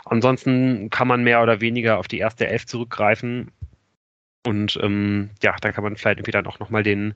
[0.04, 3.52] Ansonsten kann man mehr oder weniger auf die erste Elf zurückgreifen.
[4.44, 7.14] Und ähm, ja, da kann man vielleicht irgendwie dann auch nochmal den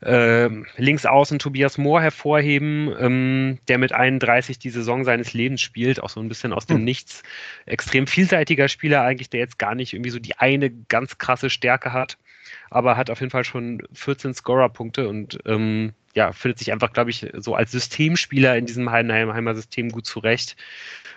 [0.00, 6.08] äh, Linksaußen Tobias Mohr hervorheben, ähm, der mit 31 die Saison seines Lebens spielt, auch
[6.08, 6.84] so ein bisschen aus dem hm.
[6.84, 7.22] Nichts.
[7.66, 11.92] Extrem vielseitiger Spieler eigentlich, der jetzt gar nicht irgendwie so die eine ganz krasse Stärke
[11.92, 12.16] hat,
[12.70, 17.10] aber hat auf jeden Fall schon 14 Scorer-Punkte und ähm, ja, findet sich einfach, glaube
[17.10, 20.56] ich, so als Systemspieler in diesem Heidenheimer System gut zurecht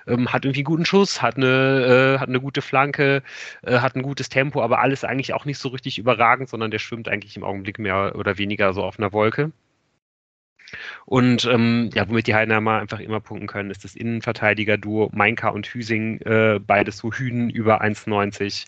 [0.07, 3.21] ähm, hat irgendwie einen guten Schuss, hat eine, äh, hat eine gute Flanke,
[3.61, 6.79] äh, hat ein gutes Tempo, aber alles eigentlich auch nicht so richtig überragend, sondern der
[6.79, 9.51] schwimmt eigentlich im Augenblick mehr oder weniger so auf einer Wolke.
[11.05, 15.67] Und ähm, ja, womit die Heidenheimer einfach immer punkten können, ist das Innenverteidiger-Duo Mainka und
[15.67, 18.67] Hüsing, äh, beides so Hüden über 1,90.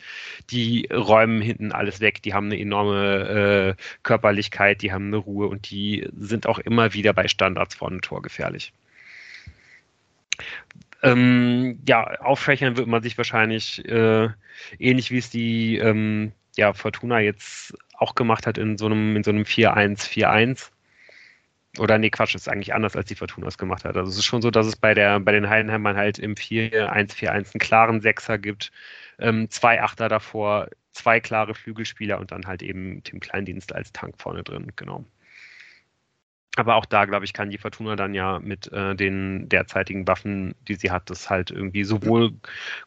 [0.50, 5.48] Die räumen hinten alles weg, die haben eine enorme äh, Körperlichkeit, die haben eine Ruhe
[5.48, 8.74] und die sind auch immer wieder bei Standards vorne Tor gefährlich.
[11.02, 14.30] Ähm, ja, auffächern wird man sich wahrscheinlich äh,
[14.80, 19.24] ähnlich wie es die ähm, ja, Fortuna jetzt auch gemacht hat in so einem, in
[19.24, 20.72] so einem 4-1-4-1.
[21.78, 23.96] Oder nee, Quatsch, ist eigentlich anders, als die Fortuna es gemacht hat.
[23.96, 27.30] Also es ist schon so, dass es bei der bei den Heidenheimern halt im 4-1-4-1
[27.30, 28.72] einen klaren Sechser gibt,
[29.20, 34.16] ähm, zwei Achter davor, zwei klare Flügelspieler und dann halt eben Tim Kleindienst als Tank
[34.20, 35.06] vorne drin, genau.
[36.56, 40.56] Aber auch da, glaube ich, kann die Fortuna dann ja mit äh, den derzeitigen Waffen,
[40.68, 42.34] die sie hat, das halt irgendwie sowohl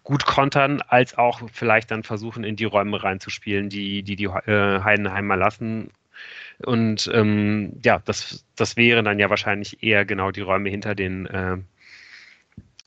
[0.03, 4.81] gut kontern, als auch vielleicht dann versuchen, in die Räume reinzuspielen, die die, die äh,
[4.83, 5.91] Heidenheimer lassen.
[6.59, 11.27] Und ähm, ja, das, das wären dann ja wahrscheinlich eher genau die Räume hinter den
[11.27, 11.59] äh,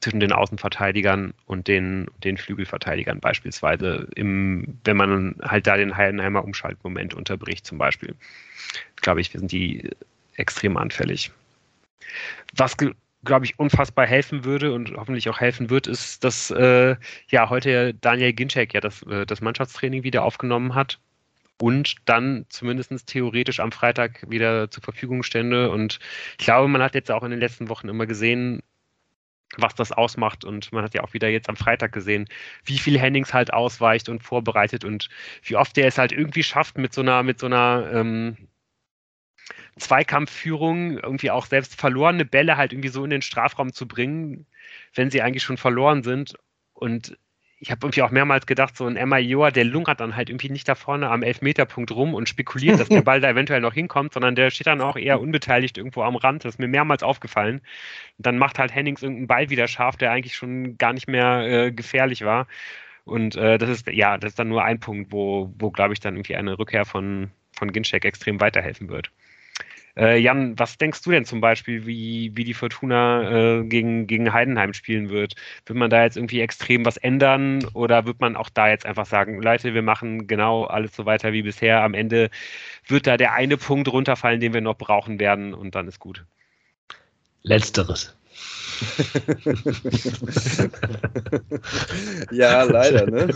[0.06, 6.44] zwischen den Außenverteidigern und den, den Flügelverteidigern beispielsweise, im, wenn man halt da den Heidenheimer
[6.44, 8.14] Umschaltmoment unterbricht zum Beispiel.
[8.98, 9.90] Glaube ich, wir sind die
[10.36, 11.32] extrem anfällig.
[12.56, 16.96] Was glaube ich, unfassbar helfen würde und hoffentlich auch helfen wird, ist, dass äh,
[17.30, 21.00] ja heute Daniel Ginczek ja das, äh, das Mannschaftstraining wieder aufgenommen hat
[21.58, 25.72] und dann zumindest theoretisch am Freitag wieder zur Verfügung stände.
[25.72, 26.00] Und
[26.38, 28.62] ich glaube, man hat jetzt auch in den letzten Wochen immer gesehen,
[29.58, 30.44] was das ausmacht.
[30.44, 32.28] Und man hat ja auch wieder jetzt am Freitag gesehen,
[32.66, 35.10] wie viel Hennings halt ausweicht und vorbereitet und
[35.44, 38.50] wie oft er es halt irgendwie schafft, mit so einer, mit so einer ähm,
[39.78, 44.46] Zweikampfführung, irgendwie auch selbst verlorene Bälle halt irgendwie so in den Strafraum zu bringen,
[44.94, 46.36] wenn sie eigentlich schon verloren sind.
[46.74, 47.18] Und
[47.60, 50.50] ich habe irgendwie auch mehrmals gedacht, so ein Emma Joa, der lungert dann halt irgendwie
[50.50, 54.14] nicht da vorne am Elfmeterpunkt rum und spekuliert, dass der Ball da eventuell noch hinkommt,
[54.14, 56.44] sondern der steht dann auch eher unbeteiligt irgendwo am Rand.
[56.44, 57.62] Das ist mir mehrmals aufgefallen.
[58.18, 61.48] Und dann macht halt Hennings irgendeinen Ball wieder scharf, der eigentlich schon gar nicht mehr
[61.48, 62.48] äh, gefährlich war.
[63.06, 66.00] Und äh, das ist, ja, das ist dann nur ein Punkt, wo, wo glaube ich,
[66.00, 69.12] dann irgendwie eine Rückkehr von, von Ginczek extrem weiterhelfen wird.
[69.98, 74.34] Äh, Jan, was denkst du denn zum Beispiel, wie, wie die Fortuna äh, gegen, gegen
[74.34, 75.36] Heidenheim spielen wird?
[75.66, 79.06] Wird man da jetzt irgendwie extrem was ändern oder wird man auch da jetzt einfach
[79.06, 81.82] sagen, Leute, wir machen genau alles so weiter wie bisher?
[81.82, 82.30] Am Ende
[82.88, 86.26] wird da der eine Punkt runterfallen, den wir noch brauchen werden und dann ist gut.
[87.44, 88.18] Letzteres.
[92.32, 93.30] ja, leider, ne?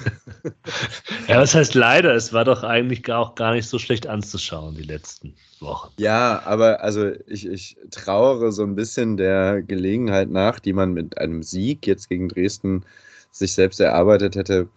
[1.28, 2.14] Ja, was heißt leider?
[2.14, 5.92] Es war doch eigentlich auch gar nicht so schlecht anzuschauen, die letzten Wochen.
[5.98, 11.18] Ja, aber also ich, ich trauere so ein bisschen der Gelegenheit nach, die man mit
[11.18, 12.86] einem Sieg jetzt gegen Dresden
[13.32, 14.68] sich selbst erarbeitet hätte,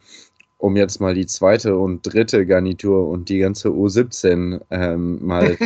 [0.62, 5.56] um jetzt mal die zweite und dritte Garnitur und die ganze U17 ähm, mal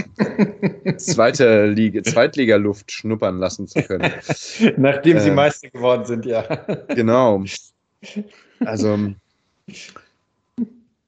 [0.96, 4.10] zweite Liga, Zweitliga-Luft schnuppern lassen zu können.
[4.78, 6.42] Nachdem sie äh, Meister geworden sind, ja.
[6.88, 7.44] Genau.
[8.60, 8.96] Also,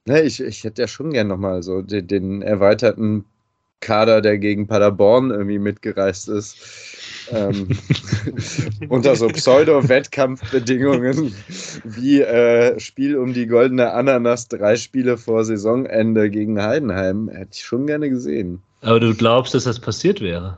[0.05, 3.25] ne, ich, ich hätte ja schon gern nochmal so den, den erweiterten
[3.79, 6.98] Kader, der gegen Paderborn irgendwie mitgereist ist
[7.31, 7.69] ähm,
[8.89, 11.33] unter so Pseudo-Wettkampfbedingungen
[11.83, 17.29] wie äh, Spiel um die goldene Ananas, drei Spiele vor Saisonende gegen Heidenheim.
[17.29, 18.61] Hätte ich schon gerne gesehen.
[18.81, 20.57] Aber du glaubst, dass das passiert wäre?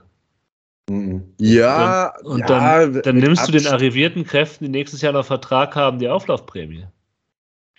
[0.89, 1.23] Mhm.
[1.37, 5.25] Ja, und, und ja, dann, dann nimmst du den arrivierten Kräften, die nächstes Jahr noch
[5.25, 6.85] Vertrag haben, die Auflaufprämie.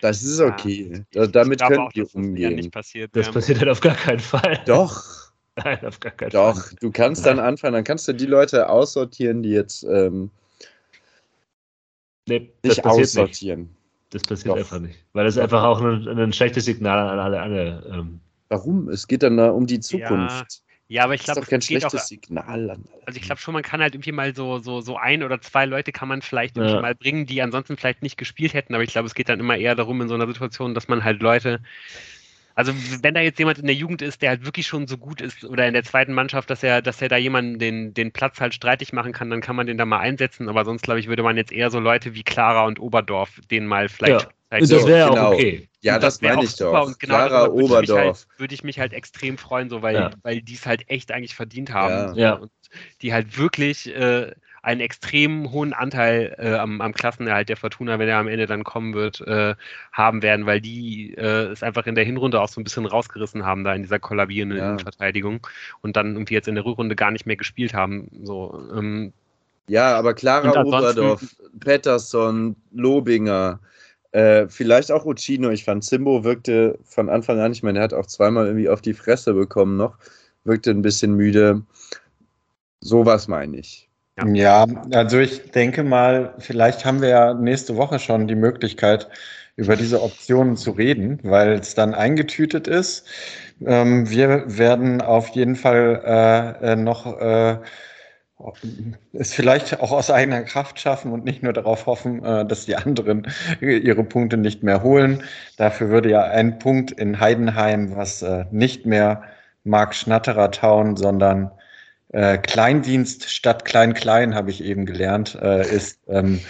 [0.01, 1.05] Das ist okay.
[1.15, 1.29] Ja.
[1.29, 2.71] Damit können wir umgehen.
[2.73, 4.61] Das, das passiert halt auf gar keinen Fall.
[4.67, 5.22] Doch.
[5.65, 6.77] Nein, auf gar keinen Doch, Fall.
[6.81, 10.31] du kannst dann anfangen, dann kannst du die Leute aussortieren, die jetzt ähm,
[12.27, 13.61] nee, nicht aussortieren.
[13.61, 13.71] Nicht.
[14.11, 14.59] Das passiert Doch.
[14.59, 14.99] einfach nicht.
[15.13, 17.41] Weil das einfach auch ein, ein schlechtes Signal an alle.
[17.41, 18.21] alle ähm.
[18.49, 18.89] Warum?
[18.91, 20.11] Es geht dann da um die Zukunft.
[20.11, 20.73] Ja.
[20.89, 22.71] Ja, aber ich glaube, das ist doch kein schlechtes auch, Signal.
[22.71, 22.85] An.
[23.07, 25.65] also ich glaube schon, man kann halt irgendwie mal so, so, so ein oder zwei
[25.65, 26.83] Leute kann man vielleicht irgendwie Ja.
[26.83, 29.57] mal bringen, die ansonsten vielleicht nicht gespielt hätten, aber ich glaube, es geht dann immer
[29.57, 31.63] eher darum in so einer Situation, dass man halt Leute,
[32.55, 32.73] also
[33.03, 35.45] wenn da jetzt jemand in der Jugend ist, der halt wirklich schon so gut ist
[35.45, 38.55] oder in der zweiten Mannschaft, dass er, dass er da jemanden den, den Platz halt
[38.55, 41.23] streitig machen kann, dann kann man den da mal einsetzen, aber sonst glaube ich, würde
[41.23, 44.29] man jetzt eher so Leute wie Clara und Oberdorf, denen mal vielleicht Ja.
[44.59, 45.29] Spielzeit Das wäre genau.
[45.29, 45.69] auch okay.
[45.81, 46.87] Ja, Und das, wär meine ich doch.
[46.87, 48.27] Und genau Clara würde ich, mich halt, Oberdorf.
[48.39, 50.11] würde ich mich halt extrem freuen, so weil, Ja.
[50.23, 51.95] weil die es halt echt eigentlich verdient haben.
[51.95, 52.09] Ja.
[52.09, 52.33] So, Ja.
[52.35, 52.51] Und
[53.03, 54.33] die halt wirklich äh,
[54.63, 58.63] einen extrem hohen Anteil äh, am, am Klassenerhalt der Fortuna, wenn er am Ende dann
[58.63, 59.57] kommen wird, äh,
[59.93, 63.45] haben werden, weil die äh, es einfach in der Hinrunde auch so ein bisschen rausgerissen
[63.45, 64.69] haben, da in dieser kollabierenden Ja.
[64.71, 65.45] Innenverteidigung
[65.81, 68.09] und dann irgendwie jetzt in der Rückrunde gar nicht mehr gespielt haben.
[68.23, 69.13] So, ähm,
[69.67, 71.25] Ja, aber Clara Oberdorf,
[71.59, 73.59] Pettersson, Lobinger,
[74.13, 75.51] äh, vielleicht auch Uccino.
[75.51, 78.81] Ich fand, Simbo wirkte von Anfang an, ich meine, er hat auch zweimal irgendwie auf
[78.81, 79.99] die Fresse bekommen noch,
[80.45, 81.63] wirkte ein bisschen müde.
[82.81, 83.89] Sowas meine ich.
[84.19, 89.09] Ja, also ich denke mal, vielleicht haben wir ja nächste Woche schon die Möglichkeit,
[89.57, 93.07] über diese Optionen zu reden, weil es dann eingetütet ist.
[93.65, 96.03] Ähm, wir werden auf jeden Fall
[96.63, 97.59] äh, äh, noch äh,
[99.13, 102.77] es vielleicht auch aus eigener Kraft schaffen und nicht nur darauf hoffen, äh, dass die
[102.77, 103.27] anderen
[103.61, 105.23] ihre Punkte nicht mehr holen.
[105.57, 109.23] Dafür würde ja ein Punkt in Heidenheim, was äh, nicht mehr
[109.65, 111.51] Mark Schnatterer Town, sondern
[112.13, 116.41] äh, Kleindienst statt Klein-Klein, habe ich eben gelernt, äh, ist, ähm,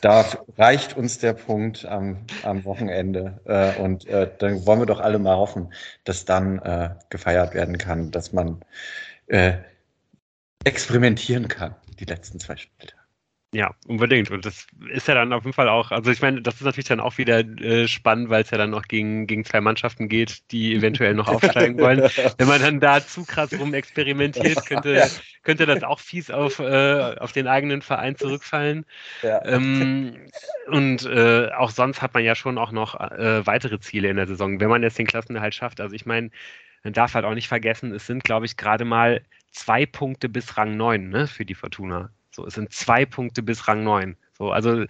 [0.00, 0.24] da
[0.56, 3.40] reicht uns der Punkt am, am Wochenende.
[3.44, 5.72] Äh, und äh, dann wollen wir doch alle mal hoffen,
[6.04, 8.64] dass dann äh, gefeiert werden kann, dass man
[9.26, 9.54] äh,
[10.64, 12.92] experimentieren kann, die letzten zwei Spiele.
[13.52, 14.30] Ja, unbedingt.
[14.30, 16.86] Und das ist ja dann auf jeden Fall auch, also ich meine, das ist natürlich
[16.86, 20.52] dann auch wieder äh, spannend, weil es ja dann noch gegen, gegen zwei Mannschaften geht,
[20.52, 22.08] die eventuell noch aufsteigen wollen.
[22.38, 25.10] Wenn man dann da zu krass rum experimentiert, könnte,
[25.42, 28.86] könnte das auch fies auf, äh, auf den eigenen Verein zurückfallen.
[29.22, 29.44] Ja.
[29.44, 30.28] Ähm,
[30.68, 34.28] und äh, auch sonst hat man ja schon auch noch äh, weitere Ziele in der
[34.28, 35.80] Saison, wenn man jetzt den Klassenerhalt schafft.
[35.80, 36.30] Also ich meine,
[36.84, 40.56] man darf halt auch nicht vergessen, es sind, glaube ich, gerade mal zwei Punkte bis
[40.56, 42.12] Rang 9 ne, für die Fortuna.
[42.40, 44.16] So, es sind zwei Punkte bis Rang 9.
[44.32, 44.84] So, also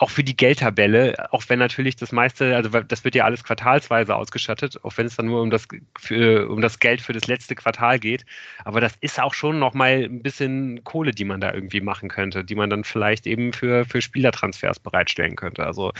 [0.00, 4.16] auch für die Geldtabelle, auch wenn natürlich das meiste, also das wird ja alles quartalsweise
[4.16, 7.54] ausgeschattet, auch wenn es dann nur um das, für, um das Geld für das letzte
[7.54, 8.26] Quartal geht.
[8.64, 12.44] Aber das ist auch schon nochmal ein bisschen Kohle, die man da irgendwie machen könnte,
[12.44, 15.64] die man dann vielleicht eben für, für Spielertransfers bereitstellen könnte.
[15.64, 15.92] Also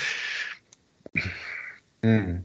[2.03, 2.45] Mhm.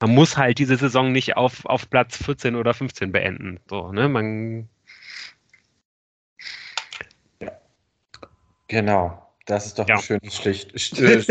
[0.00, 3.60] man muss halt diese Saison nicht auf, auf Platz 14 oder 15 beenden.
[3.68, 4.08] So, ne?
[4.08, 4.68] Man
[8.70, 9.20] Genau.
[9.46, 9.96] Das ist doch Ja.
[9.96, 11.26] ein schönes Schlicht, Schönes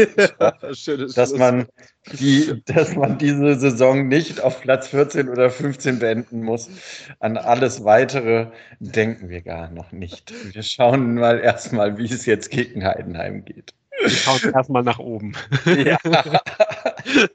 [1.15, 1.67] dass man
[2.19, 6.69] die, dass man diese Saison nicht auf Platz 14 oder 15 beenden muss.
[7.21, 8.47] An alles weitere
[8.81, 10.33] denken wir gar noch nicht.
[10.53, 13.73] Wir schauen mal erstmal, wie es jetzt gegen Heidenheim geht.
[14.01, 15.33] wir schauen erstmal nach oben.
[15.65, 15.97] Ja.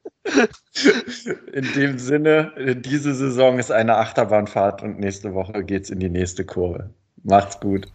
[1.52, 2.52] In dem Sinne,
[2.84, 6.90] diese Saison ist eine Achterbahnfahrt und nächste Woche geht's in die nächste Kurve.
[7.22, 7.86] Macht's gut.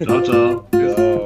[0.00, 0.66] Ciao, ciao.
[0.74, 1.17] Ja.